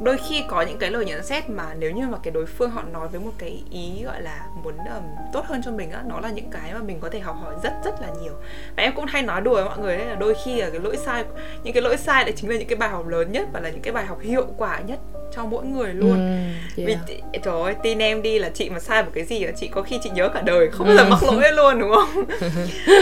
đôi 0.03 0.19
khi 0.29 0.45
có 0.49 0.63
những 0.63 0.79
cái 0.79 0.91
lời 0.91 1.05
nhận 1.05 1.23
xét 1.23 1.51
mà 1.51 1.75
nếu 1.79 1.91
như 1.91 2.07
mà 2.09 2.19
cái 2.23 2.31
đối 2.31 2.47
phương 2.47 2.71
họ 2.71 2.83
nói 2.93 3.09
với 3.09 3.21
một 3.21 3.33
cái 3.39 3.63
ý 3.71 4.03
gọi 4.05 4.23
là 4.23 4.47
muốn 4.65 4.77
um, 4.77 5.05
tốt 5.33 5.45
hơn 5.47 5.61
cho 5.65 5.71
mình 5.71 5.91
á 5.91 6.03
nó 6.07 6.21
là 6.21 6.31
những 6.31 6.51
cái 6.51 6.75
mà 6.75 6.81
mình 6.83 6.99
có 7.01 7.09
thể 7.11 7.21
học 7.21 7.37
hỏi 7.43 7.55
rất 7.63 7.73
rất 7.85 8.01
là 8.01 8.09
nhiều 8.23 8.33
và 8.77 8.83
em 8.83 8.93
cũng 8.97 9.05
hay 9.05 9.23
nói 9.23 9.41
đùa 9.41 9.55
với 9.55 9.65
mọi 9.65 9.79
người 9.79 9.97
đấy 9.97 10.07
là 10.07 10.15
đôi 10.15 10.35
khi 10.45 10.61
là 10.61 10.71
cái 10.71 10.81
lỗi 10.81 10.97
sai 10.97 11.25
những 11.63 11.75
cái 11.75 11.83
lỗi 11.83 11.97
sai 11.97 12.25
đấy 12.25 12.33
chính 12.37 12.51
là 12.51 12.57
những 12.57 12.69
cái 12.69 12.77
bài 12.77 12.89
học 12.89 13.09
lớn 13.09 13.33
nhất 13.33 13.49
và 13.53 13.61
là 13.61 13.71
những 13.71 13.83
cái 13.83 13.93
bài 13.93 14.07
học 14.07 14.21
hiệu 14.21 14.47
quả 14.57 14.81
nhất 14.81 14.99
cho 15.37 15.45
mỗi 15.45 15.65
người 15.65 15.95
luôn 15.95 16.45
ừ, 16.77 16.85
yeah. 16.87 17.01
vì 17.09 17.21
trời 17.45 17.63
ơi 17.63 17.75
tin 17.83 17.99
em 17.99 18.23
đi 18.23 18.39
là 18.39 18.51
chị 18.55 18.71
mà 18.71 18.81
sai 18.81 19.03
một 19.03 19.11
cái 19.15 19.25
gì 19.25 19.45
là 19.45 19.53
chị 19.57 19.69
có 19.69 19.83
khi 19.83 19.99
chị 20.03 20.11
nhớ 20.11 20.29
cả 20.29 20.41
đời 20.41 20.71
không 20.71 20.87
bao 20.87 20.97
giờ 20.97 21.03
ừ. 21.03 21.09
mắc 21.11 21.23
lỗi 21.23 21.53
luôn 21.57 21.81
đúng 21.81 21.91
không 21.95 22.25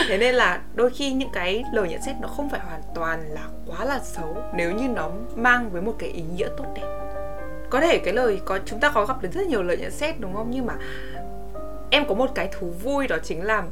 thế 0.08 0.18
nên 0.18 0.34
là 0.34 0.60
đôi 0.74 0.90
khi 0.90 1.12
những 1.12 1.30
cái 1.32 1.64
lời 1.72 1.88
nhận 1.88 2.02
xét 2.02 2.14
nó 2.20 2.28
không 2.28 2.50
phải 2.50 2.60
hoàn 2.60 2.80
toàn 2.94 3.28
là 3.28 3.42
quá 3.76 3.84
là 3.84 3.98
xấu 3.98 4.36
nếu 4.54 4.72
như 4.72 4.88
nó 4.88 5.10
mang 5.36 5.70
với 5.70 5.82
một 5.82 5.94
cái 5.98 6.08
ý 6.08 6.22
nghĩa 6.36 6.48
tốt 6.56 6.64
đẹp. 6.74 7.00
Có 7.70 7.80
thể 7.80 7.98
cái 7.98 8.14
lời 8.14 8.40
có 8.44 8.58
chúng 8.66 8.80
ta 8.80 8.90
có 8.90 9.06
gặp 9.06 9.22
được 9.22 9.28
rất 9.32 9.46
nhiều 9.46 9.62
lời 9.62 9.76
nhận 9.76 9.90
xét 9.90 10.20
đúng 10.20 10.34
không? 10.34 10.50
Nhưng 10.50 10.66
mà 10.66 10.74
em 11.90 12.04
có 12.08 12.14
một 12.14 12.30
cái 12.34 12.48
thú 12.52 12.72
vui 12.82 13.06
đó 13.08 13.16
chính 13.22 13.44
là 13.44 13.62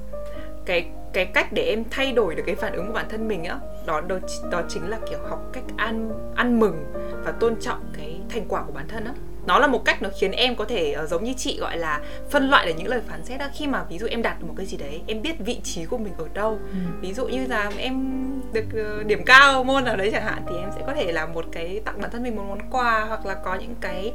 cái 0.65 0.87
cái 1.13 1.27
cách 1.27 1.53
để 1.53 1.63
em 1.63 1.85
thay 1.91 2.13
đổi 2.13 2.35
được 2.35 2.43
cái 2.47 2.55
phản 2.55 2.73
ứng 2.73 2.87
của 2.87 2.93
bản 2.93 3.07
thân 3.09 3.29
mình 3.29 3.45
á 3.45 3.59
đó 3.87 4.01
đó, 4.01 4.19
đó 4.51 4.63
chính 4.69 4.91
là 4.91 4.99
kiểu 5.11 5.19
học 5.29 5.41
cách 5.53 5.65
ăn 5.77 6.11
ăn 6.35 6.61
mừng 6.61 6.85
và 7.25 7.33
tôn 7.33 7.57
trọng 7.61 7.81
cái 7.97 8.21
thành 8.29 8.45
quả 8.49 8.63
của 8.63 8.73
bản 8.73 8.89
thân 8.89 9.05
á 9.05 9.13
nó 9.47 9.59
là 9.59 9.67
một 9.67 9.85
cách 9.85 10.03
nó 10.03 10.09
khiến 10.21 10.33
em 10.33 10.57
có 10.57 10.65
thể 10.65 10.97
uh, 11.03 11.09
giống 11.09 11.25
như 11.25 11.33
chị 11.37 11.59
gọi 11.61 11.79
là 11.79 12.01
phân 12.31 12.51
loại 12.51 12.67
được 12.67 12.73
những 12.77 12.89
lời 12.89 13.01
phán 13.09 13.25
xét 13.25 13.41
đó 13.41 13.47
khi 13.55 13.67
mà 13.67 13.85
ví 13.91 13.99
dụ 13.99 14.07
em 14.11 14.23
đạt 14.23 14.41
được 14.41 14.47
một 14.49 14.55
cái 14.57 14.67
gì 14.67 14.77
đấy 14.77 15.01
em 15.07 15.23
biết 15.23 15.39
vị 15.39 15.61
trí 15.65 15.85
của 15.85 15.99
mình 15.99 16.13
ở 16.19 16.29
đâu. 16.35 16.59
Ừ. 16.71 16.77
ví 17.01 17.13
dụ 17.13 17.27
như 17.27 17.47
là 17.47 17.71
em 17.79 18.25
được 18.53 18.65
uh, 19.01 19.07
điểm 19.07 19.25
cao 19.25 19.65
môn 19.65 19.85
nào 19.85 19.97
đấy 19.97 20.11
chẳng 20.13 20.25
hạn 20.25 20.43
thì 20.49 20.57
em 20.57 20.71
sẽ 20.77 20.83
có 20.87 20.95
thể 20.95 21.13
là 21.13 21.27
một 21.27 21.45
cái 21.53 21.81
tặng 21.85 22.01
bản 22.01 22.11
thân 22.11 22.23
mình 22.23 22.37
một 22.37 22.45
món 22.49 22.71
quà 22.71 23.05
hoặc 23.05 23.27
là 23.27 23.35
có 23.35 23.55
những 23.55 23.75
cái 23.81 24.13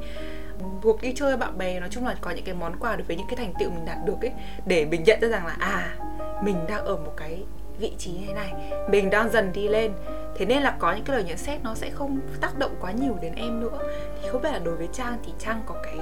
cuộc 0.81 1.01
đi 1.01 1.13
chơi 1.15 1.37
bạn 1.37 1.57
bè. 1.57 1.79
Nói 1.79 1.89
chung 1.91 2.05
là 2.05 2.15
có 2.21 2.31
những 2.31 2.45
cái 2.45 2.55
món 2.55 2.75
quà 2.79 2.95
đối 2.95 3.03
với 3.03 3.15
những 3.15 3.27
cái 3.29 3.35
thành 3.35 3.53
tựu 3.59 3.69
mình 3.69 3.85
đạt 3.85 3.97
được 4.05 4.21
ấy 4.21 4.31
để 4.65 4.85
mình 4.85 5.03
nhận 5.03 5.19
ra 5.21 5.27
rằng 5.27 5.45
là 5.45 5.55
à 5.59 5.95
mình 6.43 6.55
đang 6.67 6.85
ở 6.85 6.95
một 6.95 7.13
cái 7.17 7.43
vị 7.79 7.91
trí 7.97 8.11
thế 8.27 8.33
này. 8.33 8.53
Mình 8.89 9.09
đang 9.09 9.29
dần 9.29 9.51
đi 9.53 9.67
lên 9.67 9.91
thế 10.35 10.45
nên 10.45 10.61
là 10.61 10.75
có 10.79 10.93
những 10.93 11.03
cái 11.05 11.15
lời 11.15 11.25
nhận 11.25 11.37
xét 11.37 11.63
nó 11.63 11.75
sẽ 11.75 11.89
không 11.89 12.19
tác 12.41 12.59
động 12.59 12.75
quá 12.81 12.91
nhiều 12.91 13.17
đến 13.21 13.33
em 13.35 13.59
nữa. 13.59 13.79
Thì 14.21 14.29
không 14.29 14.41
biết 14.41 14.51
là 14.51 14.59
đối 14.59 14.75
với 14.75 14.87
trang 14.93 15.17
thì 15.25 15.33
trang 15.39 15.61
có 15.65 15.75
cái 15.83 15.97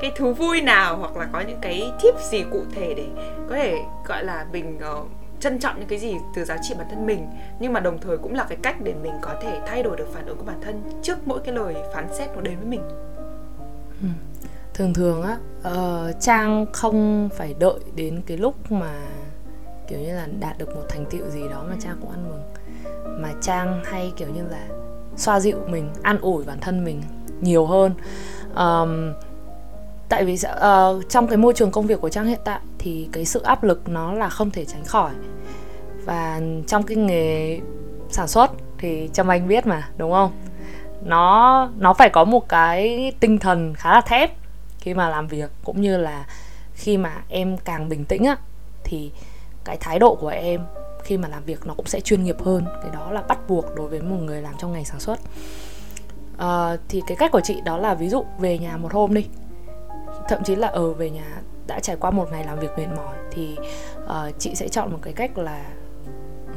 cái 0.00 0.12
thú 0.16 0.32
vui 0.32 0.60
nào 0.60 0.96
hoặc 0.96 1.16
là 1.16 1.28
có 1.32 1.40
những 1.40 1.58
cái 1.62 1.92
tip 2.02 2.14
gì 2.30 2.44
cụ 2.50 2.62
thể 2.74 2.94
để 2.96 3.06
có 3.48 3.56
thể 3.56 3.78
gọi 4.06 4.24
là 4.24 4.46
mình 4.52 4.78
uh, 4.98 5.08
trân 5.40 5.58
trọng 5.58 5.78
những 5.78 5.88
cái 5.88 5.98
gì 5.98 6.14
từ 6.34 6.44
giá 6.44 6.56
trị 6.62 6.74
bản 6.78 6.86
thân 6.90 7.06
mình? 7.06 7.26
Nhưng 7.60 7.72
mà 7.72 7.80
đồng 7.80 7.98
thời 8.00 8.18
cũng 8.18 8.34
là 8.34 8.46
cái 8.48 8.58
cách 8.62 8.76
để 8.80 8.94
mình 9.02 9.12
có 9.22 9.34
thể 9.42 9.60
thay 9.66 9.82
đổi 9.82 9.96
được 9.96 10.08
phản 10.12 10.26
ứng 10.26 10.38
của 10.38 10.44
bản 10.44 10.60
thân 10.62 10.82
trước 11.02 11.18
mỗi 11.24 11.40
cái 11.44 11.54
lời 11.54 11.74
phán 11.94 12.06
xét 12.14 12.28
nó 12.34 12.40
đến 12.40 12.56
với 12.56 12.66
mình. 12.66 12.82
Ừ. 14.02 14.08
thường 14.74 14.94
thường 14.94 15.22
á 15.22 15.36
uh, 15.70 16.20
trang 16.20 16.66
không 16.72 17.28
phải 17.36 17.54
đợi 17.58 17.80
đến 17.94 18.22
cái 18.26 18.36
lúc 18.36 18.72
mà 18.72 18.94
kiểu 19.88 19.98
như 19.98 20.14
là 20.14 20.26
đạt 20.40 20.58
được 20.58 20.76
một 20.76 20.82
thành 20.88 21.04
tựu 21.10 21.28
gì 21.28 21.48
đó 21.50 21.64
mà 21.70 21.76
trang 21.80 21.96
cũng 22.00 22.10
ăn 22.10 22.28
mừng 22.28 22.42
mà 23.18 23.32
trang 23.40 23.82
hay 23.84 24.12
kiểu 24.16 24.28
như 24.28 24.42
là 24.50 24.66
xoa 25.16 25.40
dịu 25.40 25.58
mình 25.68 25.90
an 26.02 26.18
ủi 26.20 26.44
bản 26.44 26.58
thân 26.60 26.84
mình 26.84 27.02
nhiều 27.40 27.66
hơn. 27.66 27.94
Um, 28.56 29.12
tại 30.08 30.24
vì 30.24 30.34
uh, 30.34 31.08
trong 31.08 31.26
cái 31.26 31.36
môi 31.36 31.52
trường 31.54 31.70
công 31.70 31.86
việc 31.86 32.00
của 32.00 32.08
trang 32.08 32.26
hiện 32.26 32.40
tại 32.44 32.60
thì 32.78 33.08
cái 33.12 33.24
sự 33.24 33.42
áp 33.42 33.64
lực 33.64 33.88
nó 33.88 34.12
là 34.12 34.28
không 34.28 34.50
thể 34.50 34.64
tránh 34.64 34.84
khỏi. 34.84 35.10
Và 36.04 36.40
trong 36.66 36.82
cái 36.82 36.96
nghề 36.96 37.60
sản 38.10 38.28
xuất 38.28 38.50
thì 38.78 39.10
trâm 39.12 39.28
anh 39.28 39.48
biết 39.48 39.66
mà 39.66 39.88
đúng 39.96 40.12
không? 40.12 40.32
Nó 41.02 41.70
nó 41.78 41.94
phải 41.94 42.10
có 42.10 42.24
một 42.24 42.48
cái 42.48 43.12
tinh 43.20 43.38
thần 43.38 43.74
khá 43.74 43.92
là 43.94 44.00
thép 44.00 44.30
khi 44.78 44.94
mà 44.94 45.08
làm 45.08 45.28
việc 45.28 45.50
cũng 45.64 45.80
như 45.80 45.96
là 45.96 46.26
khi 46.74 46.96
mà 46.96 47.12
em 47.28 47.56
càng 47.58 47.88
bình 47.88 48.04
tĩnh 48.04 48.24
á 48.24 48.36
thì 48.84 49.10
cái 49.64 49.76
thái 49.80 49.98
độ 49.98 50.14
của 50.14 50.28
em 50.28 50.60
khi 51.02 51.16
mà 51.16 51.28
làm 51.28 51.44
việc 51.44 51.66
nó 51.66 51.74
cũng 51.74 51.86
sẽ 51.86 52.00
chuyên 52.00 52.24
nghiệp 52.24 52.36
hơn. 52.42 52.64
Cái 52.82 52.90
đó 52.94 53.10
là 53.12 53.22
bắt 53.22 53.38
buộc 53.48 53.64
đối 53.76 53.88
với 53.88 54.00
một 54.00 54.16
người 54.16 54.42
làm 54.42 54.54
trong 54.58 54.72
ngành 54.72 54.84
sản 54.84 55.00
xuất. 55.00 55.18
À, 56.38 56.76
thì 56.88 57.02
cái 57.06 57.16
cách 57.16 57.32
của 57.32 57.40
chị 57.40 57.60
đó 57.64 57.78
là 57.78 57.94
ví 57.94 58.08
dụ 58.08 58.24
về 58.38 58.58
nhà 58.58 58.76
một 58.76 58.92
hôm 58.92 59.14
đi. 59.14 59.26
Thậm 60.28 60.44
chí 60.44 60.56
là 60.56 60.68
ở 60.68 60.92
về 60.92 61.10
nhà 61.10 61.40
đã 61.66 61.80
trải 61.80 61.96
qua 61.96 62.10
một 62.10 62.28
ngày 62.32 62.44
làm 62.44 62.58
việc 62.58 62.70
mệt 62.78 62.86
mỏi 62.96 63.16
thì 63.30 63.56
uh, 64.04 64.38
chị 64.38 64.54
sẽ 64.54 64.68
chọn 64.68 64.92
một 64.92 64.98
cái 65.02 65.12
cách 65.12 65.38
là 65.38 65.64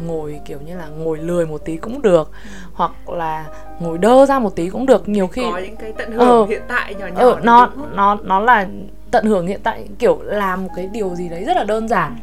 ngồi 0.06 0.40
kiểu 0.46 0.60
như 0.66 0.78
là 0.78 0.88
ngồi 0.88 1.18
lười 1.18 1.46
một 1.46 1.62
tí 1.66 1.78
cũng 1.78 2.02
được 2.02 2.32
hoặc 2.74 3.10
là 3.10 3.46
ngồi 3.80 3.98
đơ 3.98 4.26
ra 4.26 4.40
một 4.40 4.56
tí 4.56 4.70
cũng 4.70 4.86
được. 4.86 5.10
Nhiều 5.10 5.28
khi 5.28 5.44
có 5.52 5.58
những 5.58 5.76
cái 5.76 5.94
tận 5.98 6.12
hưởng 6.12 6.20
ờ, 6.20 6.46
hiện 6.46 6.62
tại 6.68 6.96
nhỏ 6.96 7.08
nhỏ 7.08 7.20
ờ, 7.20 7.40
nó 7.44 7.70
nó 7.94 8.18
nó 8.24 8.40
là 8.40 8.68
tận 9.12 9.26
hưởng 9.26 9.48
hiện 9.48 9.60
tại 9.64 9.88
kiểu 10.00 10.22
làm 10.22 10.64
một 10.64 10.70
cái 10.76 10.88
điều 10.88 11.16
gì 11.16 11.30
đấy 11.30 11.44
rất 11.44 11.58
là 11.58 11.64
đơn 11.64 11.88
giản 11.88 12.16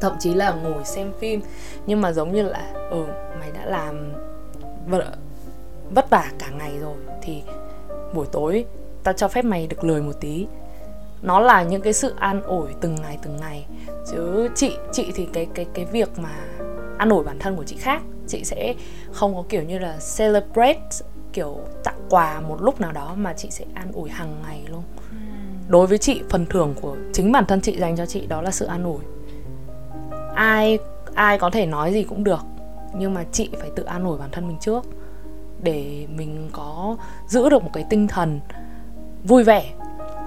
thậm 0.00 0.16
chí 0.20 0.34
là 0.34 0.52
ngồi 0.52 0.84
xem 0.84 1.12
phim. 1.18 1.40
Nhưng 1.86 2.00
mà 2.00 2.12
giống 2.12 2.32
như 2.32 2.42
là 2.42 2.72
ừ 2.90 3.04
mày 3.40 3.50
đã 3.52 3.64
làm 3.66 4.12
vất, 5.90 6.10
vả 6.10 6.30
cả 6.38 6.48
ngày 6.58 6.72
rồi 6.80 6.96
thì 7.22 7.42
buổi 8.14 8.26
tối 8.32 8.64
tao 9.02 9.14
cho 9.14 9.28
phép 9.28 9.44
mày 9.44 9.66
được 9.66 9.84
lười 9.84 10.02
một 10.02 10.12
tí. 10.20 10.46
Nó 11.22 11.40
là 11.40 11.62
những 11.62 11.82
cái 11.82 11.92
sự 11.92 12.14
an 12.18 12.42
ủi 12.42 12.68
từng 12.80 12.94
ngày 12.94 13.18
từng 13.22 13.36
ngày. 13.36 13.66
Chứ 14.10 14.48
chị 14.54 14.76
chị 14.92 15.12
thì 15.14 15.28
cái 15.32 15.46
cái 15.54 15.66
cái 15.74 15.84
việc 15.84 16.18
mà 16.18 16.34
an 16.98 17.08
ủi 17.08 17.24
bản 17.24 17.38
thân 17.38 17.56
của 17.56 17.64
chị 17.64 17.76
khác. 17.76 18.02
Chị 18.26 18.44
sẽ 18.44 18.74
không 19.12 19.34
có 19.34 19.44
kiểu 19.48 19.62
như 19.62 19.78
là 19.78 19.98
celebrate 20.18 20.88
kiểu 21.32 21.58
tặng 21.84 22.00
quà 22.10 22.40
một 22.40 22.62
lúc 22.62 22.80
nào 22.80 22.92
đó 22.92 23.14
mà 23.16 23.32
chị 23.32 23.50
sẽ 23.50 23.64
an 23.74 23.92
ủi 23.92 24.10
hàng 24.10 24.42
ngày 24.42 24.64
luôn. 24.70 24.82
Đối 25.68 25.86
với 25.86 25.98
chị 25.98 26.22
phần 26.28 26.46
thưởng 26.46 26.74
của 26.80 26.96
chính 27.12 27.32
bản 27.32 27.46
thân 27.46 27.60
chị 27.60 27.78
dành 27.78 27.96
cho 27.96 28.06
chị 28.06 28.26
đó 28.26 28.42
là 28.42 28.50
sự 28.50 28.66
an 28.66 28.84
ủi 28.84 29.00
ai 30.38 30.78
ai 31.14 31.38
có 31.38 31.50
thể 31.50 31.66
nói 31.66 31.92
gì 31.92 32.02
cũng 32.02 32.24
được, 32.24 32.40
nhưng 32.94 33.14
mà 33.14 33.24
chị 33.32 33.50
phải 33.60 33.70
tự 33.76 33.82
an 33.82 34.04
ủi 34.04 34.18
bản 34.18 34.28
thân 34.32 34.48
mình 34.48 34.56
trước, 34.60 34.84
để 35.62 36.06
mình 36.14 36.50
có 36.52 36.96
giữ 37.26 37.48
được 37.48 37.62
một 37.62 37.70
cái 37.72 37.84
tinh 37.90 38.08
thần 38.08 38.40
vui 39.24 39.44
vẻ. 39.44 39.64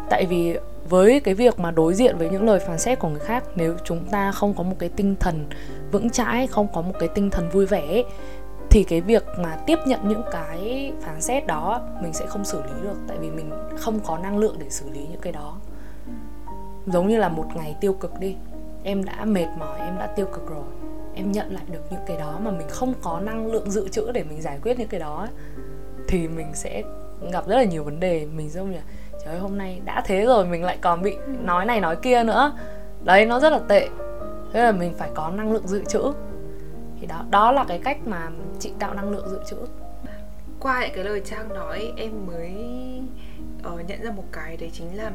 Tại 0.09 0.25
vì 0.25 0.57
với 0.89 1.19
cái 1.19 1.33
việc 1.33 1.59
mà 1.59 1.71
đối 1.71 1.93
diện 1.93 2.17
với 2.17 2.29
những 2.29 2.45
lời 2.45 2.59
phán 2.59 2.79
xét 2.79 2.99
của 2.99 3.09
người 3.09 3.19
khác, 3.19 3.43
nếu 3.55 3.75
chúng 3.83 4.05
ta 4.05 4.31
không 4.31 4.53
có 4.53 4.63
một 4.63 4.75
cái 4.79 4.89
tinh 4.89 5.15
thần 5.19 5.45
vững 5.91 6.09
chãi, 6.09 6.47
không 6.47 6.67
có 6.73 6.81
một 6.81 6.93
cái 6.99 7.09
tinh 7.15 7.29
thần 7.29 7.49
vui 7.49 7.65
vẻ 7.65 8.03
thì 8.69 8.83
cái 8.83 9.01
việc 9.01 9.25
mà 9.39 9.57
tiếp 9.65 9.79
nhận 9.85 10.09
những 10.09 10.23
cái 10.31 10.93
phán 11.01 11.21
xét 11.21 11.47
đó, 11.47 11.81
mình 12.01 12.13
sẽ 12.13 12.25
không 12.25 12.45
xử 12.45 12.63
lý 12.63 12.81
được, 12.81 12.97
tại 13.07 13.17
vì 13.17 13.29
mình 13.31 13.51
không 13.77 13.99
có 13.99 14.17
năng 14.17 14.37
lượng 14.37 14.55
để 14.59 14.69
xử 14.69 14.89
lý 14.89 15.07
những 15.11 15.21
cái 15.21 15.33
đó. 15.33 15.57
Giống 16.85 17.07
như 17.07 17.17
là 17.17 17.29
một 17.29 17.45
ngày 17.55 17.75
tiêu 17.81 17.93
cực 17.93 18.19
đi 18.19 18.35
em 18.83 19.03
đã 19.03 19.25
mệt 19.25 19.47
mỏi 19.59 19.79
em 19.79 19.97
đã 19.97 20.07
tiêu 20.07 20.25
cực 20.25 20.49
rồi. 20.49 20.63
Em 21.15 21.31
nhận 21.31 21.53
lại 21.53 21.63
được 21.71 21.91
những 21.91 22.01
cái 22.07 22.17
đó 22.17 22.39
mà 22.43 22.51
mình 22.51 22.67
không 22.69 22.93
có 23.01 23.19
năng 23.19 23.51
lượng 23.51 23.71
dự 23.71 23.89
trữ 23.89 24.11
để 24.11 24.23
mình 24.23 24.41
giải 24.41 24.59
quyết 24.63 24.79
những 24.79 24.87
cái 24.87 24.99
đó 24.99 25.27
thì 26.07 26.27
mình 26.27 26.47
sẽ 26.53 26.83
gặp 27.31 27.47
rất 27.47 27.55
là 27.55 27.63
nhiều 27.63 27.83
vấn 27.83 27.99
đề. 27.99 28.25
Mình 28.25 28.49
giống 28.49 28.71
như 28.71 28.75
là 28.75 28.83
trời 29.25 29.33
ơi 29.33 29.39
hôm 29.39 29.57
nay 29.57 29.81
đã 29.85 30.03
thế 30.05 30.25
rồi 30.25 30.45
mình 30.45 30.63
lại 30.63 30.77
còn 30.81 31.01
bị 31.01 31.17
nói 31.43 31.65
này 31.65 31.81
nói 31.81 31.95
kia 31.95 32.23
nữa. 32.23 32.57
Đấy 33.03 33.25
nó 33.25 33.39
rất 33.39 33.49
là 33.49 33.59
tệ. 33.67 33.89
Thế 34.53 34.63
là 34.63 34.71
mình 34.71 34.93
phải 34.97 35.09
có 35.13 35.29
năng 35.29 35.51
lượng 35.51 35.67
dự 35.67 35.83
trữ. 35.83 36.01
Thì 36.99 37.07
đó 37.07 37.25
đó 37.31 37.51
là 37.51 37.65
cái 37.67 37.79
cách 37.83 37.97
mà 38.05 38.29
chị 38.59 38.73
tạo 38.79 38.93
năng 38.93 39.11
lượng 39.11 39.29
dự 39.29 39.39
trữ. 39.45 39.57
Qua 40.59 40.81
những 40.81 40.91
cái 40.95 41.03
lời 41.03 41.21
trang 41.25 41.49
nói 41.49 41.93
em 41.97 42.27
mới 42.27 42.51
uh, 43.73 43.87
nhận 43.87 44.01
ra 44.03 44.11
một 44.11 44.23
cái 44.31 44.57
đấy 44.57 44.69
chính 44.73 44.97
là 44.97 45.11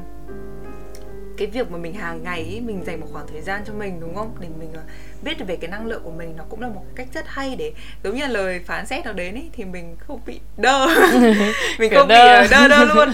cái 1.37 1.46
việc 1.46 1.70
mà 1.70 1.79
mình 1.79 1.94
hàng 1.94 2.22
ngày 2.22 2.40
ý, 2.40 2.61
mình 2.61 2.85
dành 2.87 3.01
một 3.01 3.07
khoảng 3.12 3.27
thời 3.33 3.42
gian 3.42 3.62
cho 3.66 3.72
mình 3.72 4.01
đúng 4.01 4.14
không 4.14 4.37
để 4.40 4.49
mình 4.59 4.70
uh, 4.70 5.22
biết 5.22 5.38
được 5.38 5.44
về 5.49 5.57
cái 5.57 5.70
năng 5.70 5.87
lượng 5.87 6.03
của 6.05 6.11
mình 6.11 6.35
nó 6.37 6.44
cũng 6.49 6.61
là 6.61 6.68
một 6.68 6.85
cách 6.94 7.09
rất 7.14 7.25
hay 7.29 7.57
để 7.57 7.72
giống 8.05 8.14
như 8.14 8.22
là 8.22 8.29
lời 8.29 8.61
phán 8.66 8.87
xét 8.87 9.05
nó 9.05 9.12
đến 9.12 9.35
ý, 9.35 9.51
thì 9.53 9.64
mình 9.64 9.96
không 9.99 10.20
bị 10.27 10.40
đơ 10.57 10.87
mình 11.79 11.92
không 11.94 12.09
đơ. 12.09 12.42
bị 12.42 12.49
đơ 12.51 12.68
đơ 12.68 12.85
luôn 12.94 13.09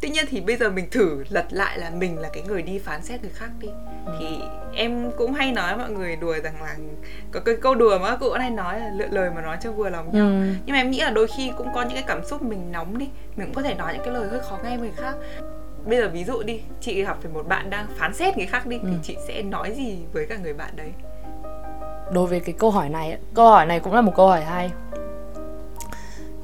tuy 0.00 0.08
nhiên 0.08 0.24
thì 0.28 0.40
bây 0.40 0.56
giờ 0.56 0.70
mình 0.70 0.90
thử 0.90 1.24
lật 1.28 1.46
lại 1.50 1.78
là 1.78 1.90
mình 1.90 2.18
là 2.18 2.28
cái 2.32 2.42
người 2.42 2.62
đi 2.62 2.78
phán 2.78 3.02
xét 3.02 3.22
người 3.22 3.32
khác 3.34 3.50
đi 3.60 3.68
ừ. 4.06 4.12
thì 4.20 4.26
em 4.74 5.10
cũng 5.16 5.34
hay 5.34 5.52
nói 5.52 5.76
mọi 5.76 5.90
người 5.90 6.16
đùa 6.16 6.34
rằng 6.42 6.62
là 6.62 6.76
có 7.32 7.40
cái 7.40 7.56
câu 7.62 7.74
đùa 7.74 7.98
mà 7.98 8.16
cụ 8.16 8.30
hay 8.30 8.50
nói 8.50 8.80
là 8.80 8.90
lựa 8.96 9.06
lời 9.10 9.30
mà 9.34 9.42
nói 9.42 9.56
cho 9.62 9.72
vừa 9.72 9.88
lòng 9.88 10.12
nhau 10.12 10.26
ừ. 10.26 10.54
nhưng 10.66 10.72
mà 10.72 10.80
em 10.80 10.90
nghĩ 10.90 11.00
là 11.00 11.10
đôi 11.10 11.26
khi 11.36 11.52
cũng 11.56 11.68
có 11.74 11.82
những 11.82 11.94
cái 11.94 12.04
cảm 12.06 12.24
xúc 12.26 12.42
mình 12.42 12.72
nóng 12.72 12.98
đi 12.98 13.08
mình 13.36 13.46
cũng 13.46 13.54
có 13.54 13.62
thể 13.62 13.74
nói 13.74 13.94
những 13.94 14.04
cái 14.04 14.14
lời 14.14 14.28
hơi 14.28 14.40
khó 14.40 14.58
nghe 14.64 14.76
người 14.76 14.92
khác 14.96 15.14
bây 15.88 15.98
giờ 15.98 16.08
ví 16.08 16.24
dụ 16.24 16.42
đi 16.42 16.60
chị 16.80 17.04
gặp 17.04 17.16
phải 17.22 17.32
một 17.32 17.48
bạn 17.48 17.70
đang 17.70 17.86
phán 17.96 18.14
xét 18.14 18.36
người 18.36 18.46
khác 18.46 18.66
đi 18.66 18.78
ừ. 18.82 18.88
thì 18.90 18.96
chị 19.02 19.16
sẽ 19.28 19.42
nói 19.42 19.72
gì 19.72 19.98
với 20.12 20.26
cả 20.26 20.36
người 20.42 20.52
bạn 20.54 20.70
đấy 20.76 20.92
đối 22.12 22.26
với 22.26 22.40
cái 22.40 22.54
câu 22.58 22.70
hỏi 22.70 22.88
này 22.88 23.18
câu 23.34 23.48
hỏi 23.48 23.66
này 23.66 23.80
cũng 23.80 23.94
là 23.94 24.00
một 24.00 24.12
câu 24.16 24.28
hỏi 24.28 24.44
hay 24.44 24.70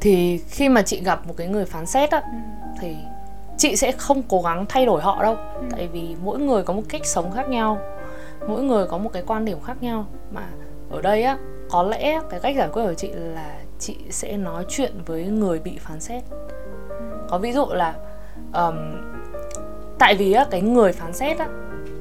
thì 0.00 0.38
khi 0.48 0.68
mà 0.68 0.82
chị 0.82 1.02
gặp 1.04 1.26
một 1.26 1.34
cái 1.36 1.46
người 1.46 1.64
phán 1.64 1.86
xét 1.86 2.10
á 2.10 2.20
ừ. 2.20 2.38
thì 2.80 2.96
chị 3.58 3.76
sẽ 3.76 3.92
không 3.92 4.22
cố 4.28 4.42
gắng 4.42 4.66
thay 4.68 4.86
đổi 4.86 5.02
họ 5.02 5.22
đâu 5.22 5.36
ừ. 5.54 5.62
tại 5.70 5.88
vì 5.92 6.16
mỗi 6.24 6.38
người 6.38 6.62
có 6.62 6.72
một 6.72 6.82
cách 6.88 7.06
sống 7.06 7.32
khác 7.34 7.48
nhau 7.48 7.78
mỗi 8.48 8.62
người 8.62 8.86
có 8.86 8.98
một 8.98 9.10
cái 9.12 9.22
quan 9.26 9.44
điểm 9.44 9.60
khác 9.60 9.76
nhau 9.82 10.06
mà 10.30 10.42
ở 10.90 11.02
đây 11.02 11.22
á 11.22 11.38
có 11.70 11.82
lẽ 11.82 12.20
cái 12.30 12.40
cách 12.40 12.56
giải 12.56 12.68
quyết 12.72 12.82
của 12.86 12.94
chị 12.94 13.08
là 13.14 13.58
chị 13.78 13.96
sẽ 14.10 14.36
nói 14.36 14.64
chuyện 14.68 14.92
với 15.06 15.24
người 15.24 15.58
bị 15.58 15.78
phán 15.78 16.00
xét 16.00 16.22
có 17.28 17.38
ví 17.38 17.52
dụ 17.52 17.66
là 17.70 17.94
um, 18.52 18.74
tại 20.04 20.14
vì 20.14 20.32
á, 20.32 20.46
cái 20.50 20.60
người 20.60 20.92
phán 20.92 21.12
xét 21.12 21.38
á, 21.38 21.48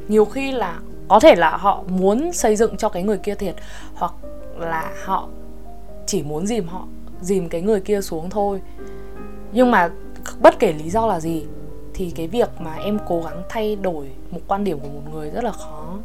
nhiều 0.08 0.26
khi 0.26 0.52
là 0.52 0.80
có 1.08 1.20
thể 1.20 1.36
là 1.36 1.58
họ 1.58 1.84
muốn 1.88 2.34
xây 2.34 2.56
dựng 2.56 2.78
cho 2.78 2.90
cái 2.90 3.04
người 3.04 3.18
kia 3.18 3.36
thiệt, 3.36 3.56
hoặc 3.94 4.14
là 4.58 4.92
họ 5.06 5.28
chỉ 6.06 6.24
muốn 6.24 6.48
dìm 6.48 6.68
họ, 6.68 6.86
dìm 7.22 7.50
cái 7.50 7.62
người 7.62 7.82
kia 7.82 8.02
xuống 8.02 8.30
thôi. 8.30 8.62
Nhưng 9.52 9.72
mà 9.72 9.90
bất 10.40 10.60
kể 10.60 10.74
lý 10.74 10.90
do 10.90 11.08
là 11.08 11.20
gì, 11.20 11.46
thì 11.94 12.12
cái 12.16 12.28
việc 12.28 12.50
mà 12.60 12.76
em 12.76 13.00
cố 13.08 13.22
gắng 13.22 13.44
thay 13.50 13.76
đổi 13.76 14.10
một 14.32 14.40
quan 14.48 14.64
điểm 14.64 14.80
của 14.80 14.88
một 14.88 15.02
người 15.14 15.30
rất 15.30 15.44
là 15.44 15.52
khó. 15.52 15.98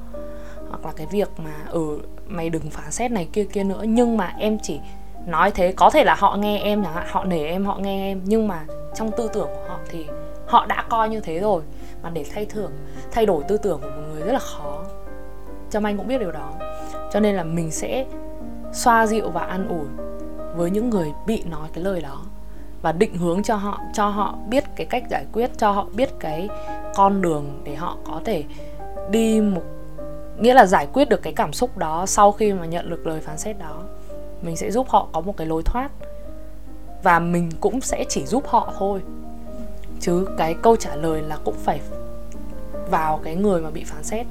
Hoặc 0.69 0.87
là 0.87 0.93
cái 0.97 1.07
việc 1.11 1.29
mà 1.39 1.55
ừ 1.71 1.99
mày 2.29 2.51
đừng 2.51 2.71
phán 2.71 2.91
xét 2.91 3.11
này 3.11 3.29
kia 3.33 3.45
kia 3.45 3.65
nữa, 3.65 3.83
nhưng 3.89 4.17
mà 4.17 4.35
em 4.39 4.59
chỉ 4.63 4.81
nói 5.27 5.51
thế, 5.51 5.73
có 5.73 5.91
thể 5.91 6.05
là 6.05 6.15
họ 6.15 6.37
nghe 6.37 6.59
em 6.59 6.85
chẳng 6.85 6.95
hạn, 6.95 7.07
họ 7.11 7.25
nể 7.25 7.47
em, 7.47 7.65
họ 7.65 7.79
nghe 7.79 8.11
em, 8.11 8.21
nhưng 8.25 8.49
mà 8.49 8.65
trong 8.95 9.11
tư 9.17 9.31
tưởng 9.33 9.49
của 9.49 9.69
họ 9.69 9.79
thì 9.91 10.07
họ 10.47 10.67
đã 10.67 10.85
coi 10.89 11.09
như 11.09 11.21
thế 11.21 11.39
rồi 11.39 11.63
mà 12.03 12.11
để 12.11 12.25
thay 12.35 12.47
thưởng, 12.47 12.73
thay 13.11 13.27
đổi 13.27 13.43
tư 13.49 13.57
tưởng 13.57 13.81
của 13.81 13.91
một 13.91 14.03
người 14.13 14.23
rất 14.23 14.33
là 14.33 14.39
khó. 14.39 14.85
Trâm 15.71 15.87
anh 15.87 15.97
cũng 15.97 16.09
biết 16.09 16.19
điều 16.19 16.33
đó. 16.33 16.53
Cho 17.13 17.21
nên 17.21 17.35
là 17.35 17.45
mình 17.45 17.71
sẽ 17.71 18.07
xoa 18.73 19.07
dịu 19.07 19.31
và 19.31 19.41
an 19.41 19.69
ủi 19.69 19.87
với 20.57 20.71
những 20.71 20.91
người 20.91 21.13
bị 21.27 21.43
nói 21.51 21.69
cái 21.73 21.85
lời 21.85 22.01
đó. 22.01 22.23
Và 22.83 22.93
định 22.93 23.15
hướng 23.15 23.43
cho 23.43 23.57
họ 23.57 23.81
cho 23.93 24.09
họ 24.09 24.35
biết 24.49 24.65
cái 24.77 24.87
cách 24.91 25.03
giải 25.11 25.25
quyết, 25.33 25.51
cho 25.59 25.71
họ 25.71 25.87
biết 25.95 26.11
cái 26.21 26.49
con 26.95 27.23
đường 27.23 27.61
để 27.65 27.75
họ 27.75 27.97
có 28.05 28.21
thể 28.25 28.45
đi 29.11 29.41
một, 29.41 29.63
nghĩa 30.39 30.55
là 30.55 30.67
giải 30.67 30.87
quyết 30.93 31.09
được 31.09 31.23
cái 31.23 31.33
cảm 31.33 31.53
xúc 31.53 31.79
đó 31.79 32.07
sau 32.07 32.33
khi 32.33 32.53
mà 32.53 32.67
nhận 32.67 32.91
được 32.91 33.07
lời 33.07 33.21
phán 33.21 33.39
xét 33.39 33.59
đó. 33.59 33.83
Mình 34.43 34.57
sẽ 34.57 34.71
giúp 34.71 34.89
họ 34.89 35.09
có 35.13 35.21
một 35.21 35.37
cái 35.37 35.47
lối 35.47 35.63
thoát. 35.63 35.91
Và 37.03 37.19
mình 37.19 37.51
cũng 37.61 37.81
sẽ 37.81 38.05
chỉ 38.09 38.27
giúp 38.27 38.47
họ 38.47 38.73
thôi 38.79 39.01
chứ 40.01 40.27
cái 40.39 40.55
câu 40.63 40.77
trả 40.77 40.97
lời 40.97 41.23
là 41.23 41.37
cũng 41.45 41.57
phải 41.65 41.81
vào 42.91 43.21
cái 43.25 43.35
người 43.35 43.61
mà 43.61 43.71
bị 43.71 43.85
phán 43.85 44.05
xét. 44.05 44.27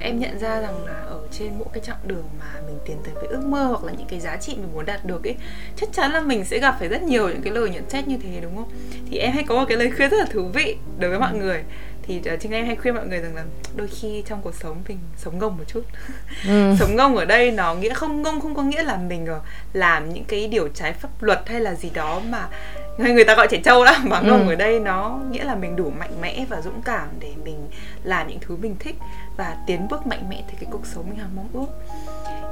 Em 0.00 0.18
nhận 0.18 0.38
ra 0.38 0.60
rằng 0.60 0.86
là 0.86 0.92
ở 0.92 1.20
trên 1.32 1.52
mỗi 1.58 1.68
cái 1.72 1.82
chặng 1.82 1.96
đường 2.06 2.24
mà 2.38 2.60
mình 2.66 2.78
tiến 2.86 2.96
tới 3.04 3.14
với 3.14 3.26
ước 3.26 3.44
mơ 3.44 3.64
hoặc 3.64 3.84
là 3.84 3.92
những 3.92 4.06
cái 4.08 4.20
giá 4.20 4.36
trị 4.36 4.54
mình 4.56 4.68
muốn 4.74 4.86
đạt 4.86 5.04
được 5.04 5.26
ấy, 5.26 5.36
chắc 5.76 5.88
chắn 5.92 6.12
là 6.12 6.20
mình 6.20 6.44
sẽ 6.44 6.58
gặp 6.58 6.76
phải 6.78 6.88
rất 6.88 7.02
nhiều 7.02 7.28
những 7.28 7.42
cái 7.42 7.52
lời 7.52 7.70
nhận 7.70 7.90
xét 7.90 8.08
như 8.08 8.18
thế, 8.22 8.40
đúng 8.42 8.56
không? 8.56 8.68
Thì 9.10 9.18
em 9.18 9.32
hay 9.32 9.44
có 9.44 9.54
một 9.54 9.64
cái 9.68 9.76
lời 9.78 9.90
khuyên 9.96 10.10
rất 10.10 10.16
là 10.16 10.26
thú 10.30 10.42
vị 10.54 10.76
đối 10.98 11.10
với 11.10 11.20
mọi 11.20 11.34
người 11.34 11.62
thì 12.06 12.20
uh, 12.34 12.40
chính 12.40 12.52
em 12.52 12.66
hay 12.66 12.76
khuyên 12.76 12.94
mọi 12.94 13.06
người 13.06 13.18
rằng 13.18 13.34
là 13.36 13.44
đôi 13.76 13.88
khi 13.88 14.22
trong 14.26 14.40
cuộc 14.42 14.54
sống 14.54 14.82
mình 14.88 14.98
sống 15.16 15.38
ngông 15.38 15.56
một 15.56 15.64
chút 15.66 15.82
ừ. 16.48 16.74
sống 16.78 16.96
ngông 16.96 17.16
ở 17.16 17.24
đây 17.24 17.50
nó 17.50 17.74
nghĩa 17.74 17.94
không 17.94 18.22
ngông 18.22 18.40
không 18.40 18.54
có 18.54 18.62
nghĩa 18.62 18.82
là 18.82 18.96
mình 18.96 19.26
uh, 19.36 19.42
làm 19.72 20.14
những 20.14 20.24
cái 20.24 20.48
điều 20.48 20.68
trái 20.68 20.92
pháp 20.92 21.22
luật 21.22 21.48
hay 21.48 21.60
là 21.60 21.74
gì 21.74 21.90
đó 21.94 22.20
mà 22.30 22.48
người 22.98 23.24
ta 23.24 23.34
gọi 23.34 23.46
trẻ 23.50 23.60
trâu 23.64 23.84
đó 23.84 23.92
mà 24.04 24.20
ngông 24.20 24.46
ừ. 24.46 24.52
ở 24.52 24.54
đây 24.54 24.80
nó 24.80 25.20
nghĩa 25.30 25.44
là 25.44 25.54
mình 25.54 25.76
đủ 25.76 25.92
mạnh 25.98 26.20
mẽ 26.20 26.46
và 26.48 26.60
dũng 26.60 26.82
cảm 26.82 27.08
để 27.20 27.32
mình 27.44 27.68
làm 28.04 28.28
những 28.28 28.38
thứ 28.40 28.56
mình 28.56 28.76
thích 28.80 28.96
và 29.36 29.56
tiến 29.66 29.88
bước 29.88 30.06
mạnh 30.06 30.28
mẽ 30.30 30.42
tới 30.46 30.54
cái 30.60 30.68
cuộc 30.70 30.86
sống 30.86 31.04
mình 31.08 31.18
hằng 31.18 31.36
mong 31.36 31.48
ước 31.52 31.66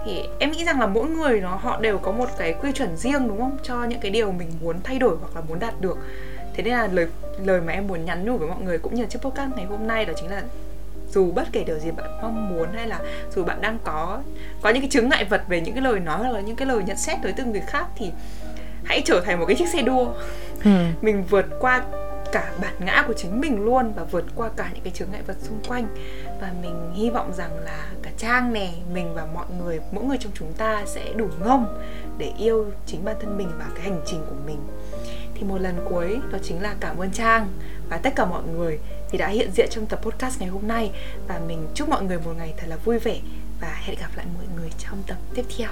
thì 0.04 0.22
em 0.38 0.50
nghĩ 0.50 0.64
rằng 0.64 0.80
là 0.80 0.86
mỗi 0.86 1.08
người 1.08 1.40
nó 1.40 1.56
họ 1.56 1.80
đều 1.80 1.98
có 1.98 2.12
một 2.12 2.28
cái 2.38 2.54
quy 2.62 2.72
chuẩn 2.72 2.96
riêng 2.96 3.28
đúng 3.28 3.38
không 3.38 3.58
cho 3.62 3.84
những 3.84 4.00
cái 4.00 4.10
điều 4.10 4.32
mình 4.32 4.50
muốn 4.62 4.76
thay 4.84 4.98
đổi 4.98 5.16
hoặc 5.20 5.36
là 5.36 5.42
muốn 5.48 5.58
đạt 5.58 5.80
được 5.80 5.98
thế 6.54 6.62
nên 6.62 6.72
là 6.72 6.86
lời 6.92 7.06
lời 7.44 7.60
mà 7.60 7.72
em 7.72 7.86
muốn 7.86 8.04
nhắn 8.04 8.24
nhủ 8.24 8.36
với 8.36 8.48
mọi 8.48 8.60
người 8.60 8.78
cũng 8.78 8.94
như 8.94 9.04
chiếc 9.04 9.18
podcast 9.22 9.50
ngày 9.56 9.64
hôm 9.64 9.86
nay 9.86 10.04
đó 10.04 10.12
chính 10.16 10.30
là 10.30 10.42
dù 11.10 11.32
bất 11.32 11.48
kể 11.52 11.64
điều 11.64 11.78
gì 11.78 11.90
bạn 11.90 12.18
mong 12.22 12.48
muốn 12.48 12.68
hay 12.74 12.86
là 12.86 13.00
dù 13.34 13.44
bạn 13.44 13.60
đang 13.60 13.78
có 13.84 14.22
có 14.62 14.70
những 14.70 14.82
cái 14.82 14.90
chứng 14.90 15.08
ngại 15.08 15.24
vật 15.24 15.42
về 15.48 15.60
những 15.60 15.74
cái 15.74 15.82
lời 15.82 16.00
nói 16.00 16.18
hoặc 16.18 16.30
là 16.30 16.40
những 16.40 16.56
cái 16.56 16.66
lời 16.66 16.82
nhận 16.86 16.96
xét 16.96 17.18
tới 17.22 17.32
từng 17.36 17.52
người 17.52 17.62
khác 17.66 17.86
thì 17.96 18.10
hãy 18.84 19.02
trở 19.04 19.20
thành 19.24 19.40
một 19.40 19.46
cái 19.46 19.56
chiếc 19.56 19.68
xe 19.68 19.82
đua. 19.82 20.08
Ừ. 20.64 20.70
mình 21.02 21.24
vượt 21.30 21.46
qua 21.60 21.84
cả 22.32 22.52
bản 22.60 22.74
ngã 22.78 23.04
của 23.06 23.12
chính 23.12 23.40
mình 23.40 23.64
luôn 23.64 23.92
và 23.96 24.04
vượt 24.04 24.24
qua 24.36 24.50
cả 24.56 24.70
những 24.74 24.82
cái 24.84 24.92
chướng 24.92 25.08
ngại 25.12 25.22
vật 25.26 25.36
xung 25.40 25.60
quanh. 25.68 25.86
Và 26.40 26.52
mình 26.62 26.92
hy 26.94 27.10
vọng 27.10 27.32
rằng 27.36 27.58
là 27.64 27.86
cả 28.02 28.10
trang 28.18 28.52
này 28.52 28.82
mình 28.94 29.14
và 29.14 29.26
mọi 29.34 29.46
người 29.58 29.80
mỗi 29.92 30.04
người 30.04 30.18
trong 30.20 30.32
chúng 30.34 30.52
ta 30.52 30.82
sẽ 30.86 31.12
đủ 31.16 31.28
ngông 31.44 31.82
để 32.18 32.32
yêu 32.38 32.66
chính 32.86 33.04
bản 33.04 33.16
thân 33.20 33.38
mình 33.38 33.48
và 33.58 33.66
cái 33.74 33.84
hành 33.84 34.00
trình 34.06 34.20
của 34.28 34.36
mình 34.46 34.58
thì 35.44 35.50
một 35.50 35.58
lần 35.60 35.86
cuối, 35.88 36.20
đó 36.32 36.38
chính 36.42 36.62
là 36.62 36.74
cảm 36.80 36.98
ơn 36.98 37.10
trang 37.10 37.48
và 37.90 37.96
tất 37.96 38.12
cả 38.16 38.24
mọi 38.24 38.42
người 38.56 38.78
vì 39.10 39.18
đã 39.18 39.28
hiện 39.28 39.50
diện 39.54 39.68
trong 39.70 39.86
tập 39.86 40.00
podcast 40.02 40.40
ngày 40.40 40.48
hôm 40.48 40.68
nay. 40.68 40.90
Và 41.28 41.40
mình 41.48 41.66
chúc 41.74 41.88
mọi 41.88 42.04
người 42.04 42.18
một 42.18 42.32
ngày 42.38 42.54
thật 42.56 42.66
là 42.68 42.76
vui 42.76 42.98
vẻ 42.98 43.20
và 43.60 43.80
hẹn 43.84 43.96
gặp 44.00 44.10
lại 44.16 44.26
mọi 44.34 44.44
người 44.56 44.70
trong 44.78 45.02
tập 45.06 45.16
tiếp 45.34 45.44
theo. 45.58 45.68